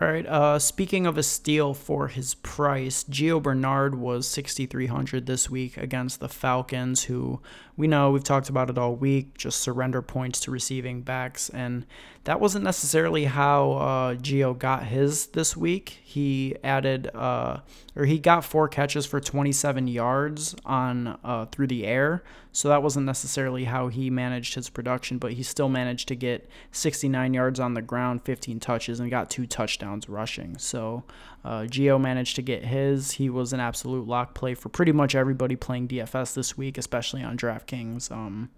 All 0.00 0.08
right. 0.08 0.26
Uh, 0.26 0.58
speaking 0.58 1.06
of 1.06 1.18
a 1.18 1.22
steal 1.22 1.74
for 1.74 2.08
his 2.08 2.34
price, 2.34 3.04
Gio 3.04 3.42
Bernard 3.42 3.94
was 3.94 4.26
6,300 4.28 5.26
this 5.26 5.50
week 5.50 5.76
against 5.76 6.20
the 6.20 6.28
Falcons, 6.28 7.04
who 7.04 7.40
we 7.76 7.86
know 7.86 8.10
we've 8.10 8.24
talked 8.24 8.48
about 8.48 8.70
it 8.70 8.78
all 8.78 8.94
week, 8.94 9.36
just 9.36 9.60
surrender 9.60 10.02
points 10.02 10.40
to 10.40 10.50
receiving 10.50 11.02
backs, 11.02 11.48
and 11.50 11.86
that 12.28 12.40
wasn't 12.40 12.62
necessarily 12.62 13.24
how 13.24 13.72
uh, 13.72 14.14
Gio 14.16 14.56
got 14.56 14.84
his 14.84 15.28
this 15.28 15.56
week. 15.56 15.98
He 16.04 16.54
added, 16.62 17.08
uh, 17.14 17.60
or 17.96 18.04
he 18.04 18.18
got 18.18 18.44
four 18.44 18.68
catches 18.68 19.06
for 19.06 19.18
27 19.18 19.88
yards 19.88 20.54
on 20.66 21.18
uh, 21.24 21.46
through 21.46 21.68
the 21.68 21.86
air, 21.86 22.22
so 22.52 22.68
that 22.68 22.82
wasn't 22.82 23.06
necessarily 23.06 23.64
how 23.64 23.88
he 23.88 24.10
managed 24.10 24.56
his 24.56 24.68
production, 24.68 25.16
but 25.16 25.32
he 25.32 25.42
still 25.42 25.70
managed 25.70 26.06
to 26.08 26.14
get 26.14 26.50
69 26.70 27.32
yards 27.32 27.58
on 27.58 27.72
the 27.72 27.80
ground, 27.80 28.20
15 28.20 28.60
touches, 28.60 29.00
and 29.00 29.10
got 29.10 29.30
two 29.30 29.46
touchdowns 29.46 30.06
rushing. 30.06 30.58
So 30.58 31.04
uh, 31.46 31.62
Gio 31.62 31.98
managed 31.98 32.36
to 32.36 32.42
get 32.42 32.62
his. 32.62 33.12
He 33.12 33.30
was 33.30 33.54
an 33.54 33.60
absolute 33.60 34.06
lock 34.06 34.34
play 34.34 34.52
for 34.52 34.68
pretty 34.68 34.92
much 34.92 35.14
everybody 35.14 35.56
playing 35.56 35.88
DFS 35.88 36.34
this 36.34 36.58
week, 36.58 36.76
especially 36.76 37.22
on 37.22 37.38
DraftKings. 37.38 38.12
Um, 38.12 38.50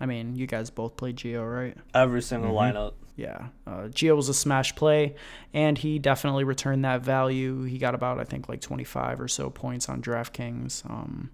I 0.00 0.06
mean, 0.06 0.34
you 0.34 0.46
guys 0.46 0.70
both 0.70 0.96
played 0.96 1.16
Gio, 1.16 1.44
right? 1.44 1.76
Every 1.94 2.22
single 2.22 2.54
lineup. 2.54 2.94
Yeah, 3.16 3.48
uh, 3.66 3.88
Gio 3.88 4.16
was 4.16 4.30
a 4.30 4.34
smash 4.34 4.74
play, 4.74 5.14
and 5.52 5.76
he 5.76 5.98
definitely 5.98 6.44
returned 6.44 6.84
that 6.86 7.02
value. 7.02 7.64
He 7.64 7.76
got 7.76 7.94
about, 7.94 8.18
I 8.18 8.24
think, 8.24 8.48
like 8.48 8.62
25 8.62 9.20
or 9.20 9.28
so 9.28 9.50
points 9.50 9.90
on 9.90 10.00
DraftKings. 10.00 10.88
Um, 10.88 11.30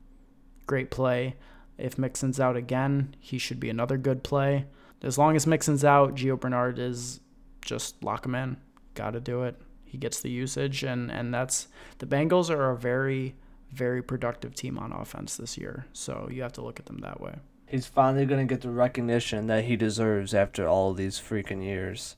great 0.66 0.90
play. 0.90 1.36
If 1.78 1.96
Mixon's 1.96 2.40
out 2.40 2.56
again, 2.56 3.14
he 3.20 3.38
should 3.38 3.60
be 3.60 3.70
another 3.70 3.98
good 3.98 4.24
play. 4.24 4.66
As 5.02 5.16
long 5.16 5.36
as 5.36 5.46
Mixon's 5.46 5.84
out, 5.84 6.16
Gio 6.16 6.40
Bernard 6.40 6.80
is 6.80 7.20
just 7.60 8.02
lock 8.02 8.26
him 8.26 8.34
in. 8.34 8.56
Got 8.94 9.10
to 9.10 9.20
do 9.20 9.44
it. 9.44 9.56
He 9.84 9.98
gets 9.98 10.20
the 10.20 10.30
usage, 10.30 10.82
and 10.82 11.10
and 11.10 11.32
that's 11.32 11.68
the 11.98 12.06
Bengals 12.06 12.50
are 12.50 12.70
a 12.70 12.76
very 12.76 13.36
very 13.72 14.02
productive 14.02 14.54
team 14.54 14.78
on 14.78 14.92
offense 14.92 15.36
this 15.36 15.56
year. 15.58 15.86
So 15.92 16.28
you 16.30 16.42
have 16.42 16.52
to 16.54 16.62
look 16.62 16.80
at 16.80 16.86
them 16.86 16.98
that 16.98 17.20
way. 17.20 17.34
He's 17.66 17.86
finally 17.86 18.26
gonna 18.26 18.44
get 18.44 18.60
the 18.60 18.70
recognition 18.70 19.48
that 19.48 19.64
he 19.64 19.76
deserves 19.76 20.32
after 20.32 20.68
all 20.68 20.94
these 20.94 21.18
freaking 21.18 21.64
years. 21.64 22.16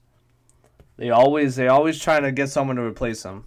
They 0.96 1.10
always 1.10 1.56
they 1.56 1.68
always 1.68 1.98
trying 1.98 2.22
to 2.24 2.32
get 2.32 2.50
someone 2.50 2.76
to 2.76 2.82
replace 2.82 3.22
him. 3.22 3.44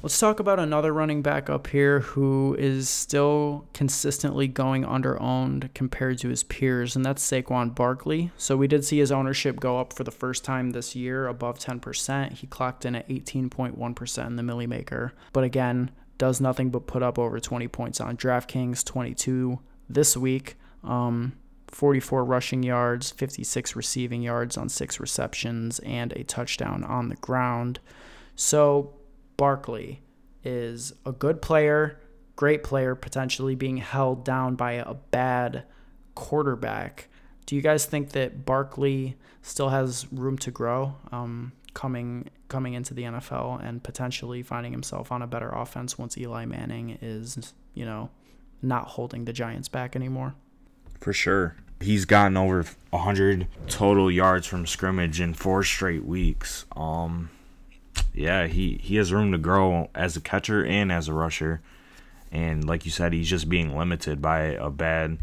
Let's 0.00 0.18
talk 0.18 0.38
about 0.38 0.60
another 0.60 0.92
running 0.92 1.22
back 1.22 1.50
up 1.50 1.66
here 1.66 2.00
who 2.00 2.54
is 2.56 2.88
still 2.88 3.66
consistently 3.74 4.46
going 4.46 4.84
under 4.84 5.20
owned 5.20 5.70
compared 5.74 6.18
to 6.18 6.28
his 6.28 6.44
peers, 6.44 6.94
and 6.94 7.04
that's 7.04 7.28
Saquon 7.28 7.74
Barkley. 7.74 8.30
So 8.36 8.56
we 8.56 8.68
did 8.68 8.84
see 8.84 8.98
his 8.98 9.10
ownership 9.10 9.58
go 9.58 9.80
up 9.80 9.92
for 9.92 10.04
the 10.04 10.12
first 10.12 10.44
time 10.44 10.70
this 10.70 10.94
year, 10.94 11.26
above 11.26 11.58
10%. 11.58 12.34
He 12.34 12.46
clocked 12.46 12.84
in 12.84 12.94
at 12.94 13.08
18.1% 13.08 14.26
in 14.26 14.36
the 14.36 14.42
Milly 14.44 14.68
Maker, 14.68 15.14
but 15.32 15.42
again, 15.42 15.90
does 16.16 16.40
nothing 16.40 16.70
but 16.70 16.86
put 16.86 17.02
up 17.02 17.18
over 17.18 17.40
20 17.40 17.66
points 17.66 18.00
on 18.00 18.16
DraftKings, 18.16 18.84
22 18.84 19.58
this 19.88 20.16
week. 20.16 20.56
Um, 20.84 21.32
44 21.68 22.24
rushing 22.24 22.62
yards, 22.62 23.10
56 23.10 23.76
receiving 23.76 24.22
yards 24.22 24.56
on 24.56 24.68
six 24.68 24.98
receptions, 24.98 25.78
and 25.80 26.12
a 26.12 26.24
touchdown 26.24 26.82
on 26.84 27.08
the 27.08 27.16
ground. 27.16 27.78
So 28.34 28.94
Barkley 29.36 30.02
is 30.44 30.92
a 31.04 31.12
good 31.12 31.42
player, 31.42 32.00
great 32.36 32.62
player, 32.62 32.94
potentially 32.94 33.54
being 33.54 33.78
held 33.78 34.24
down 34.24 34.56
by 34.56 34.72
a 34.72 34.94
bad 34.94 35.64
quarterback. 36.14 37.08
Do 37.46 37.56
you 37.56 37.62
guys 37.62 37.84
think 37.84 38.10
that 38.10 38.44
Barkley 38.44 39.16
still 39.42 39.68
has 39.68 40.06
room 40.12 40.38
to 40.38 40.50
grow? 40.50 40.96
Um, 41.12 41.52
coming 41.74 42.28
coming 42.48 42.74
into 42.74 42.94
the 42.94 43.02
NFL 43.02 43.62
and 43.64 43.82
potentially 43.82 44.42
finding 44.42 44.72
himself 44.72 45.12
on 45.12 45.22
a 45.22 45.26
better 45.26 45.50
offense 45.50 45.98
once 45.98 46.16
Eli 46.16 46.46
Manning 46.46 46.98
is, 47.02 47.52
you 47.74 47.84
know, 47.84 48.10
not 48.62 48.86
holding 48.88 49.26
the 49.26 49.32
Giants 49.32 49.68
back 49.68 49.94
anymore. 49.94 50.34
For 51.00 51.12
sure. 51.12 51.56
He's 51.80 52.04
gotten 52.04 52.36
over 52.36 52.64
100 52.90 53.46
total 53.68 54.10
yards 54.10 54.46
from 54.46 54.66
scrimmage 54.66 55.20
in 55.20 55.34
four 55.34 55.62
straight 55.62 56.04
weeks. 56.04 56.64
Um 56.74 57.30
yeah, 58.14 58.46
he 58.46 58.78
he 58.82 58.96
has 58.96 59.12
room 59.12 59.32
to 59.32 59.38
grow 59.38 59.90
as 59.94 60.16
a 60.16 60.20
catcher 60.20 60.64
and 60.64 60.90
as 60.90 61.08
a 61.08 61.12
rusher. 61.12 61.60
And 62.30 62.66
like 62.66 62.84
you 62.84 62.90
said, 62.90 63.12
he's 63.12 63.28
just 63.28 63.48
being 63.48 63.76
limited 63.76 64.20
by 64.20 64.40
a 64.40 64.70
bad 64.70 65.18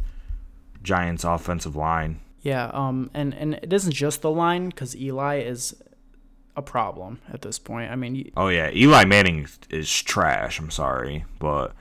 Giants 0.82 1.23
offensive 1.23 1.76
line. 1.76 2.19
Yeah, 2.41 2.69
um, 2.73 3.09
and 3.13 3.34
and 3.34 3.55
it 3.55 3.73
isn't 3.73 3.93
just 3.93 4.21
the 4.21 4.30
line 4.30 4.69
because 4.69 4.95
Eli 4.95 5.39
is 5.39 5.76
a 6.55 6.61
problem 6.61 7.19
at 7.32 7.41
this 7.41 7.59
point. 7.59 7.91
I 7.91 7.95
mean, 7.95 8.32
oh 8.38 8.47
yeah, 8.47 8.69
Eli 8.71 9.03
Manning 9.05 9.47
is 9.69 9.91
trash. 10.01 10.59
I'm 10.59 10.71
sorry, 10.71 11.26
but 11.39 11.73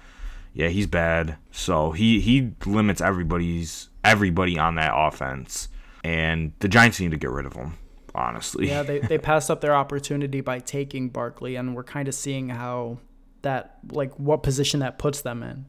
yeah, 0.54 0.68
he's 0.68 0.86
bad. 0.86 1.36
So 1.50 1.90
he 1.90 2.20
he 2.20 2.52
limits 2.64 3.00
everybody's 3.00 3.90
everybody 4.04 4.58
on 4.58 4.76
that 4.76 4.92
offense, 4.94 5.68
and 6.02 6.52
the 6.60 6.68
Giants 6.68 7.00
need 7.00 7.10
to 7.10 7.16
get 7.16 7.30
rid 7.30 7.44
of 7.44 7.52
him. 7.54 7.74
Honestly, 8.14 8.68
yeah, 8.68 8.84
they 8.84 9.00
they 9.00 9.18
passed 9.30 9.50
up 9.50 9.60
their 9.60 9.74
opportunity 9.74 10.40
by 10.40 10.60
taking 10.60 11.08
Barkley, 11.08 11.56
and 11.56 11.74
we're 11.74 11.84
kind 11.84 12.06
of 12.06 12.14
seeing 12.14 12.48
how 12.48 12.98
that 13.42 13.78
like 13.90 14.14
what 14.18 14.44
position 14.44 14.80
that 14.80 14.96
puts 14.96 15.22
them 15.22 15.42
in. 15.42 15.66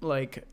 Like, 0.00 0.46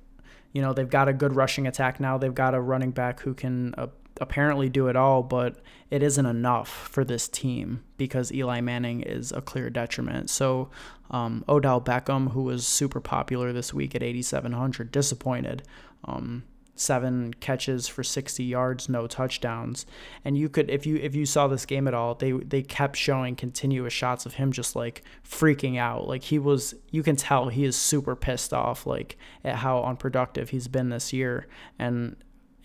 you 0.51 0.61
know, 0.61 0.74
they've 0.74 0.89
got 0.89 1.07
a 1.07 1.13
good 1.13 1.34
rushing 1.34 1.65
attack 1.65 2.01
now. 2.01 2.17
They've 2.17 2.36
got 2.36 2.53
a 2.53 2.59
running 2.59 2.91
back 2.91 3.22
who 3.22 3.34
can 3.34 3.74
uh, 3.78 3.88
apparently 4.22 4.69
do 4.69 4.88
it 4.88 4.95
all, 4.95 5.24
but 5.24 5.57
it 5.89 6.01
isn't 6.01 6.26
enough 6.26 6.69
for 6.69 7.03
this 7.03 7.28
team 7.28 7.84
because 7.97 8.32
Eli 8.32 8.61
Manning 8.61 9.01
is 9.01 9.32
a 9.34 9.41
clear 9.41 9.69
detriment. 9.69 10.30
So, 10.30 10.69
um, 11.09 11.43
Odell 11.49 11.82
Beckham, 11.82 12.32
who 12.32 12.43
was 12.43 12.65
super 12.65 13.01
popular 13.01 13.51
this 13.51 13.74
week 13.74 13.95
at 13.95 14.03
8,700, 14.03 14.91
disappointed. 14.91 15.63
Um, 16.05 16.43
seven 16.76 17.34
catches 17.36 17.88
for 17.88 18.03
60 18.03 18.43
yards, 18.43 18.89
no 18.89 19.05
touchdowns. 19.07 19.86
And 20.24 20.38
you 20.38 20.49
could 20.49 20.69
if 20.69 20.86
you 20.86 20.95
if 20.97 21.15
you 21.15 21.26
saw 21.26 21.47
this 21.47 21.65
game 21.65 21.88
at 21.88 21.93
all, 21.93 22.15
they 22.15 22.32
they 22.32 22.61
kept 22.63 22.95
showing 22.95 23.36
continuous 23.36 23.93
shots 23.93 24.26
of 24.26 24.36
him 24.36 24.51
just 24.51 24.76
like 24.76 25.03
freaking 25.28 25.78
out. 25.78 26.07
Like 26.07 26.24
he 26.24 26.39
was 26.39 26.74
you 26.89 27.03
can 27.03 27.15
tell 27.15 27.49
he 27.49 27.65
is 27.65 27.76
super 27.76 28.15
pissed 28.15 28.53
off 28.53 28.86
like 28.86 29.17
at 29.43 29.57
how 29.57 29.84
unproductive 29.84 30.49
he's 30.49 30.67
been 30.67 30.89
this 30.89 31.13
year. 31.13 31.47
And 31.78 32.15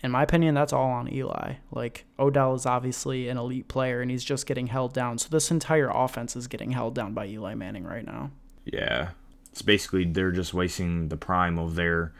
in 0.03 0.11
my 0.11 0.23
opinion, 0.23 0.53
that's 0.55 0.73
all 0.73 0.89
on 0.89 1.11
Eli. 1.11 1.55
Like 1.71 2.05
Odell 2.19 2.53
is 2.55 2.65
obviously 2.65 3.29
an 3.29 3.37
elite 3.37 3.67
player 3.67 4.01
and 4.01 4.11
he's 4.11 4.23
just 4.23 4.45
getting 4.45 4.67
held 4.67 4.93
down. 4.93 5.17
So 5.17 5.29
this 5.29 5.51
entire 5.51 5.89
offense 5.89 6.35
is 6.35 6.47
getting 6.47 6.71
held 6.71 6.95
down 6.95 7.13
by 7.13 7.27
Eli 7.27 7.55
Manning 7.55 7.83
right 7.83 8.05
now. 8.05 8.31
Yeah. 8.65 9.09
It's 9.51 9.61
basically 9.61 10.05
they're 10.05 10.31
just 10.31 10.53
wasting 10.53 11.09
the 11.09 11.17
prime 11.17 11.57
of 11.57 11.75
their 11.75 12.13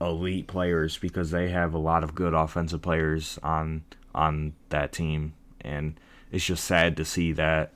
elite 0.00 0.46
players 0.46 0.96
because 0.96 1.30
they 1.30 1.50
have 1.50 1.74
a 1.74 1.78
lot 1.78 2.04
of 2.04 2.14
good 2.14 2.32
offensive 2.32 2.80
players 2.80 3.38
on 3.42 3.82
on 4.14 4.54
that 4.68 4.92
team 4.92 5.34
and 5.60 5.98
it's 6.30 6.44
just 6.44 6.64
sad 6.64 6.96
to 6.96 7.04
see 7.04 7.32
that 7.32 7.72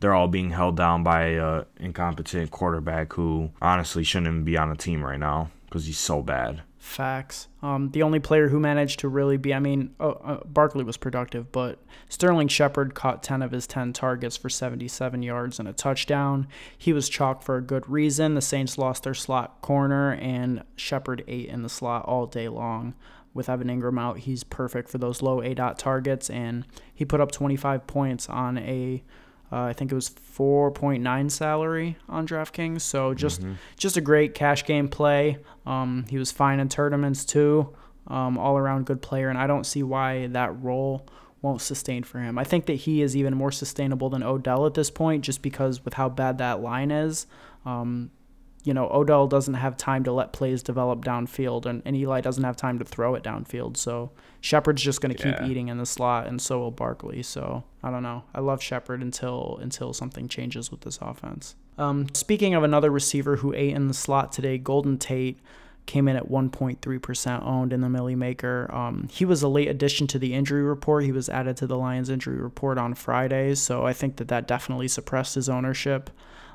they're 0.00 0.14
all 0.14 0.28
being 0.28 0.50
held 0.50 0.76
down 0.76 1.02
by 1.02 1.26
a 1.28 1.64
incompetent 1.78 2.50
quarterback 2.50 3.12
who 3.12 3.50
honestly 3.62 4.02
shouldn't 4.02 4.26
even 4.26 4.44
be 4.44 4.56
on 4.56 4.70
a 4.70 4.76
team 4.76 5.02
right 5.02 5.18
now 5.18 5.50
because 5.66 5.86
he's 5.86 5.98
so 5.98 6.22
bad. 6.22 6.62
Facts. 6.82 7.46
Um, 7.62 7.92
the 7.92 8.02
only 8.02 8.18
player 8.18 8.48
who 8.48 8.58
managed 8.58 8.98
to 8.98 9.08
really 9.08 9.36
be, 9.36 9.54
I 9.54 9.60
mean, 9.60 9.94
oh, 10.00 10.10
uh, 10.24 10.40
Barkley 10.44 10.82
was 10.82 10.96
productive, 10.96 11.52
but 11.52 11.78
Sterling 12.08 12.48
Shepard 12.48 12.96
caught 12.96 13.22
10 13.22 13.40
of 13.40 13.52
his 13.52 13.68
10 13.68 13.92
targets 13.92 14.36
for 14.36 14.50
77 14.50 15.22
yards 15.22 15.60
and 15.60 15.68
a 15.68 15.72
touchdown. 15.72 16.48
He 16.76 16.92
was 16.92 17.08
chalk 17.08 17.44
for 17.44 17.56
a 17.56 17.62
good 17.62 17.88
reason. 17.88 18.34
The 18.34 18.42
Saints 18.42 18.78
lost 18.78 19.04
their 19.04 19.14
slot 19.14 19.62
corner, 19.62 20.14
and 20.14 20.64
Shepard 20.74 21.22
ate 21.28 21.48
in 21.48 21.62
the 21.62 21.68
slot 21.68 22.04
all 22.06 22.26
day 22.26 22.48
long. 22.48 22.94
With 23.32 23.48
Evan 23.48 23.68
Engram 23.68 24.00
out, 24.00 24.18
he's 24.18 24.42
perfect 24.42 24.88
for 24.88 24.98
those 24.98 25.22
low 25.22 25.40
A 25.40 25.54
dot 25.54 25.78
targets, 25.78 26.28
and 26.28 26.66
he 26.92 27.04
put 27.04 27.20
up 27.20 27.30
25 27.30 27.86
points 27.86 28.28
on 28.28 28.58
a 28.58 29.04
uh, 29.52 29.64
I 29.64 29.74
think 29.74 29.92
it 29.92 29.94
was 29.94 30.08
4.9 30.08 31.30
salary 31.30 31.96
on 32.08 32.26
DraftKings. 32.26 32.80
So 32.80 33.12
just 33.12 33.42
mm-hmm. 33.42 33.54
just 33.76 33.98
a 33.98 34.00
great 34.00 34.34
cash 34.34 34.64
game 34.64 34.88
play. 34.88 35.38
Um, 35.66 36.06
he 36.08 36.16
was 36.16 36.32
fine 36.32 36.58
in 36.58 36.68
tournaments 36.68 37.24
too. 37.24 37.74
Um, 38.08 38.36
all 38.38 38.58
around 38.58 38.86
good 38.86 39.00
player, 39.00 39.28
and 39.28 39.38
I 39.38 39.46
don't 39.46 39.64
see 39.64 39.84
why 39.84 40.26
that 40.28 40.60
role 40.60 41.06
won't 41.40 41.60
sustain 41.60 42.02
for 42.02 42.18
him. 42.18 42.36
I 42.36 42.42
think 42.42 42.66
that 42.66 42.74
he 42.74 43.00
is 43.00 43.16
even 43.16 43.34
more 43.34 43.52
sustainable 43.52 44.10
than 44.10 44.24
Odell 44.24 44.66
at 44.66 44.74
this 44.74 44.90
point, 44.90 45.22
just 45.22 45.40
because 45.40 45.84
with 45.84 45.94
how 45.94 46.08
bad 46.08 46.38
that 46.38 46.60
line 46.60 46.90
is. 46.90 47.26
Um, 47.64 48.10
you 48.64 48.72
know, 48.72 48.88
Odell 48.92 49.26
doesn't 49.26 49.54
have 49.54 49.76
time 49.76 50.04
to 50.04 50.12
let 50.12 50.32
plays 50.32 50.62
develop 50.62 51.04
downfield, 51.04 51.66
and, 51.66 51.82
and 51.84 51.96
Eli 51.96 52.20
doesn't 52.20 52.44
have 52.44 52.56
time 52.56 52.78
to 52.78 52.84
throw 52.84 53.14
it 53.14 53.24
downfield. 53.24 53.76
So 53.76 54.12
Shepard's 54.40 54.82
just 54.82 55.00
going 55.00 55.14
to 55.14 55.22
keep 55.22 55.42
eating 55.42 55.68
in 55.68 55.78
the 55.78 55.86
slot, 55.86 56.26
and 56.28 56.40
so 56.40 56.60
will 56.60 56.70
Barkley. 56.70 57.22
So 57.22 57.64
I 57.82 57.90
don't 57.90 58.02
know. 58.02 58.24
I 58.34 58.40
love 58.40 58.62
Shepard 58.62 59.02
until 59.02 59.58
until 59.60 59.92
something 59.92 60.28
changes 60.28 60.70
with 60.70 60.82
this 60.82 60.98
offense. 61.02 61.56
Um, 61.78 62.06
speaking 62.14 62.54
of 62.54 62.62
another 62.62 62.90
receiver 62.90 63.36
who 63.36 63.52
ate 63.52 63.74
in 63.74 63.88
the 63.88 63.94
slot 63.94 64.30
today, 64.30 64.58
Golden 64.58 64.98
Tate 64.98 65.38
came 65.86 66.06
in 66.06 66.16
at 66.16 66.28
1.3% 66.28 67.44
owned 67.44 67.72
in 67.72 67.80
the 67.80 67.88
Milly 67.88 68.14
Maker. 68.14 68.72
Um, 68.72 69.08
he 69.10 69.24
was 69.24 69.42
a 69.42 69.48
late 69.48 69.68
addition 69.68 70.06
to 70.08 70.18
the 70.18 70.32
injury 70.34 70.62
report. 70.62 71.04
He 71.04 71.10
was 71.10 71.28
added 71.28 71.56
to 71.56 71.66
the 71.66 71.76
Lions 71.76 72.08
injury 72.08 72.36
report 72.36 72.78
on 72.78 72.94
Friday, 72.94 73.54
so 73.56 73.84
I 73.84 73.92
think 73.92 74.16
that 74.16 74.28
that 74.28 74.46
definitely 74.46 74.86
suppressed 74.86 75.34
his 75.34 75.48
ownership. 75.48 76.10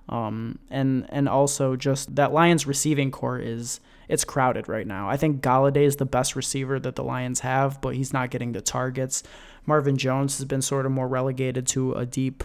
Um, 0.10 0.60
and 0.70 1.06
and 1.10 1.28
also 1.28 1.76
just 1.76 2.16
that 2.16 2.32
Lions 2.32 2.66
receiving 2.66 3.12
corps 3.12 3.40
is 3.40 3.80
it's 4.08 4.24
crowded 4.24 4.70
right 4.70 4.88
now. 4.88 5.10
I 5.10 5.18
think 5.18 5.42
Golladay 5.42 5.84
is 5.84 5.98
the 5.98 6.06
best 6.06 6.36
receiver 6.36 6.80
that 6.80 6.96
the 6.96 7.04
Lions 7.04 7.42
have, 7.42 7.82
but 7.82 7.96
he's 7.96 8.14
not 8.14 8.30
getting 8.30 8.54
the 8.54 8.62
targets. 8.62 9.24
Marvin 9.66 9.98
Jones 9.98 10.38
has 10.38 10.46
been 10.46 10.62
sort 10.62 10.86
of 10.86 10.94
more 10.94 11.08
relegated 11.08 11.68
to 11.68 11.94
a 11.94 12.06
deep 12.06 12.44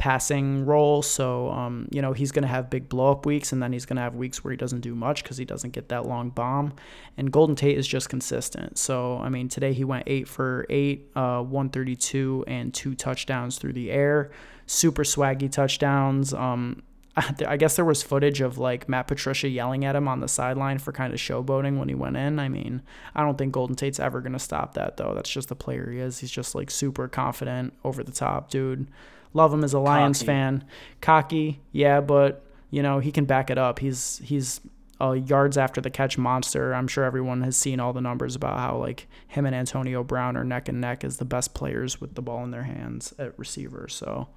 passing 0.00 0.64
role. 0.64 1.02
So, 1.02 1.50
um, 1.50 1.86
you 1.90 2.00
know, 2.00 2.14
he's 2.14 2.32
going 2.32 2.42
to 2.42 2.48
have 2.48 2.70
big 2.70 2.88
blow 2.88 3.10
up 3.10 3.26
weeks 3.26 3.52
and 3.52 3.62
then 3.62 3.70
he's 3.70 3.84
going 3.84 3.96
to 3.96 4.02
have 4.02 4.14
weeks 4.14 4.42
where 4.42 4.50
he 4.50 4.56
doesn't 4.56 4.80
do 4.80 4.94
much 4.94 5.22
because 5.22 5.36
he 5.36 5.44
doesn't 5.44 5.72
get 5.72 5.90
that 5.90 6.06
long 6.06 6.30
bomb. 6.30 6.72
And 7.18 7.30
Golden 7.30 7.54
Tate 7.54 7.76
is 7.76 7.86
just 7.86 8.08
consistent. 8.08 8.78
So, 8.78 9.18
I 9.18 9.28
mean, 9.28 9.50
today 9.50 9.74
he 9.74 9.84
went 9.84 10.04
eight 10.06 10.26
for 10.26 10.64
eight, 10.70 11.10
uh, 11.14 11.42
132, 11.42 12.44
and 12.46 12.72
two 12.72 12.94
touchdowns 12.94 13.58
through 13.58 13.74
the 13.74 13.90
air. 13.90 14.30
Super 14.64 15.02
swaggy 15.02 15.52
touchdowns. 15.52 16.32
Um, 16.32 16.82
I 17.46 17.56
guess 17.56 17.76
there 17.76 17.84
was 17.84 18.02
footage 18.02 18.40
of 18.40 18.58
like 18.58 18.88
Matt 18.88 19.08
Patricia 19.08 19.48
yelling 19.48 19.84
at 19.84 19.96
him 19.96 20.06
on 20.06 20.20
the 20.20 20.28
sideline 20.28 20.78
for 20.78 20.92
kind 20.92 21.12
of 21.12 21.18
showboating 21.18 21.78
when 21.78 21.88
he 21.88 21.94
went 21.94 22.16
in. 22.16 22.38
I 22.38 22.48
mean, 22.48 22.82
I 23.14 23.22
don't 23.22 23.36
think 23.36 23.52
Golden 23.52 23.76
Tate's 23.76 24.00
ever 24.00 24.20
going 24.20 24.32
to 24.32 24.38
stop 24.38 24.74
that 24.74 24.96
though. 24.96 25.12
That's 25.14 25.30
just 25.30 25.48
the 25.48 25.56
player 25.56 25.90
he 25.90 25.98
is. 25.98 26.20
He's 26.20 26.30
just 26.30 26.54
like 26.54 26.70
super 26.70 27.08
confident, 27.08 27.74
over 27.84 28.02
the 28.04 28.12
top 28.12 28.50
dude. 28.50 28.86
Love 29.32 29.52
him 29.52 29.64
as 29.64 29.74
a 29.74 29.78
Lions 29.78 30.18
Cocky. 30.18 30.26
fan. 30.26 30.64
Cocky, 31.00 31.60
yeah, 31.72 32.00
but 32.00 32.44
you 32.70 32.82
know, 32.82 33.00
he 33.00 33.12
can 33.12 33.24
back 33.24 33.50
it 33.50 33.58
up. 33.58 33.80
He's 33.80 34.20
he's 34.24 34.60
a 35.00 35.16
yards 35.16 35.56
after 35.56 35.80
the 35.80 35.90
catch 35.90 36.18
monster. 36.18 36.74
I'm 36.74 36.86
sure 36.86 37.04
everyone 37.04 37.42
has 37.42 37.56
seen 37.56 37.80
all 37.80 37.92
the 37.92 38.00
numbers 38.00 38.36
about 38.36 38.58
how 38.58 38.76
like 38.76 39.08
him 39.28 39.46
and 39.46 39.54
Antonio 39.54 40.04
Brown 40.04 40.36
are 40.36 40.44
neck 40.44 40.68
and 40.68 40.80
neck 40.80 41.04
as 41.04 41.16
the 41.16 41.24
best 41.24 41.54
players 41.54 42.00
with 42.00 42.14
the 42.14 42.22
ball 42.22 42.44
in 42.44 42.50
their 42.50 42.64
hands 42.64 43.14
at 43.18 43.36
receiver. 43.38 43.88
So 43.88 44.28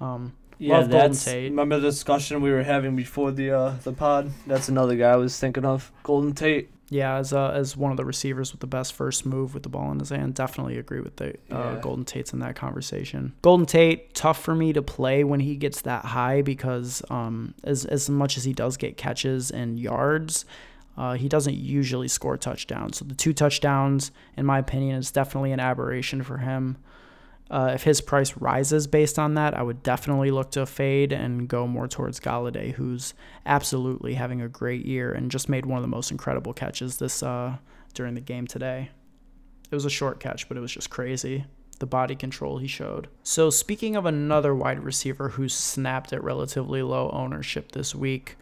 um, 0.00 0.34
yeah, 0.60 0.80
Love 0.80 0.90
that's 0.90 1.26
remember 1.26 1.80
the 1.80 1.88
discussion 1.88 2.42
we 2.42 2.50
were 2.50 2.62
having 2.62 2.94
before 2.94 3.32
the 3.32 3.50
uh, 3.50 3.74
the 3.82 3.94
pod. 3.94 4.30
That's 4.46 4.68
another 4.68 4.94
guy 4.94 5.10
I 5.10 5.16
was 5.16 5.38
thinking 5.40 5.64
of, 5.64 5.90
Golden 6.02 6.34
Tate. 6.34 6.70
Yeah, 6.90 7.16
as 7.16 7.32
uh, 7.32 7.52
as 7.52 7.78
one 7.78 7.92
of 7.92 7.96
the 7.96 8.04
receivers 8.04 8.52
with 8.52 8.60
the 8.60 8.66
best 8.66 8.92
first 8.92 9.24
move 9.24 9.54
with 9.54 9.62
the 9.62 9.70
ball 9.70 9.90
in 9.90 9.98
his 9.98 10.10
hand, 10.10 10.34
definitely 10.34 10.76
agree 10.76 11.00
with 11.00 11.16
the 11.16 11.30
uh, 11.50 11.74
yeah. 11.74 11.78
Golden 11.80 12.04
Tate's 12.04 12.34
in 12.34 12.40
that 12.40 12.56
conversation. 12.56 13.32
Golden 13.40 13.64
Tate, 13.64 14.12
tough 14.12 14.42
for 14.42 14.54
me 14.54 14.74
to 14.74 14.82
play 14.82 15.24
when 15.24 15.40
he 15.40 15.56
gets 15.56 15.80
that 15.82 16.04
high 16.04 16.42
because 16.42 17.02
um, 17.08 17.54
as 17.64 17.86
as 17.86 18.10
much 18.10 18.36
as 18.36 18.44
he 18.44 18.52
does 18.52 18.76
get 18.76 18.98
catches 18.98 19.50
and 19.50 19.80
yards, 19.80 20.44
uh, 20.98 21.14
he 21.14 21.26
doesn't 21.26 21.56
usually 21.56 22.08
score 22.08 22.36
touchdowns. 22.36 22.98
So 22.98 23.06
the 23.06 23.14
two 23.14 23.32
touchdowns, 23.32 24.12
in 24.36 24.44
my 24.44 24.58
opinion, 24.58 24.96
is 24.96 25.10
definitely 25.10 25.52
an 25.52 25.60
aberration 25.60 26.22
for 26.22 26.36
him. 26.36 26.76
Uh, 27.50 27.72
if 27.74 27.82
his 27.82 28.00
price 28.00 28.36
rises 28.36 28.86
based 28.86 29.18
on 29.18 29.34
that, 29.34 29.54
I 29.54 29.62
would 29.62 29.82
definitely 29.82 30.30
look 30.30 30.52
to 30.52 30.64
fade 30.66 31.12
and 31.12 31.48
go 31.48 31.66
more 31.66 31.88
towards 31.88 32.20
Golladay, 32.20 32.72
who's 32.72 33.12
absolutely 33.44 34.14
having 34.14 34.40
a 34.40 34.48
great 34.48 34.86
year 34.86 35.12
and 35.12 35.30
just 35.30 35.48
made 35.48 35.66
one 35.66 35.76
of 35.76 35.82
the 35.82 35.88
most 35.88 36.12
incredible 36.12 36.52
catches 36.52 36.98
this 36.98 37.22
uh, 37.22 37.56
during 37.92 38.14
the 38.14 38.20
game 38.20 38.46
today. 38.46 38.90
It 39.70 39.74
was 39.74 39.84
a 39.84 39.90
short 39.90 40.20
catch, 40.20 40.48
but 40.48 40.56
it 40.56 40.60
was 40.60 40.72
just 40.72 40.90
crazy 40.90 41.44
the 41.80 41.86
body 41.86 42.14
control 42.14 42.58
he 42.58 42.68
showed. 42.68 43.08
So, 43.24 43.50
speaking 43.50 43.96
of 43.96 44.06
another 44.06 44.54
wide 44.54 44.84
receiver 44.84 45.30
who 45.30 45.48
snapped 45.48 46.12
at 46.12 46.22
relatively 46.22 46.82
low 46.82 47.10
ownership 47.10 47.72
this 47.72 47.94
week, 47.94 48.36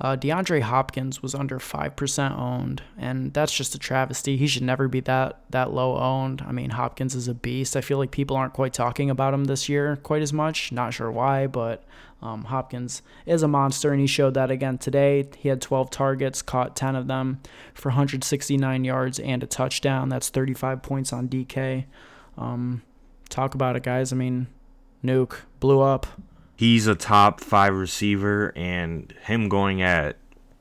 Uh, 0.00 0.16
DeAndre 0.16 0.60
Hopkins 0.60 1.22
was 1.22 1.34
under 1.34 1.60
five 1.60 1.94
percent 1.94 2.34
owned, 2.34 2.82
and 2.98 3.32
that's 3.32 3.54
just 3.54 3.74
a 3.74 3.78
travesty. 3.78 4.36
He 4.36 4.48
should 4.48 4.64
never 4.64 4.88
be 4.88 5.00
that 5.00 5.40
that 5.50 5.72
low 5.72 5.96
owned. 5.96 6.42
I 6.46 6.52
mean, 6.52 6.70
Hopkins 6.70 7.14
is 7.14 7.28
a 7.28 7.34
beast. 7.34 7.76
I 7.76 7.80
feel 7.80 7.98
like 7.98 8.10
people 8.10 8.36
aren't 8.36 8.54
quite 8.54 8.72
talking 8.72 9.08
about 9.08 9.34
him 9.34 9.44
this 9.44 9.68
year 9.68 9.96
quite 9.96 10.22
as 10.22 10.32
much. 10.32 10.72
Not 10.72 10.94
sure 10.94 11.12
why, 11.12 11.46
but 11.46 11.84
um, 12.24 12.44
Hopkins 12.44 13.02
is 13.26 13.42
a 13.42 13.48
monster, 13.48 13.92
and 13.92 14.00
he 14.00 14.06
showed 14.06 14.34
that 14.34 14.50
again 14.50 14.78
today. 14.78 15.28
He 15.36 15.48
had 15.48 15.60
12 15.60 15.90
targets, 15.90 16.42
caught 16.42 16.74
10 16.74 16.96
of 16.96 17.06
them 17.06 17.40
for 17.74 17.90
169 17.90 18.84
yards 18.84 19.20
and 19.20 19.42
a 19.42 19.46
touchdown. 19.46 20.08
That's 20.08 20.30
35 20.30 20.82
points 20.82 21.12
on 21.12 21.28
DK. 21.28 21.84
Um, 22.38 22.82
talk 23.28 23.54
about 23.54 23.76
it, 23.76 23.82
guys. 23.82 24.12
I 24.12 24.16
mean, 24.16 24.46
Nuke 25.04 25.36
blew 25.60 25.80
up. 25.80 26.06
He's 26.56 26.86
a 26.86 26.94
top 26.94 27.40
five 27.40 27.74
receiver, 27.74 28.52
and 28.54 29.12
him 29.24 29.48
going 29.48 29.82
at 29.82 30.16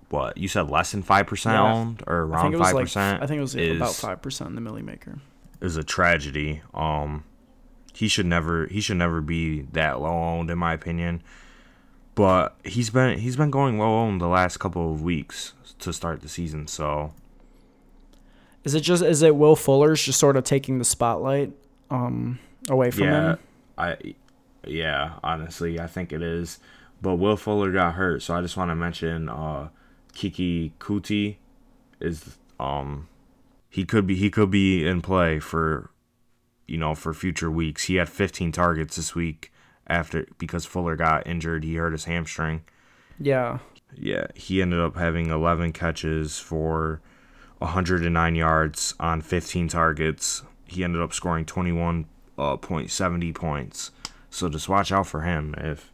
what 0.10 0.38
you 0.38 0.48
said 0.48 0.70
less 0.70 0.92
than 0.92 1.02
five 1.04 1.28
percent 1.28 1.56
Yeah. 1.56 1.74
owned 1.74 2.04
or 2.08 2.22
around 2.22 2.54
five 2.58 2.74
like 2.74 2.86
percent. 2.86 3.22
I 3.22 3.28
think 3.28 3.38
it 3.40 3.42
was 3.42 3.56
is, 3.56 3.78
about 3.78 3.96
five 3.96 4.22
percent 4.22 4.50
in 4.50 4.56
the 4.56 4.62
Milly 4.62 4.82
Maker. 4.82 5.20
is 5.62 5.78
a 5.78 5.84
tragedy. 5.84 6.62
Um, 6.74 7.24
he 7.94 8.08
should 8.08 8.26
never 8.26 8.68
he 8.68 8.82
should 8.82 8.98
never 8.98 9.22
be 9.22 9.62
that 9.74 10.00
low 10.02 10.12
owned 10.12 10.50
in 10.50 10.58
my 10.58 10.74
opinion. 10.74 11.22
But 12.16 12.56
he's 12.64 12.90
been 12.90 13.20
he's 13.20 13.36
been 13.36 13.52
going 13.52 13.80
low 13.80 14.00
owned 14.02 14.22
the 14.22 14.28
last 14.28 14.58
couple 14.58 14.92
of 14.92 15.02
weeks 15.02 15.54
to 15.80 15.92
start 15.94 16.22
the 16.22 16.30
season. 16.30 16.68
So 16.68 17.12
Is 18.64 18.74
it 18.76 18.82
just 18.82 19.04
is 19.04 19.22
it 19.22 19.36
Will 19.36 19.56
Fuller's 19.56 20.04
just 20.04 20.20
sort 20.20 20.38
of 20.38 20.44
taking 20.44 20.78
the 20.80 20.86
spotlight 20.86 21.52
um, 21.90 22.40
away 22.70 22.92
from 22.92 23.04
yeah, 23.04 23.30
him? 23.32 23.40
I 23.78 23.98
yeah 24.66 25.14
honestly 25.24 25.80
I 25.80 25.88
think 25.88 26.12
it 26.12 26.22
is. 26.22 26.60
But 27.02 27.16
Will 27.16 27.36
Fuller 27.36 27.72
got 27.72 27.96
hurt, 27.96 28.22
so 28.22 28.34
I 28.34 28.42
just 28.42 28.56
want 28.56 28.72
to 28.72 28.76
mention 28.76 29.28
uh, 29.28 29.68
Keke 30.14 30.72
Coutee 30.80 31.36
is 32.00 32.38
um 32.60 33.08
he 33.70 33.86
could 33.86 34.06
be 34.06 34.16
he 34.16 34.30
could 34.30 34.52
be 34.52 34.86
in 34.86 35.02
play 35.02 35.40
for 35.40 35.90
you 36.68 36.78
know 36.78 36.96
for 36.96 37.14
future 37.14 37.52
weeks. 37.52 37.86
He 37.86 37.96
had 37.96 38.08
15 38.08 38.52
targets 38.52 38.96
this 38.96 39.16
week 39.16 39.52
after 39.88 40.28
because 40.38 40.66
Fuller 40.66 40.96
got 40.96 41.26
injured. 41.28 41.64
He 41.64 41.76
hurt 41.76 41.92
his 41.92 42.06
hamstring. 42.06 42.64
Yeah. 43.20 43.60
Yeah, 43.96 44.28
he 44.34 44.62
ended 44.62 44.80
up 44.80 44.96
having 44.96 45.30
11 45.30 45.74
catches 45.74 46.40
for 46.40 47.02
109 47.60 48.36
yards 48.36 48.96
on 49.00 49.22
15 49.22 49.68
targets. 49.68 50.42
He 50.66 50.84
ended 50.84 51.02
up 51.02 51.14
scoring 51.14 51.46
21 51.46 52.06
uh, 52.38 52.58
point 52.58 52.90
70 52.90 53.34
points. 53.34 53.92
So 54.34 54.50
just 54.50 54.68
watch 54.68 54.92
out 54.92 55.06
for 55.06 55.22
him 55.22 55.54
if 55.60 55.92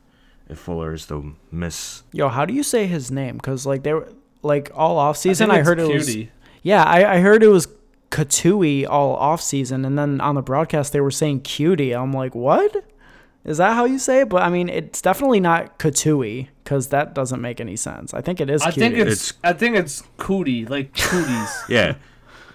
if 0.48 0.58
Fuller 0.60 0.94
is 0.94 1.06
to 1.08 1.36
miss. 1.52 2.04
Yo, 2.14 2.30
how 2.30 2.46
do 2.46 2.54
you 2.54 2.64
say 2.64 2.88
his 2.88 3.12
name? 3.12 3.36
Because 3.36 3.66
like 3.66 3.84
they 3.84 3.94
were 3.94 4.08
like 4.42 4.72
all 4.74 4.98
off 4.98 5.18
season, 5.18 5.50
think 5.50 5.58
I, 5.58 5.60
it's 5.60 5.68
heard 5.68 5.80
it 5.80 5.94
was 5.94 6.18
yeah, 6.64 6.84
I, 6.84 7.16
I 7.16 7.20
heard 7.20 7.44
it 7.44 7.50
was 7.50 7.68
Katui 8.12 8.88
all 8.88 9.16
off 9.18 9.42
season, 9.42 9.84
and 9.84 10.00
then 10.00 10.22
on 10.22 10.36
the 10.36 10.42
broadcast 10.42 10.94
they 10.94 11.02
were 11.02 11.12
saying 11.12 11.42
cutie. 11.42 11.94
I'm 11.94 12.14
like, 12.14 12.34
what? 12.34 12.86
Is 13.44 13.58
that 13.58 13.74
how 13.74 13.84
you 13.84 14.00
say 14.00 14.22
it? 14.22 14.30
But 14.30 14.44
I 14.44 14.50
mean, 14.50 14.70
it's 14.70 15.02
definitely 15.02 15.42
not 15.42 15.78
Katui 15.78 16.48
because 16.64 16.88
that 16.88 17.14
doesn't 17.14 17.42
make 17.42 17.60
any 17.60 17.76
sense. 17.76 18.14
I 18.14 18.22
think 18.22 18.40
it 18.40 18.50
is. 18.50 18.62
I 18.62 18.72
cutie. 18.72 18.80
think 18.80 19.08
it's, 19.08 19.32
It's- 19.32 19.34
I 19.44 19.52
think 19.52 19.76
it's 19.76 20.04
cootie, 20.18 20.66
like 20.66 20.94
cooties. 20.96 21.50
Yeah, 21.70 21.96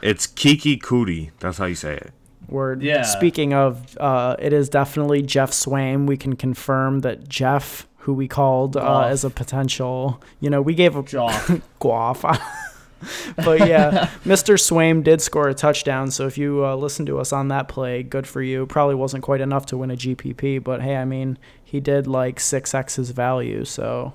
it's 0.01 0.27
Keke 0.27 0.81
Coutee. 0.81 1.31
That's 1.41 1.59
how 1.59 1.67
you 1.67 1.75
say 1.75 1.97
it. 1.97 2.13
Word. 2.49 2.83
Yeah. 2.83 3.03
Speaking 3.03 3.53
of, 3.55 3.97
uh, 3.99 4.37
it 4.39 4.53
is 4.53 4.69
definitely 4.69 5.23
Geoff 5.23 5.51
Swaim. 5.51 6.07
We 6.07 6.17
can 6.17 6.37
confirm 6.37 7.01
that 7.01 7.29
Geoff, 7.29 7.89
who 7.99 8.13
we 8.13 8.29
called 8.29 8.77
uh, 8.77 9.03
as 9.03 9.25
a 9.25 9.31
potential, 9.31 10.23
you 10.41 10.51
know, 10.51 10.63
we 10.63 10.75
gave 10.75 10.97
a 10.97 11.03
Jaw. 11.03 11.31
guaf. 11.81 12.23
but 13.37 13.61
yeah, 13.61 14.11
Mr. 14.25 14.59
Swaim 14.59 15.03
did 15.03 15.21
score 15.21 15.49
a 15.49 15.55
touchdown. 15.55 16.11
So 16.11 16.27
if 16.27 16.39
you 16.39 16.65
uh, 16.65 16.77
listen 16.77 17.07
to 17.07 17.19
us 17.19 17.33
on 17.33 17.49
that 17.49 17.69
play, 17.69 18.03
good 18.03 18.27
for 18.27 18.43
you. 18.43 18.67
Probably 18.67 18.95
wasn't 18.95 19.23
quite 19.23 19.41
enough 19.41 19.67
to 19.67 19.77
win 19.77 19.91
a 19.91 19.97
GPP, 19.97 20.63
but 20.63 20.83
hey, 20.83 20.97
I 20.97 21.05
mean, 21.05 21.39
he 21.63 21.81
did 21.81 22.07
like 22.07 22.39
6x 22.39 22.97
his 22.97 23.11
value. 23.11 23.65
So 23.65 24.15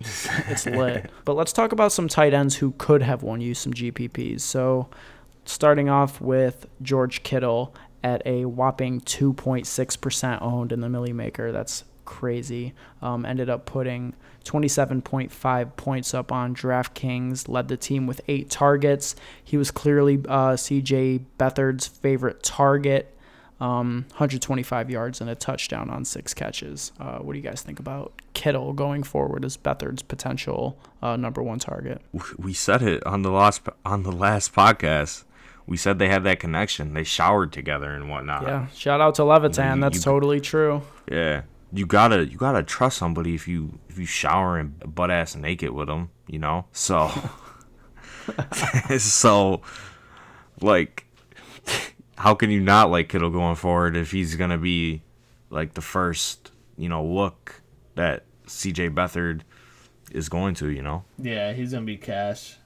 it's 0.00 0.66
lit. 0.66 1.10
But 1.24 1.34
let's 1.34 1.52
talk 1.52 1.72
about 1.72 1.92
some 1.92 2.08
tight 2.08 2.34
ends 2.34 2.56
who 2.56 2.72
could 2.78 3.02
have 3.02 3.22
won 3.22 3.40
you 3.40 3.54
some 3.54 3.72
GPPs. 3.72 4.40
So 4.40 4.88
starting 5.44 5.88
off 5.88 6.20
with 6.20 6.66
George 6.82 7.22
Kittle 7.22 7.74
at 8.02 8.22
a 8.26 8.44
whopping 8.44 9.00
2.6% 9.00 10.42
owned 10.42 10.72
in 10.72 10.80
the 10.80 10.88
Milly 10.88 11.12
Maker. 11.12 11.52
That's 11.52 11.84
crazy. 12.04 12.74
Um, 13.00 13.24
ended 13.24 13.48
up 13.48 13.64
putting 13.64 14.14
27.5 14.44 15.76
points 15.76 16.14
up 16.14 16.30
on 16.30 16.54
DraftKings, 16.54 17.48
led 17.48 17.68
the 17.68 17.76
team 17.76 18.06
with 18.06 18.20
eight 18.28 18.50
targets. 18.50 19.16
He 19.42 19.56
was 19.56 19.70
clearly 19.70 20.16
uh, 20.28 20.52
CJ 20.52 21.24
Beathard's 21.38 21.86
favorite 21.86 22.42
target. 22.42 23.10
Um, 23.60 24.04
125 24.10 24.90
yards 24.90 25.20
and 25.20 25.30
a 25.30 25.34
touchdown 25.34 25.88
on 25.88 26.04
six 26.04 26.34
catches. 26.34 26.92
Uh, 27.00 27.18
what 27.18 27.32
do 27.32 27.38
you 27.38 27.44
guys 27.44 27.62
think 27.62 27.78
about 27.78 28.20
Kittle 28.34 28.72
going 28.72 29.04
forward 29.04 29.44
as 29.44 29.56
Beathard's 29.56 30.02
potential 30.02 30.76
uh, 31.00 31.16
number 31.16 31.42
one 31.42 31.60
target? 31.60 32.02
We 32.36 32.52
said 32.52 32.82
it 32.82 33.06
on 33.06 33.22
the 33.22 33.30
last 33.30 33.62
on 33.84 34.02
the 34.02 34.12
last 34.12 34.52
podcast. 34.52 35.24
We 35.66 35.76
said 35.76 35.98
they 35.98 36.08
had 36.08 36.24
that 36.24 36.40
connection. 36.40 36.92
They 36.94 37.04
showered 37.04 37.52
together 37.52 37.90
and 37.90 38.10
whatnot. 38.10 38.42
Yeah, 38.42 38.66
shout 38.68 39.00
out 39.00 39.14
to 39.16 39.24
Levitan. 39.24 39.76
You- 39.78 39.82
That's 39.82 39.96
you- 39.96 40.02
totally 40.02 40.40
true. 40.40 40.82
Yeah. 41.10 41.42
You 41.72 41.86
gotta 41.86 42.24
you 42.26 42.36
gotta 42.38 42.62
trust 42.62 42.98
somebody 42.98 43.34
if 43.34 43.48
you 43.48 43.78
if 43.88 43.98
you 43.98 44.06
shower 44.06 44.58
and 44.58 44.78
butt 44.94 45.10
ass 45.10 45.34
naked 45.34 45.70
with 45.70 45.88
them, 45.88 46.10
you 46.28 46.38
know. 46.38 46.66
So 46.72 47.10
so 48.98 49.60
like 50.60 51.04
how 52.16 52.34
can 52.34 52.50
you 52.50 52.60
not 52.60 52.90
like 52.90 53.08
Kittle 53.08 53.30
going 53.30 53.56
forward 53.56 53.96
if 53.96 54.12
he's 54.12 54.36
gonna 54.36 54.58
be 54.58 55.02
like 55.50 55.74
the 55.74 55.80
first 55.80 56.52
you 56.76 56.88
know 56.88 57.04
look 57.04 57.60
that 57.96 58.24
C.J. 58.46 58.90
Beathard 58.90 59.40
is 60.10 60.28
going 60.28 60.54
to, 60.56 60.68
you 60.70 60.82
know. 60.82 61.04
yeah, 61.18 61.52
he's 61.54 61.72
gonna 61.72 61.86
be 61.86 61.96
cash. 61.96 62.56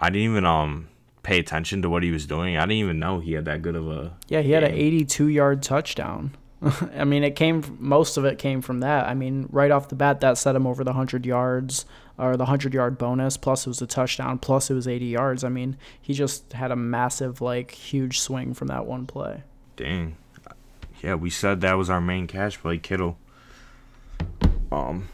I 0.00 0.10
didn't 0.10 0.30
even 0.32 0.44
um 0.44 0.88
pay 1.22 1.38
attention 1.38 1.82
to 1.82 1.90
what 1.90 2.02
he 2.02 2.10
was 2.10 2.26
doing. 2.26 2.56
I 2.56 2.60
didn't 2.62 2.72
even 2.72 2.98
know 2.98 3.20
he 3.20 3.32
had 3.32 3.44
that 3.44 3.62
good 3.62 3.76
of 3.76 3.88
a 3.88 4.16
Yeah, 4.28 4.40
he 4.40 4.52
had 4.52 4.64
an 4.64 4.74
82 4.74 5.28
yard 5.28 5.62
touchdown. 5.62 6.36
I 6.94 7.04
mean, 7.04 7.24
it 7.24 7.36
came 7.36 7.76
most 7.80 8.16
of 8.16 8.24
it 8.24 8.38
came 8.38 8.60
from 8.60 8.80
that. 8.80 9.06
I 9.06 9.14
mean, 9.14 9.48
right 9.50 9.70
off 9.70 9.88
the 9.88 9.94
bat, 9.94 10.20
that 10.20 10.36
set 10.38 10.54
him 10.54 10.66
over 10.66 10.84
the 10.84 10.90
100 10.90 11.24
yards 11.24 11.86
or 12.18 12.32
the 12.36 12.44
100 12.44 12.74
yard 12.74 12.98
bonus. 12.98 13.36
Plus, 13.36 13.66
it 13.66 13.70
was 13.70 13.80
a 13.80 13.86
touchdown. 13.86 14.38
Plus, 14.38 14.70
it 14.70 14.74
was 14.74 14.86
80 14.86 15.06
yards. 15.06 15.42
I 15.42 15.48
mean, 15.48 15.76
he 16.00 16.12
just 16.12 16.52
had 16.52 16.70
a 16.70 16.76
massive, 16.76 17.40
like, 17.40 17.70
huge 17.70 18.20
swing 18.20 18.52
from 18.52 18.68
that 18.68 18.84
one 18.86 19.06
play. 19.06 19.42
Dang. 19.76 20.16
Yeah, 21.02 21.14
we 21.14 21.30
said 21.30 21.62
that 21.62 21.78
was 21.78 21.88
our 21.88 22.00
main 22.00 22.26
cash 22.26 22.58
play, 22.60 22.76
Kittle. 22.76 23.16
Um. 24.70 25.08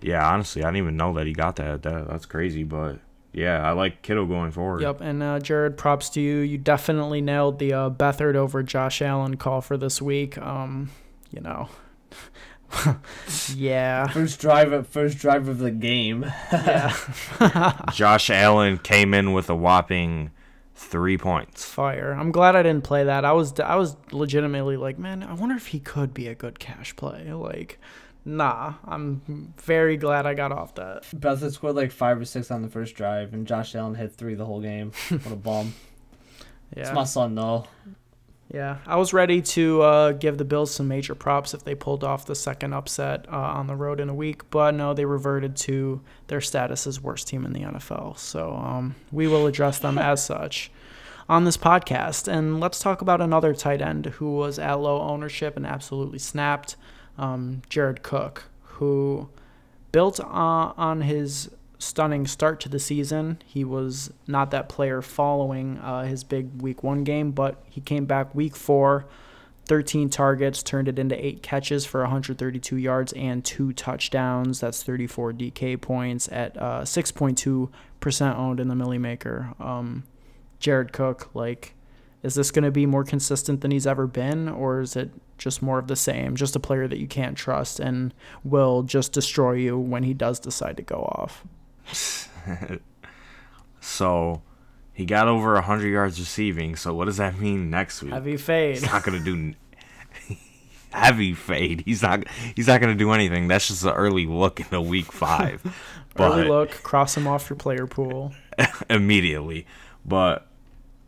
Yeah, 0.00 0.26
honestly, 0.26 0.62
I 0.62 0.68
didn't 0.68 0.78
even 0.78 0.96
know 0.96 1.12
that 1.14 1.26
he 1.26 1.32
got 1.32 1.56
that. 1.56 1.82
that 1.82 2.08
that's 2.08 2.26
crazy, 2.26 2.62
but 2.62 2.98
yeah, 3.34 3.68
I 3.68 3.72
like 3.72 4.00
Kittle 4.02 4.26
going 4.26 4.50
forward. 4.52 4.80
Yep, 4.82 5.00
and 5.00 5.22
uh, 5.22 5.38
Jared, 5.40 5.76
props 5.76 6.08
to 6.10 6.20
you. 6.20 6.38
You 6.38 6.56
definitely 6.56 7.20
nailed 7.20 7.58
the 7.58 7.72
uh, 7.72 7.90
Beathard 7.90 8.36
over 8.36 8.62
Josh 8.62 9.02
Allen 9.02 9.36
call 9.36 9.60
for 9.60 9.76
this 9.76 10.00
week. 10.00 10.38
Um, 10.38 10.90
you 11.30 11.40
know, 11.40 11.68
yeah, 13.54 14.06
First 14.08 14.40
drive 14.40 14.72
of 14.72 14.88
first 14.88 15.18
drive 15.18 15.48
of 15.48 15.58
the 15.58 15.70
game. 15.70 16.24
yeah, 16.52 16.94
Josh 17.92 18.30
Allen 18.30 18.78
came 18.78 19.14
in 19.14 19.32
with 19.32 19.48
a 19.50 19.54
whopping 19.54 20.30
three 20.74 21.16
points. 21.18 21.64
fire. 21.64 22.12
I'm 22.12 22.32
glad 22.32 22.56
I 22.56 22.62
didn't 22.62 22.84
play 22.84 23.04
that. 23.04 23.24
I 23.24 23.32
was 23.32 23.58
I 23.60 23.76
was 23.76 23.96
legitimately 24.12 24.76
like, 24.76 24.98
man, 24.98 25.22
I 25.22 25.34
wonder 25.34 25.54
if 25.54 25.68
he 25.68 25.80
could 25.80 26.12
be 26.14 26.26
a 26.28 26.34
good 26.34 26.58
cash 26.58 26.94
play. 26.96 27.32
Like, 27.32 27.78
nah, 28.24 28.74
I'm 28.84 29.52
very 29.58 29.96
glad 29.96 30.26
I 30.26 30.34
got 30.34 30.52
off 30.52 30.74
that. 30.76 31.02
Beathard 31.14 31.52
scored 31.52 31.76
like 31.76 31.92
five 31.92 32.20
or 32.20 32.24
six 32.24 32.50
on 32.50 32.62
the 32.62 32.68
first 32.68 32.94
drive, 32.94 33.32
and 33.34 33.46
Josh 33.46 33.74
Allen 33.74 33.94
hit 33.94 34.12
three 34.12 34.34
the 34.34 34.44
whole 34.46 34.60
game. 34.60 34.92
What 35.08 35.32
a 35.32 35.36
bum. 35.36 35.74
It's 36.76 36.90
my 36.92 37.04
son 37.04 37.36
though. 37.36 37.66
yeah. 38.52 38.78
I 38.84 38.96
was 38.96 39.12
ready 39.12 39.40
to 39.42 39.82
uh, 39.82 40.12
give 40.12 40.38
the 40.38 40.44
Bills 40.44 40.74
some 40.74 40.88
major 40.88 41.14
props 41.14 41.54
if 41.54 41.62
they 41.62 41.76
pulled 41.76 42.02
off 42.02 42.26
the 42.26 42.34
second 42.34 42.72
upset 42.72 43.26
uh, 43.30 43.36
on 43.36 43.68
the 43.68 43.76
road 43.76 44.00
in 44.00 44.08
a 44.08 44.14
week, 44.14 44.50
but 44.50 44.74
no, 44.74 44.92
they 44.92 45.04
reverted 45.04 45.54
to 45.58 46.00
their 46.26 46.40
status 46.40 46.88
as 46.88 47.00
worst 47.00 47.28
team 47.28 47.44
in 47.44 47.52
the 47.52 47.60
NFL. 47.60 48.18
So 48.18 48.54
um, 48.54 48.96
we 49.12 49.28
will 49.28 49.46
address 49.46 49.78
them 49.78 49.98
as 49.98 50.24
such 50.32 50.72
on 51.28 51.44
this 51.44 51.56
podcast. 51.56 52.26
And 52.26 52.58
let's 52.58 52.80
talk 52.80 53.00
about 53.00 53.20
another 53.20 53.54
tight 53.54 53.80
end 53.80 54.06
who 54.06 54.32
was 54.34 54.58
at 54.58 54.80
low 54.80 55.00
ownership 55.00 55.56
and 55.56 55.64
absolutely 55.66 56.18
snapped, 56.18 56.74
um, 57.18 57.62
Jared 57.68 58.02
Cook, 58.02 58.44
who 58.62 59.28
built 59.92 60.18
on, 60.20 61.02
his 61.02 61.50
stunning 61.78 62.26
start 62.26 62.60
to 62.60 62.68
the 62.68 62.78
season. 62.78 63.40
He 63.44 63.64
was 63.64 64.12
not 64.26 64.50
that 64.50 64.68
player 64.68 65.02
following 65.02 65.78
uh, 65.78 66.04
his 66.04 66.24
big 66.24 66.62
week 66.62 66.82
one 66.82 67.04
game, 67.04 67.30
but 67.32 67.62
he 67.68 67.80
came 67.80 68.06
back 68.06 68.34
week 68.34 68.56
four, 68.56 69.06
13 69.66 70.10
targets, 70.10 70.62
turned 70.62 70.88
it 70.88 70.98
into 70.98 71.24
eight 71.24 71.42
catches 71.42 71.84
for 71.84 72.00
132 72.00 72.76
yards 72.76 73.12
and 73.12 73.44
two 73.44 73.72
touchdowns. 73.72 74.60
That's 74.60 74.82
34 74.82 75.32
DK 75.34 75.80
points 75.80 76.28
at 76.32 76.56
uh, 76.56 76.82
6.2% 76.82 78.36
owned 78.36 78.60
in 78.60 78.68
the 78.68 78.74
Milly 78.74 78.98
Maker. 78.98 79.54
Um, 79.60 80.04
Jared 80.58 80.92
Cook, 80.92 81.30
like, 81.34 81.74
is 82.22 82.34
this 82.34 82.50
going 82.50 82.64
to 82.64 82.70
be 82.70 82.86
more 82.86 83.04
consistent 83.04 83.60
than 83.60 83.70
he's 83.70 83.86
ever 83.86 84.06
been, 84.06 84.48
or 84.48 84.80
is 84.80 84.96
it 84.96 85.10
just 85.38 85.62
more 85.62 85.78
of 85.78 85.88
the 85.88 85.96
same? 85.96 86.36
Just 86.36 86.56
a 86.56 86.60
player 86.60 86.88
that 86.88 86.98
you 86.98 87.06
can't 87.06 87.36
trust 87.36 87.80
and 87.80 88.14
will 88.42 88.82
just 88.82 89.12
destroy 89.12 89.52
you 89.52 89.78
when 89.78 90.02
he 90.02 90.14
does 90.14 90.38
decide 90.38 90.76
to 90.76 90.82
go 90.82 91.02
off. 91.02 91.44
so 93.80 94.42
he 94.92 95.04
got 95.04 95.28
over 95.28 95.54
100 95.54 95.88
yards 95.88 96.18
receiving. 96.18 96.76
So 96.76 96.94
what 96.94 97.06
does 97.06 97.16
that 97.16 97.38
mean 97.38 97.68
next 97.68 98.02
week? 98.02 98.12
Heavy 98.12 98.36
fade. 98.36 98.76
He's 98.76 98.86
not 98.86 99.02
going 99.02 99.22
to 99.22 99.24
do 99.24 99.54
heavy 100.90 101.34
fade. 101.34 101.82
He's 101.84 102.02
not 102.02 102.26
he's 102.54 102.68
not 102.68 102.80
going 102.80 102.96
to 102.96 102.98
do 102.98 103.10
anything. 103.12 103.48
That's 103.48 103.68
just 103.68 103.84
an 103.84 103.90
early 103.90 104.26
look 104.26 104.60
into 104.60 104.80
week 104.80 105.10
5. 105.12 105.74
early 106.18 106.48
look, 106.48 106.70
cross 106.82 107.16
him 107.16 107.26
off 107.26 107.50
your 107.50 107.56
player 107.56 107.86
pool 107.86 108.32
immediately. 108.88 109.66
But 110.04 110.46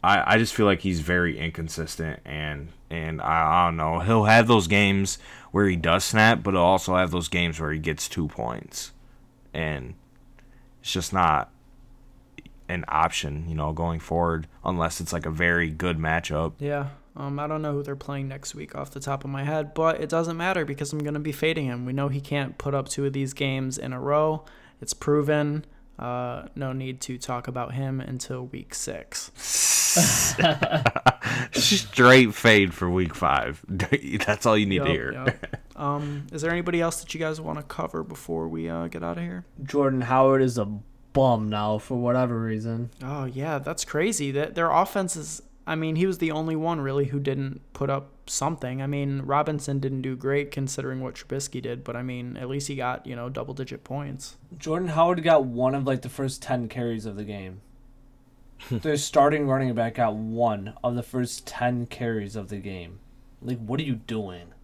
I, 0.06 0.34
I 0.34 0.38
just 0.38 0.54
feel 0.54 0.66
like 0.66 0.80
he's 0.80 1.00
very 1.00 1.36
inconsistent 1.36 2.20
and 2.24 2.68
and 2.90 3.20
I, 3.20 3.64
I 3.64 3.66
don't 3.66 3.76
know 3.76 3.98
he'll 3.98 4.24
have 4.24 4.46
those 4.46 4.68
games 4.68 5.18
where 5.50 5.66
he 5.66 5.74
does 5.74 6.04
snap 6.04 6.44
but 6.44 6.54
he'll 6.54 6.62
also 6.62 6.94
have 6.94 7.10
those 7.10 7.28
games 7.28 7.58
where 7.58 7.72
he 7.72 7.80
gets 7.80 8.08
two 8.08 8.28
points 8.28 8.92
and 9.52 9.94
it's 10.80 10.92
just 10.92 11.12
not 11.12 11.50
an 12.68 12.84
option 12.86 13.48
you 13.48 13.56
know 13.56 13.72
going 13.72 13.98
forward 13.98 14.46
unless 14.64 15.00
it's 15.00 15.12
like 15.12 15.26
a 15.26 15.30
very 15.30 15.70
good 15.70 15.98
matchup 15.98 16.52
yeah 16.60 16.90
um, 17.16 17.40
I 17.40 17.46
don't 17.46 17.62
know 17.62 17.72
who 17.72 17.82
they're 17.82 17.96
playing 17.96 18.28
next 18.28 18.54
week 18.54 18.74
off 18.74 18.90
the 18.90 19.00
top 19.00 19.24
of 19.24 19.30
my 19.30 19.42
head, 19.42 19.72
but 19.72 20.02
it 20.02 20.10
doesn't 20.10 20.36
matter 20.36 20.66
because 20.66 20.92
I'm 20.92 20.98
going 20.98 21.14
to 21.14 21.20
be 21.20 21.32
fading 21.32 21.64
him. 21.64 21.86
We 21.86 21.94
know 21.94 22.08
he 22.08 22.20
can't 22.20 22.58
put 22.58 22.74
up 22.74 22.90
two 22.90 23.06
of 23.06 23.14
these 23.14 23.32
games 23.32 23.78
in 23.78 23.94
a 23.94 23.98
row. 23.98 24.44
It's 24.82 24.92
proven. 24.92 25.64
Uh, 25.98 26.48
no 26.54 26.74
need 26.74 27.00
to 27.00 27.16
talk 27.16 27.48
about 27.48 27.72
him 27.72 28.02
until 28.02 28.44
week 28.44 28.74
six. 28.74 29.32
Straight 31.52 32.34
fade 32.34 32.74
for 32.74 32.90
week 32.90 33.14
five. 33.14 33.64
That's 34.26 34.46
all 34.46 34.56
you 34.56 34.66
need 34.66 34.76
yep, 34.76 34.84
to 34.86 34.90
hear. 34.90 35.12
Yep. 35.12 35.56
Um, 35.76 36.26
is 36.32 36.40
there 36.40 36.50
anybody 36.50 36.80
else 36.80 37.02
that 37.02 37.12
you 37.12 37.20
guys 37.20 37.38
want 37.38 37.58
to 37.58 37.62
cover 37.62 38.02
before 38.02 38.48
we 38.48 38.66
uh, 38.66 38.86
get 38.86 39.02
out 39.02 39.18
of 39.18 39.22
here? 39.22 39.44
Jordan 39.62 40.00
Howard 40.00 40.40
is 40.40 40.56
a 40.56 40.64
bum 41.12 41.50
now 41.50 41.76
for 41.76 41.98
whatever 41.98 42.40
reason. 42.40 42.88
Oh 43.02 43.26
yeah, 43.26 43.58
that's 43.58 43.84
crazy. 43.84 44.30
That 44.30 44.54
their 44.54 44.70
offense 44.70 45.16
is 45.16 45.42
I 45.66 45.74
mean, 45.74 45.96
he 45.96 46.06
was 46.06 46.18
the 46.18 46.30
only 46.30 46.54
one 46.54 46.80
really 46.80 47.06
who 47.06 47.18
didn't 47.18 47.60
put 47.72 47.90
up 47.90 48.10
something. 48.26 48.80
I 48.80 48.86
mean, 48.86 49.22
Robinson 49.22 49.80
didn't 49.80 50.02
do 50.02 50.14
great 50.14 50.52
considering 50.52 51.00
what 51.00 51.16
Trubisky 51.16 51.60
did, 51.60 51.82
but 51.82 51.96
I 51.96 52.02
mean, 52.02 52.36
at 52.36 52.48
least 52.48 52.68
he 52.68 52.76
got, 52.76 53.04
you 53.04 53.16
know, 53.16 53.28
double 53.28 53.52
digit 53.52 53.82
points. 53.82 54.36
Jordan 54.56 54.88
Howard 54.88 55.22
got 55.24 55.44
one 55.44 55.74
of 55.74 55.84
like 55.84 56.02
the 56.02 56.08
first 56.08 56.40
10 56.40 56.68
carries 56.68 57.04
of 57.04 57.16
the 57.16 57.24
game. 57.24 57.62
the 58.70 58.96
starting 58.96 59.46
running 59.46 59.74
back 59.74 59.94
got 59.94 60.14
one 60.14 60.74
of 60.82 60.94
the 60.96 61.02
first 61.02 61.46
10 61.46 61.86
carries 61.86 62.36
of 62.36 62.48
the 62.48 62.58
game. 62.58 63.00
Like, 63.42 63.58
what 63.58 63.80
are 63.80 63.84
you 63.84 63.96
doing? 63.96 64.54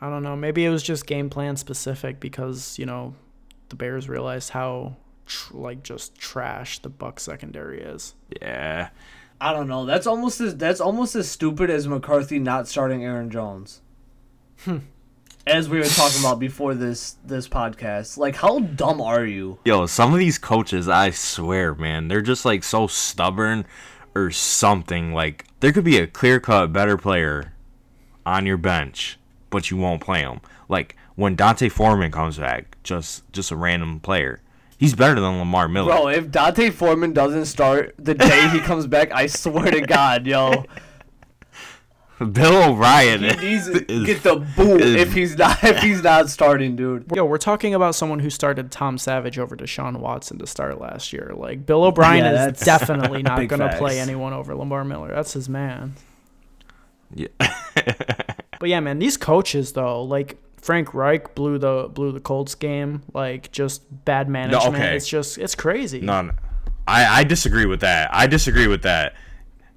I 0.00 0.08
don't 0.10 0.22
know. 0.22 0.36
Maybe 0.36 0.64
it 0.64 0.70
was 0.70 0.82
just 0.82 1.06
game 1.06 1.30
plan 1.30 1.56
specific 1.56 2.18
because, 2.18 2.78
you 2.78 2.86
know, 2.86 3.14
the 3.68 3.76
Bears 3.76 4.08
realized 4.08 4.50
how, 4.50 4.96
tr- 5.26 5.56
like, 5.56 5.82
just 5.82 6.16
trash 6.16 6.80
the 6.80 6.88
Buck 6.88 7.20
secondary 7.20 7.80
is. 7.80 8.14
Yeah. 8.40 8.88
I 9.40 9.52
don't 9.52 9.68
know. 9.68 9.86
That's 9.86 10.06
almost 10.06 10.40
as 10.40 10.56
that's 10.56 10.80
almost 10.80 11.16
as 11.16 11.28
stupid 11.28 11.68
as 11.68 11.88
McCarthy 11.88 12.38
not 12.38 12.68
starting 12.68 13.04
Aaron 13.04 13.28
Jones. 13.28 13.80
Hmm. 14.60 14.78
As 15.44 15.68
we 15.68 15.78
were 15.78 15.84
talking 15.84 16.20
about 16.20 16.38
before 16.38 16.74
this 16.74 17.16
this 17.24 17.48
podcast, 17.48 18.16
like 18.16 18.36
how 18.36 18.60
dumb 18.60 19.00
are 19.00 19.26
you? 19.26 19.58
Yo, 19.64 19.86
some 19.86 20.12
of 20.12 20.20
these 20.20 20.38
coaches, 20.38 20.88
I 20.88 21.10
swear, 21.10 21.74
man, 21.74 22.06
they're 22.06 22.22
just 22.22 22.44
like 22.44 22.62
so 22.62 22.86
stubborn 22.86 23.64
or 24.14 24.30
something. 24.30 25.12
Like 25.12 25.46
there 25.58 25.72
could 25.72 25.84
be 25.84 25.98
a 25.98 26.06
clear 26.06 26.38
cut 26.38 26.72
better 26.72 26.96
player 26.96 27.54
on 28.24 28.46
your 28.46 28.56
bench, 28.56 29.18
but 29.50 29.68
you 29.68 29.76
won't 29.76 30.00
play 30.00 30.20
him. 30.20 30.40
Like 30.68 30.96
when 31.16 31.34
D'Onta 31.34 31.70
Foreman 31.72 32.12
comes 32.12 32.38
back, 32.38 32.76
just 32.84 33.30
just 33.32 33.50
a 33.50 33.56
random 33.56 33.98
player. 33.98 34.40
He's 34.78 34.94
better 34.94 35.20
than 35.20 35.38
Lamar 35.38 35.68
Miller. 35.68 35.92
Bro, 35.92 36.08
if 36.08 36.30
D'Onta 36.30 36.72
Foreman 36.72 37.12
doesn't 37.12 37.46
start 37.46 37.94
the 37.98 38.14
day 38.14 38.48
he 38.50 38.60
comes 38.60 38.86
back, 38.86 39.10
I 39.12 39.26
swear 39.26 39.72
to 39.72 39.80
God, 39.80 40.24
yo. 40.26 40.64
Bill 42.32 42.70
O'Brien 42.70 43.22
he 43.22 43.36
needs 43.36 43.70
to 43.70 43.80
get 44.04 44.22
the 44.22 44.36
boot 44.56 44.80
is, 44.80 44.94
if 44.94 45.12
he's 45.12 45.36
not 45.36 45.62
if 45.62 45.82
he's 45.82 46.02
not 46.02 46.28
starting, 46.30 46.76
dude. 46.76 47.10
Yo, 47.14 47.24
we're 47.24 47.38
talking 47.38 47.74
about 47.74 47.94
someone 47.94 48.18
who 48.18 48.30
started 48.30 48.70
Tom 48.70 48.98
Savage 48.98 49.38
over 49.38 49.56
Deshaun 49.56 49.98
Watson 49.98 50.38
to 50.38 50.46
start 50.46 50.80
last 50.80 51.12
year. 51.12 51.32
Like 51.34 51.66
Bill 51.66 51.84
O'Brien 51.84 52.24
yeah, 52.24 52.48
is 52.48 52.60
definitely 52.64 53.22
not 53.22 53.46
gonna 53.48 53.68
facts. 53.68 53.78
play 53.78 54.00
anyone 54.00 54.32
over 54.32 54.54
Lamar 54.54 54.84
Miller. 54.84 55.08
That's 55.08 55.32
his 55.32 55.48
man. 55.48 55.94
Yeah. 57.14 57.28
but 57.38 58.68
yeah, 58.68 58.80
man, 58.80 58.98
these 58.98 59.16
coaches 59.16 59.72
though, 59.72 60.02
like 60.02 60.38
Frank 60.60 60.94
Reich 60.94 61.34
blew 61.34 61.58
the 61.58 61.90
blew 61.92 62.12
the 62.12 62.20
Colts 62.20 62.54
game. 62.54 63.02
Like 63.12 63.50
just 63.52 63.82
bad 64.04 64.28
management. 64.28 64.64
No, 64.64 64.78
okay. 64.78 64.96
It's 64.96 65.08
just 65.08 65.38
it's 65.38 65.54
crazy. 65.54 66.00
No, 66.00 66.22
no, 66.22 66.32
I 66.86 67.20
I 67.20 67.24
disagree 67.24 67.66
with 67.66 67.80
that. 67.80 68.14
I 68.14 68.26
disagree 68.26 68.68
with 68.68 68.82
that. 68.82 69.14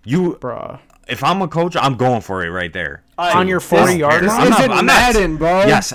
You, 0.06 0.38
bruh. 0.40 0.80
If 1.08 1.24
I'm 1.24 1.42
a 1.42 1.48
coach, 1.48 1.76
I'm 1.76 1.96
going 1.96 2.22
for 2.22 2.44
it 2.44 2.50
right 2.50 2.74
there. 2.74 3.04
On 3.18 3.48
your 3.48 3.60
40 3.60 3.98
yard 3.98 4.26
line. 4.26 4.50
This 4.50 4.60
isn't 4.60 4.72
I'm 4.72 4.86
Madden, 4.86 5.32
not, 5.34 5.40
bro. 5.40 5.60
Yes, 5.66 5.94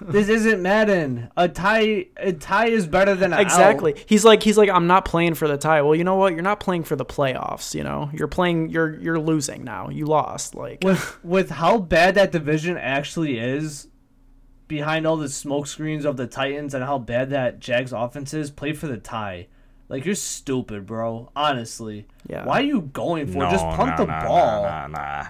this 0.00 0.28
isn't 0.28 0.62
Madden. 0.62 1.30
A 1.36 1.48
tie, 1.48 2.06
a 2.16 2.32
tie 2.32 2.68
is 2.68 2.86
better 2.86 3.14
than 3.14 3.32
an 3.32 3.40
exactly. 3.40 3.92
Out. 3.92 4.04
He's 4.06 4.24
like, 4.24 4.42
he's 4.42 4.56
like, 4.56 4.70
I'm 4.70 4.86
not 4.86 5.04
playing 5.04 5.34
for 5.34 5.46
the 5.46 5.58
tie. 5.58 5.82
Well, 5.82 5.94
you 5.94 6.04
know 6.04 6.16
what? 6.16 6.32
You're 6.32 6.42
not 6.42 6.60
playing 6.60 6.84
for 6.84 6.96
the 6.96 7.04
playoffs. 7.04 7.74
You 7.74 7.84
know, 7.84 8.10
you're 8.12 8.28
playing. 8.28 8.70
You're 8.70 8.98
you're 8.98 9.20
losing 9.20 9.64
now. 9.64 9.90
You 9.90 10.06
lost. 10.06 10.54
Like 10.54 10.82
with 10.82 11.22
with 11.22 11.50
how 11.50 11.78
bad 11.78 12.14
that 12.14 12.32
division 12.32 12.76
actually 12.76 13.38
is, 13.38 13.88
behind 14.68 15.06
all 15.06 15.16
the 15.16 15.28
smoke 15.28 15.66
screens 15.66 16.04
of 16.04 16.16
the 16.16 16.26
Titans 16.26 16.72
and 16.72 16.84
how 16.84 16.98
bad 16.98 17.30
that 17.30 17.60
Jags 17.60 17.92
offense 17.92 18.32
is, 18.32 18.50
play 18.50 18.72
for 18.72 18.86
the 18.86 18.96
tie. 18.96 19.48
Like 19.90 20.06
you're 20.06 20.14
stupid, 20.14 20.86
bro. 20.86 21.30
Honestly. 21.34 22.06
Yeah. 22.28 22.46
Why 22.46 22.60
are 22.60 22.64
you 22.64 22.80
going 22.80 23.26
for? 23.26 23.38
No, 23.38 23.50
Just 23.50 23.64
punt 23.64 23.90
nah, 23.90 23.96
the 23.96 24.04
nah, 24.06 24.24
ball. 24.24 24.62
Nah, 24.62 24.86
nah, 24.86 25.22
nah. 25.22 25.26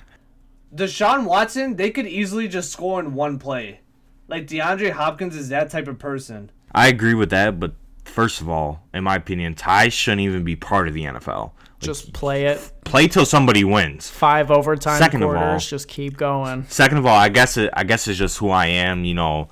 Deshaun 0.73 1.25
Watson, 1.25 1.77
they 1.77 1.91
could 1.91 2.07
easily 2.07 2.47
just 2.47 2.71
score 2.71 3.01
in 3.01 3.15
one 3.15 3.39
play. 3.39 3.81
Like 4.29 4.47
DeAndre 4.47 4.93
Hopkins 4.93 5.35
is 5.35 5.49
that 5.49 5.71
type 5.71 5.89
of 5.89 5.99
person. 5.99 6.53
I 6.73 6.89
agree 6.89 7.15
with 7.15 7.31
that, 7.31 7.59
but 7.59 7.73
first 8.05 8.43
of 8.43 8.51
all, 8.51 8.87
in 8.93 9.03
my 9.03 9.17
opinion, 9.17 9.55
ties 9.55 9.95
shouldn't 9.95 10.21
even 10.21 10.45
be 10.45 10.57
part 10.57 10.87
of 10.87 10.95
the 10.95 11.05
NFL. 11.05 11.53
Like, 11.55 11.81
just 11.81 12.13
play 12.13 12.45
it. 12.45 12.71
Play 12.85 13.09
till 13.09 13.25
somebody 13.25 13.65
wins. 13.65 14.11
Five 14.11 14.51
overtime 14.51 14.99
second 14.99 15.23
quarters. 15.23 15.43
Of 15.43 15.49
all, 15.49 15.59
just 15.59 15.89
keep 15.89 16.19
going. 16.19 16.67
Second 16.69 16.99
of 16.99 17.07
all, 17.07 17.17
I 17.17 17.31
guess 17.31 17.57
it. 17.57 17.71
I 17.73 17.85
guess 17.85 18.07
it's 18.07 18.19
just 18.19 18.37
who 18.37 18.51
I 18.51 18.67
am. 18.67 19.07
You 19.07 19.15
know, 19.15 19.49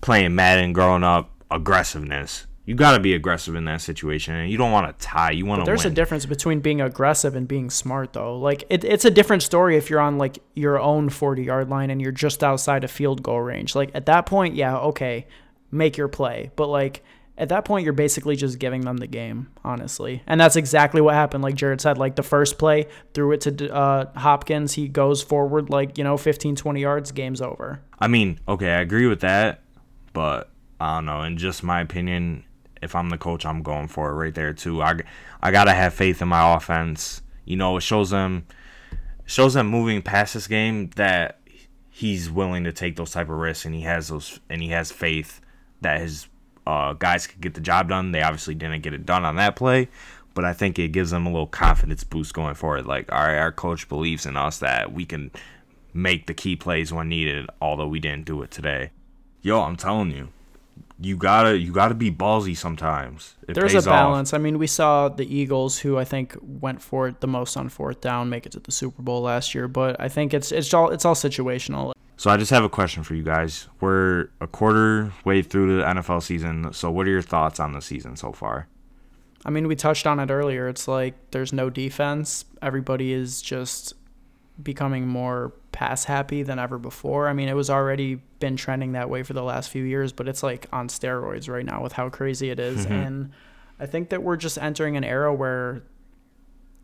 playing 0.00 0.34
Madden 0.34 0.72
growing 0.72 1.04
up, 1.04 1.30
aggressiveness 1.48 2.47
you 2.68 2.74
got 2.74 2.92
to 2.92 3.00
be 3.00 3.14
aggressive 3.14 3.54
in 3.54 3.64
that 3.64 3.80
situation 3.80 4.34
and 4.34 4.50
you 4.50 4.58
don't 4.58 4.70
want 4.70 4.86
to 4.86 5.06
tie 5.06 5.30
you 5.30 5.46
want 5.46 5.58
to 5.58 5.64
there's 5.64 5.84
win. 5.84 5.92
a 5.92 5.94
difference 5.94 6.26
between 6.26 6.60
being 6.60 6.82
aggressive 6.82 7.34
and 7.34 7.48
being 7.48 7.70
smart 7.70 8.12
though. 8.12 8.38
Like 8.38 8.64
it, 8.68 8.84
it's 8.84 9.06
a 9.06 9.10
different 9.10 9.42
story 9.42 9.78
if 9.78 9.88
you're 9.88 10.00
on 10.00 10.18
like 10.18 10.38
your 10.54 10.78
own 10.78 11.08
40 11.08 11.44
yard 11.44 11.70
line 11.70 11.88
and 11.88 11.98
you're 12.02 12.12
just 12.12 12.44
outside 12.44 12.84
of 12.84 12.90
field 12.90 13.22
goal 13.22 13.40
range. 13.40 13.74
Like 13.74 13.90
at 13.94 14.04
that 14.04 14.26
point 14.26 14.54
yeah 14.54 14.76
okay 14.76 15.26
make 15.70 15.96
your 15.96 16.08
play. 16.08 16.50
But 16.56 16.66
like 16.66 17.02
at 17.38 17.48
that 17.48 17.64
point 17.64 17.84
you're 17.84 17.94
basically 17.94 18.36
just 18.36 18.58
giving 18.58 18.82
them 18.82 18.98
the 18.98 19.06
game 19.06 19.48
honestly. 19.64 20.22
And 20.26 20.38
that's 20.38 20.56
exactly 20.56 21.00
what 21.00 21.14
happened. 21.14 21.42
Like 21.42 21.54
jared 21.54 21.80
said 21.80 21.96
like 21.96 22.16
the 22.16 22.22
first 22.22 22.58
play 22.58 22.88
threw 23.14 23.32
it 23.32 23.40
to 23.42 23.74
uh, 23.74 24.12
hopkins 24.18 24.74
he 24.74 24.88
goes 24.88 25.22
forward 25.22 25.70
like 25.70 25.96
you 25.96 26.04
know 26.04 26.18
15 26.18 26.54
20 26.54 26.80
yards 26.82 27.12
game's 27.12 27.40
over. 27.40 27.80
I 27.98 28.08
mean 28.08 28.40
okay 28.46 28.72
i 28.74 28.80
agree 28.80 29.06
with 29.06 29.20
that 29.20 29.62
but 30.12 30.50
i 30.78 30.96
don't 30.96 31.06
know 31.06 31.22
in 31.22 31.38
just 31.38 31.62
my 31.62 31.80
opinion 31.80 32.44
if 32.82 32.94
I'm 32.94 33.10
the 33.10 33.18
coach, 33.18 33.44
I'm 33.44 33.62
going 33.62 33.88
for 33.88 34.10
it 34.10 34.14
right 34.14 34.34
there 34.34 34.52
too. 34.52 34.82
I, 34.82 35.00
I 35.42 35.50
gotta 35.50 35.72
have 35.72 35.94
faith 35.94 36.22
in 36.22 36.28
my 36.28 36.54
offense. 36.54 37.22
You 37.44 37.56
know, 37.56 37.76
it 37.76 37.82
shows 37.82 38.10
them 38.10 38.46
shows 39.26 39.54
them 39.54 39.66
moving 39.66 40.00
past 40.02 40.34
this 40.34 40.46
game 40.46 40.90
that 40.96 41.40
he's 41.90 42.30
willing 42.30 42.64
to 42.64 42.72
take 42.72 42.96
those 42.96 43.10
type 43.10 43.28
of 43.28 43.36
risks 43.36 43.64
and 43.64 43.74
he 43.74 43.82
has 43.82 44.08
those 44.08 44.40
and 44.48 44.62
he 44.62 44.68
has 44.68 44.90
faith 44.92 45.40
that 45.80 46.00
his 46.00 46.28
uh, 46.66 46.92
guys 46.92 47.26
could 47.26 47.40
get 47.40 47.54
the 47.54 47.60
job 47.60 47.88
done. 47.88 48.12
They 48.12 48.22
obviously 48.22 48.54
didn't 48.54 48.82
get 48.82 48.94
it 48.94 49.06
done 49.06 49.24
on 49.24 49.36
that 49.36 49.56
play, 49.56 49.88
but 50.34 50.44
I 50.44 50.52
think 50.52 50.78
it 50.78 50.92
gives 50.92 51.10
them 51.10 51.26
a 51.26 51.30
little 51.30 51.46
confidence 51.46 52.04
boost 52.04 52.34
going 52.34 52.54
forward. 52.54 52.86
Like, 52.86 53.10
all 53.10 53.18
right, 53.18 53.38
our 53.38 53.52
coach 53.52 53.88
believes 53.88 54.26
in 54.26 54.36
us 54.36 54.58
that 54.58 54.92
we 54.92 55.04
can 55.04 55.30
make 55.94 56.26
the 56.26 56.34
key 56.34 56.56
plays 56.56 56.92
when 56.92 57.08
needed, 57.08 57.48
although 57.60 57.88
we 57.88 58.00
didn't 58.00 58.26
do 58.26 58.42
it 58.42 58.50
today. 58.50 58.90
Yo, 59.40 59.62
I'm 59.62 59.76
telling 59.76 60.10
you, 60.10 60.28
you 61.00 61.16
gotta 61.16 61.56
you 61.56 61.72
gotta 61.72 61.94
be 61.94 62.10
ballsy 62.10 62.56
sometimes. 62.56 63.36
It 63.46 63.54
There's 63.54 63.72
a 63.72 63.76
pays 63.76 63.86
off. 63.86 63.92
balance. 63.92 64.34
I 64.34 64.38
mean, 64.38 64.58
we 64.58 64.66
saw 64.66 65.08
the 65.08 65.24
Eagles, 65.32 65.78
who 65.78 65.96
I 65.96 66.04
think 66.04 66.36
went 66.42 66.82
for 66.82 67.08
it 67.08 67.20
the 67.20 67.28
most 67.28 67.56
on 67.56 67.68
fourth 67.68 68.00
down, 68.00 68.28
make 68.28 68.46
it 68.46 68.52
to 68.52 68.60
the 68.60 68.72
Super 68.72 69.02
Bowl 69.02 69.22
last 69.22 69.54
year. 69.54 69.68
But 69.68 70.00
I 70.00 70.08
think 70.08 70.34
it's 70.34 70.50
it's 70.50 70.72
all 70.74 70.90
it's 70.90 71.04
all 71.04 71.14
situational. 71.14 71.92
So 72.16 72.30
I 72.30 72.36
just 72.36 72.50
have 72.50 72.64
a 72.64 72.68
question 72.68 73.04
for 73.04 73.14
you 73.14 73.22
guys. 73.22 73.68
We're 73.80 74.30
a 74.40 74.48
quarter 74.48 75.12
way 75.24 75.40
through 75.40 75.76
the 75.78 75.84
NFL 75.84 76.20
season. 76.22 76.72
So 76.72 76.90
what 76.90 77.06
are 77.06 77.10
your 77.10 77.22
thoughts 77.22 77.60
on 77.60 77.72
the 77.72 77.80
season 77.80 78.16
so 78.16 78.32
far? 78.32 78.66
I 79.44 79.50
mean, 79.50 79.68
we 79.68 79.76
touched 79.76 80.04
on 80.04 80.18
it 80.18 80.28
earlier. 80.28 80.68
It's 80.68 80.88
like 80.88 81.14
there's 81.30 81.52
no 81.52 81.70
defense. 81.70 82.44
Everybody 82.60 83.12
is 83.12 83.40
just 83.40 83.94
becoming 84.60 85.06
more 85.06 85.52
pass 85.70 86.04
happy 86.04 86.42
than 86.42 86.58
ever 86.58 86.76
before. 86.76 87.28
I 87.28 87.32
mean, 87.34 87.48
it 87.48 87.54
was 87.54 87.70
already 87.70 88.20
been 88.40 88.56
trending 88.56 88.92
that 88.92 89.10
way 89.10 89.22
for 89.22 89.32
the 89.32 89.42
last 89.42 89.70
few 89.70 89.84
years, 89.84 90.12
but 90.12 90.28
it's 90.28 90.42
like 90.42 90.66
on 90.72 90.88
steroids 90.88 91.48
right 91.48 91.64
now 91.64 91.82
with 91.82 91.92
how 91.92 92.08
crazy 92.08 92.50
it 92.50 92.60
is. 92.60 92.84
Mm-hmm. 92.84 92.92
And 92.92 93.30
I 93.80 93.86
think 93.86 94.10
that 94.10 94.22
we're 94.22 94.36
just 94.36 94.58
entering 94.58 94.96
an 94.96 95.04
era 95.04 95.34
where 95.34 95.82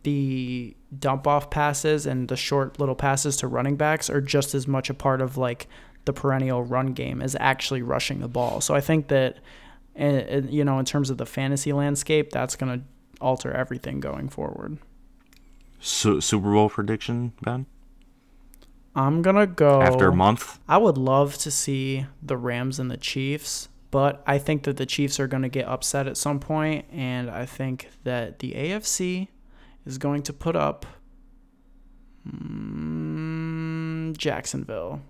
the 0.03 0.77
dump 0.99 1.27
off 1.27 1.51
passes 1.51 2.07
and 2.07 2.29
the 2.29 2.37
short 2.37 2.79
little 2.79 2.95
passes 2.95 3.37
to 3.39 3.49
running 3.49 3.77
backs 3.77 4.11
are 4.11 4.21
just 4.21 4.55
as 4.55 4.69
much 4.69 4.91
a 4.91 4.95
part 4.95 5.21
of 5.21 5.37
like 5.37 5.67
the 6.05 6.13
perennial 6.13 6.63
run 6.63 6.93
game 6.93 7.23
as 7.23 7.37
actually 7.41 7.83
rushing 7.83 8.21
the 8.21 8.29
ball. 8.29 8.61
So 8.61 8.75
I 8.75 8.81
think 8.81 9.09
that 9.09 9.39
and, 9.95 10.17
and, 10.17 10.51
you 10.51 10.65
know 10.65 10.79
in 10.79 10.85
terms 10.85 11.09
of 11.09 11.19
the 11.19 11.27
fantasy 11.27 11.73
landscape 11.73 12.31
that's 12.31 12.57
going 12.57 12.81
to 12.81 12.85
alter 13.21 13.53
everything 13.53 14.01
going 14.01 14.29
forward. 14.29 14.79
Su- 15.81 16.21
Super 16.21 16.53
Bowl 16.53 16.69
prediction, 16.69 17.33
Ben? 17.43 17.67
I'm 18.95 19.23
going 19.23 19.37
to 19.37 19.47
go 19.47 19.83
After 19.83 20.09
a 20.09 20.15
month? 20.15 20.59
I 20.69 20.79
would 20.79 20.97
love 20.97 21.37
to 21.39 21.51
see 21.51 22.07
the 22.23 22.37
Rams 22.37 22.79
and 22.79 22.91
the 22.91 22.97
Chiefs, 22.97 23.69
but 23.91 24.23
I 24.27 24.39
think 24.39 24.65
that 24.65 24.77
the 24.77 24.87
Chiefs 24.87 25.19
are 25.19 25.27
going 25.27 25.43
to 25.43 25.49
get 25.49 25.67
upset 25.67 26.07
at 26.07 26.17
some 26.17 26.39
point, 26.39 26.87
and 26.93 27.29
I 27.29 27.47
think 27.47 27.89
that 28.05 28.39
the 28.39 28.53
AFC 28.53 29.29
is 29.85 29.99
going 29.99 30.23
to 30.23 30.33
put 30.33 30.55
up 30.55 30.87
mm, 32.29 34.17
Jacksonville. 34.17 35.01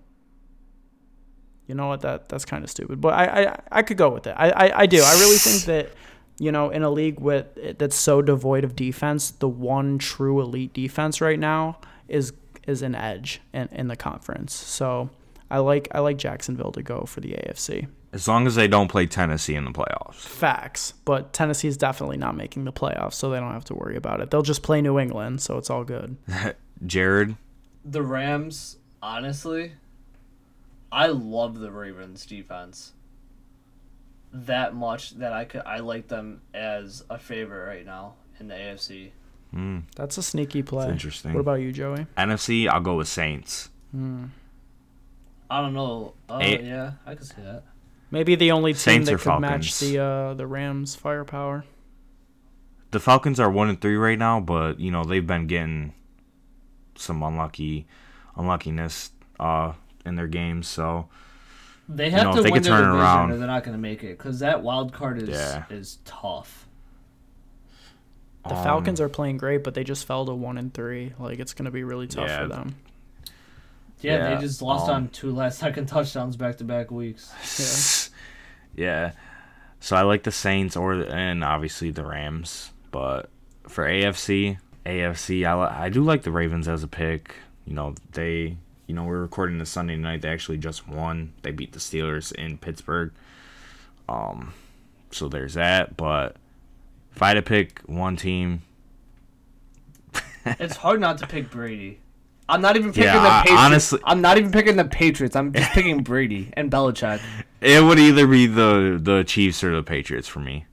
You 1.66 1.74
know 1.74 1.88
what? 1.88 2.00
That 2.00 2.28
that's 2.28 2.44
kind 2.44 2.62
of 2.62 2.70
stupid, 2.70 3.00
but 3.00 3.14
I, 3.14 3.24
I 3.44 3.58
I 3.72 3.82
could 3.82 3.96
go 3.96 4.10
with 4.10 4.26
it. 4.26 4.34
I, 4.36 4.50
I 4.50 4.80
I 4.80 4.86
do. 4.86 5.02
I 5.02 5.14
really 5.14 5.38
think 5.38 5.64
that 5.66 5.92
you 6.38 6.52
know 6.52 6.68
in 6.68 6.82
a 6.82 6.90
league 6.90 7.20
with 7.20 7.78
that's 7.78 7.96
so 7.96 8.20
devoid 8.20 8.64
of 8.64 8.76
defense, 8.76 9.30
the 9.30 9.48
one 9.48 9.96
true 9.98 10.40
elite 10.42 10.74
defense 10.74 11.22
right 11.22 11.38
now 11.38 11.80
is 12.06 12.32
is 12.66 12.82
an 12.82 12.94
edge 12.94 13.40
in, 13.52 13.68
in 13.72 13.88
the 13.88 13.96
conference. 13.96 14.54
So 14.54 15.10
I 15.50 15.58
like 15.58 15.88
I 15.92 16.00
like 16.00 16.16
Jacksonville 16.18 16.72
to 16.72 16.82
go 16.82 17.04
for 17.06 17.20
the 17.20 17.32
AFC. 17.32 17.88
As 18.12 18.28
long 18.28 18.46
as 18.46 18.54
they 18.54 18.68
don't 18.68 18.88
play 18.88 19.06
Tennessee 19.06 19.56
in 19.56 19.64
the 19.64 19.72
playoffs. 19.72 20.14
Facts, 20.14 20.94
but 21.04 21.32
Tennessee 21.32 21.66
is 21.66 21.76
definitely 21.76 22.16
not 22.16 22.36
making 22.36 22.64
the 22.64 22.72
playoffs, 22.72 23.14
so 23.14 23.28
they 23.28 23.40
don't 23.40 23.52
have 23.52 23.64
to 23.64 23.74
worry 23.74 23.96
about 23.96 24.20
it. 24.20 24.30
They'll 24.30 24.42
just 24.42 24.62
play 24.62 24.80
New 24.80 25.00
England, 25.00 25.40
so 25.40 25.58
it's 25.58 25.68
all 25.68 25.82
good. 25.82 26.16
Jared, 26.86 27.36
The 27.84 28.02
Rams, 28.02 28.76
honestly, 29.02 29.72
I 30.92 31.08
love 31.08 31.58
the 31.58 31.72
Ravens 31.72 32.24
defense 32.24 32.92
that 34.32 34.74
much 34.74 35.10
that 35.12 35.32
I 35.32 35.44
could 35.44 35.62
I 35.64 35.78
like 35.78 36.08
them 36.08 36.42
as 36.52 37.04
a 37.08 37.18
favorite 37.18 37.66
right 37.66 37.86
now 37.86 38.14
in 38.40 38.48
the 38.48 38.54
AFC. 38.54 39.10
Mm, 39.54 39.82
That's 39.96 40.18
a 40.18 40.22
sneaky 40.22 40.62
play. 40.62 40.88
interesting. 40.88 41.32
What 41.34 41.40
about 41.40 41.60
you, 41.60 41.72
Joey? 41.72 42.06
NFC, 42.16 42.68
I'll 42.68 42.80
go 42.80 42.96
with 42.96 43.08
Saints. 43.08 43.68
Hmm. 43.92 44.24
I 45.50 45.60
don't 45.60 45.74
know. 45.74 46.14
Uh, 46.28 46.38
A- 46.42 46.62
yeah, 46.62 46.92
I 47.06 47.14
could 47.14 47.26
see 47.26 47.42
that. 47.42 47.62
Maybe 48.10 48.34
the 48.34 48.50
only 48.52 48.72
team 48.72 48.78
Saints 48.78 49.08
that 49.08 49.14
or 49.14 49.18
could 49.18 49.40
match 49.40 49.78
the 49.78 49.98
uh, 49.98 50.34
the 50.34 50.46
Rams' 50.46 50.94
firepower. 50.94 51.64
The 52.92 53.00
Falcons 53.00 53.40
are 53.40 53.50
one 53.50 53.68
and 53.68 53.80
three 53.80 53.96
right 53.96 54.18
now, 54.18 54.40
but 54.40 54.78
you 54.80 54.90
know 54.90 55.04
they've 55.04 55.26
been 55.26 55.46
getting 55.46 55.94
some 56.96 57.22
unlucky, 57.22 57.86
unluckiness 58.36 59.10
uh, 59.40 59.72
in 60.06 60.14
their 60.14 60.28
games. 60.28 60.68
So 60.68 61.08
They 61.88 62.10
have 62.10 62.22
know, 62.24 62.30
if 62.30 62.36
to 62.36 62.42
they 62.42 62.50
win 62.50 62.62
could 62.62 62.64
their 62.72 62.78
turn 62.78 62.82
it 62.82 62.86
division, 62.92 63.00
around- 63.00 63.30
or 63.32 63.36
they're 63.38 63.46
not 63.48 63.64
going 63.64 63.76
to 63.76 63.80
make 63.82 64.02
it 64.04 64.16
because 64.16 64.38
that 64.40 64.62
wild 64.62 64.92
card 64.92 65.20
is 65.20 65.28
Yeah. 65.30 65.64
is 65.70 65.98
tough. 66.04 66.63
The 68.48 68.54
Um, 68.54 68.62
Falcons 68.64 69.00
are 69.00 69.08
playing 69.08 69.38
great, 69.38 69.64
but 69.64 69.74
they 69.74 69.84
just 69.84 70.04
fell 70.06 70.26
to 70.26 70.34
one 70.34 70.58
and 70.58 70.72
three. 70.72 71.12
Like 71.18 71.38
it's 71.38 71.54
gonna 71.54 71.70
be 71.70 71.82
really 71.84 72.06
tough 72.06 72.28
Yeah. 72.28 72.42
for 72.42 72.48
them. 72.48 72.74
Yeah, 74.00 74.16
Yeah, 74.30 74.34
they 74.34 74.40
just 74.42 74.60
lost 74.60 74.88
um, 74.88 74.94
on 74.94 75.08
two 75.08 75.32
last 75.32 75.58
second 75.58 75.86
touchdowns 75.86 76.36
back 76.36 76.58
to 76.58 76.64
back 76.64 76.90
weeks. 76.90 78.10
yeah. 78.76 78.84
yeah. 78.86 79.12
So 79.80 79.96
I 79.96 80.02
like 80.02 80.22
the 80.24 80.32
Saints 80.32 80.76
or 80.76 80.92
and 80.94 81.42
obviously 81.44 81.90
the 81.90 82.04
Rams, 82.04 82.72
but 82.90 83.30
for 83.68 83.84
AFC, 83.86 84.58
AFC, 84.84 85.46
I, 85.46 85.84
I 85.84 85.88
do 85.88 86.02
like 86.02 86.22
the 86.22 86.30
Ravens 86.30 86.68
as 86.68 86.82
a 86.82 86.88
pick. 86.88 87.34
You 87.66 87.72
know 87.74 87.94
they, 88.12 88.58
you 88.86 88.94
know 88.94 89.04
we're 89.04 89.20
recording 89.22 89.56
this 89.58 89.70
Sunday 89.70 89.96
night. 89.96 90.20
They 90.20 90.28
actually 90.28 90.58
just 90.58 90.86
won. 90.86 91.32
They 91.42 91.50
beat 91.50 91.72
the 91.72 91.78
Steelers 91.78 92.30
in 92.32 92.58
Pittsburgh. 92.58 93.10
Um, 94.06 94.52
so 95.10 95.28
there's 95.28 95.54
that. 95.54 95.96
But 95.96 96.36
if 97.14 97.22
I 97.22 97.28
had 97.28 97.34
to 97.34 97.42
pick 97.42 97.80
one 97.86 98.16
team, 98.16 98.62
it's 100.46 100.76
hard 100.76 101.00
not 101.00 101.18
to 101.18 101.26
pick 101.26 101.50
Brady. 101.50 102.00
I'm 102.48 102.60
not 102.60 102.76
even 102.76 102.90
picking 102.90 103.04
Yeah, 103.04 103.22
the 103.22 103.28
I- 103.28 103.40
Patriots. 103.42 103.62
honestly- 103.62 104.00
I'm 104.04 104.20
not 104.20 104.36
even 104.36 104.50
picking 104.52 104.76
the 104.76 104.84
Patriots. 104.84 105.34
I'm 105.34 105.52
just 105.52 105.70
picking 105.72 106.02
Brady 106.02 106.50
and 106.54 106.70
Belichick. 106.70 107.20
it 107.60 107.82
would 107.82 107.98
either 107.98 108.26
be 108.26 108.46
the 108.46 108.98
the 109.02 109.24
Chiefs 109.24 109.64
or 109.64 109.74
the 109.74 109.82
Patriots 109.82 110.28
for 110.28 110.40
me. 110.40 110.66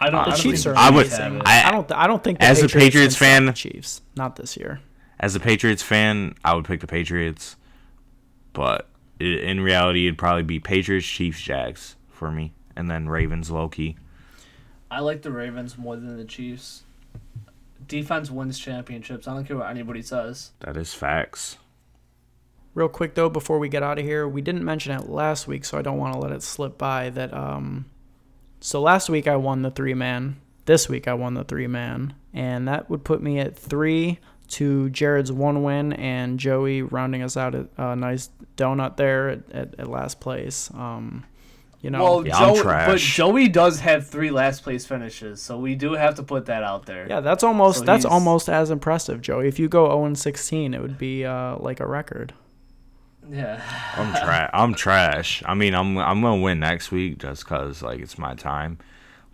I 0.00 0.10
don't. 0.10 0.24
The 0.24 0.28
I 0.28 0.30
don't 0.30 0.38
Chiefs 0.40 0.66
are 0.66 0.74
I 0.76 0.90
would- 0.90 1.04
Patriots 1.06 1.16
have 1.18 1.26
amazing. 1.32 1.40
it. 1.42 1.48
I- 1.48 1.68
I 1.68 1.70
don't. 1.70 1.92
I 1.92 2.06
don't 2.06 2.24
think 2.24 2.38
the 2.38 2.44
As 2.46 2.58
a 2.60 2.62
Patriots 2.62 2.84
Patriots 2.84 3.14
can 3.18 3.18
stop 3.18 3.26
fan- 3.26 3.46
the 3.46 3.52
Chiefs. 3.52 4.00
Not 4.16 4.36
this 4.36 4.56
year. 4.56 4.80
As 5.20 5.34
a 5.36 5.40
Patriots 5.40 5.82
fan, 5.82 6.34
I 6.44 6.54
would 6.54 6.64
pick 6.64 6.80
the 6.80 6.86
Patriots, 6.86 7.56
but 8.52 8.88
in 9.20 9.60
reality, 9.60 10.06
it'd 10.06 10.18
probably 10.18 10.42
be 10.42 10.58
Patriots, 10.58 11.06
Chiefs, 11.06 11.40
Jags 11.40 11.96
for 12.10 12.30
me, 12.30 12.52
and 12.74 12.90
then 12.90 13.08
Ravens, 13.08 13.50
low 13.50 13.68
key. 13.68 13.96
I 14.94 15.00
like 15.00 15.22
the 15.22 15.32
Ravens 15.32 15.76
more 15.76 15.96
than 15.96 16.16
the 16.16 16.24
Chiefs. 16.24 16.84
Defense 17.88 18.30
wins 18.30 18.60
championships. 18.60 19.26
I 19.26 19.34
don't 19.34 19.44
care 19.44 19.56
what 19.56 19.68
anybody 19.68 20.02
says. 20.02 20.52
That 20.60 20.76
is 20.76 20.94
facts. 20.94 21.58
Real 22.74 22.88
quick 22.88 23.16
though, 23.16 23.28
before 23.28 23.58
we 23.58 23.68
get 23.68 23.82
out 23.82 23.98
of 23.98 24.04
here, 24.04 24.28
we 24.28 24.40
didn't 24.40 24.64
mention 24.64 24.92
it 24.92 25.08
last 25.08 25.48
week, 25.48 25.64
so 25.64 25.76
I 25.78 25.82
don't 25.82 25.98
want 25.98 26.14
to 26.14 26.20
let 26.20 26.30
it 26.30 26.44
slip 26.44 26.78
by. 26.78 27.10
That 27.10 27.34
um, 27.34 27.86
so 28.60 28.80
last 28.80 29.08
week 29.08 29.26
I 29.26 29.34
won 29.34 29.62
the 29.62 29.70
three 29.70 29.94
man. 29.94 30.40
This 30.64 30.88
week 30.88 31.08
I 31.08 31.14
won 31.14 31.34
the 31.34 31.44
three 31.44 31.66
man, 31.66 32.14
and 32.32 32.68
that 32.68 32.88
would 32.88 33.02
put 33.02 33.20
me 33.20 33.40
at 33.40 33.58
three 33.58 34.20
to 34.46 34.90
Jared's 34.90 35.32
one 35.32 35.64
win 35.64 35.92
and 35.94 36.38
Joey 36.38 36.82
rounding 36.82 37.22
us 37.22 37.36
out 37.36 37.56
at 37.56 37.66
a 37.76 37.96
nice 37.96 38.30
donut 38.56 38.96
there 38.96 39.28
at, 39.28 39.50
at, 39.50 39.74
at 39.80 39.90
last 39.90 40.20
place. 40.20 40.70
Um, 40.72 41.24
you 41.84 41.90
know, 41.90 42.02
well, 42.02 42.26
Yeah, 42.26 42.36
I'm 42.38 42.54
Joey, 42.54 42.62
but. 42.64 42.98
Joey 42.98 43.48
does 43.48 43.80
have 43.80 44.06
three 44.08 44.30
last 44.30 44.62
place 44.62 44.86
finishes, 44.86 45.42
so 45.42 45.58
we 45.58 45.74
do 45.74 45.92
have 45.92 46.14
to 46.14 46.22
put 46.22 46.46
that 46.46 46.62
out 46.62 46.86
there. 46.86 47.06
yeah, 47.08 47.20
that's 47.20 47.44
almost 47.44 47.80
So 47.80 47.84
that's 47.84 48.04
he's- 48.04 48.12
almost 48.12 48.48
as 48.48 48.70
impressive, 48.70 49.20
Joey. 49.20 49.48
If 49.48 49.58
you 49.58 49.68
go 49.68 49.86
0 49.88 50.06
and 50.06 50.18
16, 50.18 50.72
it 50.72 50.80
would 50.80 50.96
be 50.96 51.26
uh, 51.26 51.56
like 51.58 51.80
a 51.80 51.86
record. 51.86 52.32
Yeah. 53.28 53.60
I'm 53.96 54.12
trash. 54.14 54.50
I'm 54.54 54.74
trash. 54.74 55.42
I 55.46 55.54
mean, 55.54 55.74
I'm 55.74 55.96
I'm 55.98 56.20
gonna 56.22 56.40
win 56.42 56.60
next 56.60 56.90
week 56.90 57.18
just 57.18 57.46
cause 57.46 57.82
like 57.82 58.00
it's 58.00 58.18
my 58.18 58.34
time. 58.34 58.78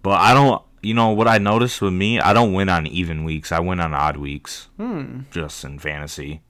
But 0.02 0.20
I 0.20 0.34
don't. 0.34 0.62
You 0.82 0.94
know 0.94 1.10
what 1.10 1.28
I 1.28 1.38
noticed 1.38 1.82
with 1.82 1.92
me? 1.92 2.18
I 2.20 2.32
don't 2.32 2.52
win 2.52 2.68
on 2.68 2.86
even 2.86 3.22
weeks. 3.24 3.52
I 3.52 3.60
win 3.60 3.80
on 3.80 3.92
odd 3.94 4.16
weeks. 4.16 4.68
Hmm. 4.76 5.20
Just 5.30 5.62
in 5.64 5.78
fantasy. 5.78 6.40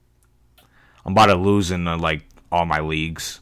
I'm 1.05 1.11
about 1.13 1.27
to 1.27 1.35
lose 1.35 1.69
in 1.71 1.87
uh, 1.87 1.97
like 1.97 2.25
all 2.51 2.65
my 2.65 2.79
leagues, 2.79 3.41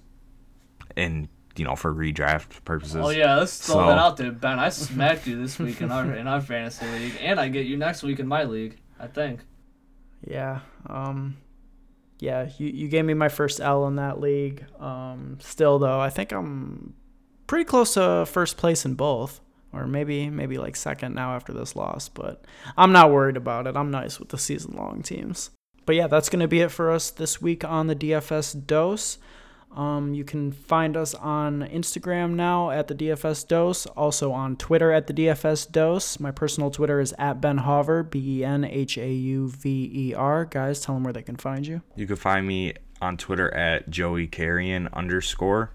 and 0.97 1.27
you 1.59 1.65
know 1.65 1.75
for 1.75 1.93
redraft 1.93 2.63
purposes. 2.65 2.95
Oh 2.95 3.09
yeah, 3.09 3.35
let's 3.37 3.65
throw 3.65 3.75
So- 3.75 3.85
that 3.87 3.97
out 3.99 4.17
there, 4.17 4.31
Ben. 4.31 4.57
I 4.59 4.69
smacked 4.69 5.27
you 5.27 5.39
this 5.39 5.59
week 5.59 5.81
in 5.81 5.91
our 5.91 6.11
in 6.15 6.27
our 6.27 6.41
fantasy 6.41 6.85
league, 6.87 7.13
and 7.21 7.39
I 7.39 7.49
get 7.49 7.65
you 7.67 7.77
next 7.77 8.01
week 8.03 8.19
in 8.19 8.27
my 8.27 8.43
league. 8.45 8.77
I 8.99 9.07
think. 9.07 9.41
Yeah. 10.25 10.59
Um 10.87 11.37
yeah, 12.19 12.49
you, 12.57 12.67
you 12.67 12.87
gave 12.89 13.05
me 13.05 13.13
my 13.13 13.29
first 13.29 13.61
L 13.61 13.87
in 13.87 13.95
that 13.95 14.19
league. 14.19 14.65
Um 14.79 15.37
still 15.41 15.79
though, 15.79 15.99
I 15.99 16.09
think 16.09 16.31
I'm 16.31 16.95
pretty 17.47 17.65
close 17.65 17.93
to 17.93 18.25
first 18.25 18.57
place 18.57 18.85
in 18.85 18.95
both. 18.95 19.39
Or 19.71 19.85
maybe 19.85 20.29
maybe 20.31 20.57
like 20.57 20.75
second 20.75 21.13
now 21.13 21.35
after 21.35 21.53
this 21.53 21.75
loss, 21.75 22.09
but 22.09 22.43
I'm 22.75 22.91
not 22.91 23.11
worried 23.11 23.37
about 23.37 23.67
it. 23.67 23.75
I'm 23.77 23.91
nice 23.91 24.19
with 24.19 24.29
the 24.29 24.37
season 24.37 24.75
long 24.75 25.03
teams. 25.03 25.51
But 25.85 25.95
yeah, 25.95 26.07
that's 26.07 26.27
gonna 26.29 26.47
be 26.47 26.61
it 26.61 26.71
for 26.71 26.89
us 26.91 27.11
this 27.11 27.39
week 27.41 27.63
on 27.63 27.87
the 27.87 27.95
DFS 27.95 28.65
dose. 28.65 29.17
Um, 29.71 30.13
you 30.13 30.23
can 30.23 30.51
find 30.51 30.97
us 30.97 31.13
on 31.13 31.61
Instagram 31.61 32.33
now 32.33 32.71
at 32.71 32.87
the 32.87 32.95
DFS 32.95 33.47
Dose, 33.47 33.85
also 33.85 34.31
on 34.31 34.55
Twitter 34.55 34.91
at 34.91 35.07
the 35.07 35.13
DFS 35.13 35.71
Dose. 35.71 36.19
My 36.19 36.31
personal 36.31 36.71
Twitter 36.71 36.99
is 36.99 37.13
at 37.19 37.39
Ben 37.39 37.59
Hauver, 37.59 38.09
B 38.09 38.39
E 38.39 38.43
N 38.43 38.63
H 38.63 38.97
A 38.97 39.11
U 39.11 39.49
V 39.49 39.91
E 39.93 40.13
R. 40.13 40.45
Guys, 40.45 40.81
tell 40.81 40.95
them 40.95 41.03
where 41.03 41.13
they 41.13 41.21
can 41.21 41.35
find 41.35 41.67
you. 41.67 41.81
You 41.95 42.07
can 42.07 42.15
find 42.15 42.47
me 42.47 42.73
on 43.01 43.17
Twitter 43.17 43.53
at 43.53 43.89
Joey 43.89 44.27
Carrion 44.27 44.89
underscore. 44.91 45.71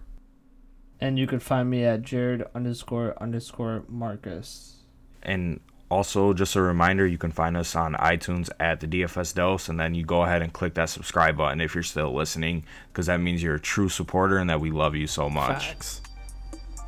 And 1.01 1.19
you 1.19 1.27
can 1.27 1.39
find 1.39 1.71
me 1.71 1.85
at 1.85 2.03
Jared 2.03 2.45
underscore 2.55 3.15
underscore 3.23 3.85
Marcus. 3.89 4.79
And 5.23 5.61
also, 5.95 6.33
just 6.33 6.57
a 6.57 6.61
reminder, 6.61 7.07
you 7.07 7.19
can 7.19 7.31
find 7.31 7.57
us 7.57 7.77
on 7.77 7.95
iTunes 7.95 8.51
at 8.59 8.81
the 8.81 8.89
DFS 8.89 9.33
Dose, 9.33 9.69
and 9.69 9.79
then 9.79 9.95
you 9.95 10.05
go 10.05 10.23
ahead 10.23 10.43
and 10.43 10.53
click 10.53 10.75
that 10.75 10.91
subscribe 10.91 11.37
button 11.37 11.61
if 11.61 11.73
you're 11.73 11.85
still 11.85 12.13
listening, 12.13 12.65
because 12.89 13.07
that 13.07 13.21
means 13.21 13.45
you're 13.45 13.55
a 13.55 13.61
true 13.61 13.89
supporter 13.89 14.39
and 14.39 14.51
that 14.51 14.61
we 14.61 14.73
love 14.73 14.97
you 14.97 15.07
so 15.07 15.31
much. 15.31 15.69
Facts. 15.69 16.03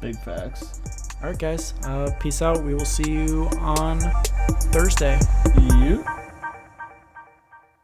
Big 0.00 0.16
facts. 0.18 0.80
All 1.22 1.30
right, 1.30 1.38
guys. 1.38 1.74
Uh, 1.84 2.11
peace 2.18 2.42
out. 2.42 2.64
We 2.64 2.74
will 2.74 2.84
see 2.84 3.09
you 3.09 3.44
on 3.61 4.00
Thursday. 4.72 5.20
You. 5.78 6.04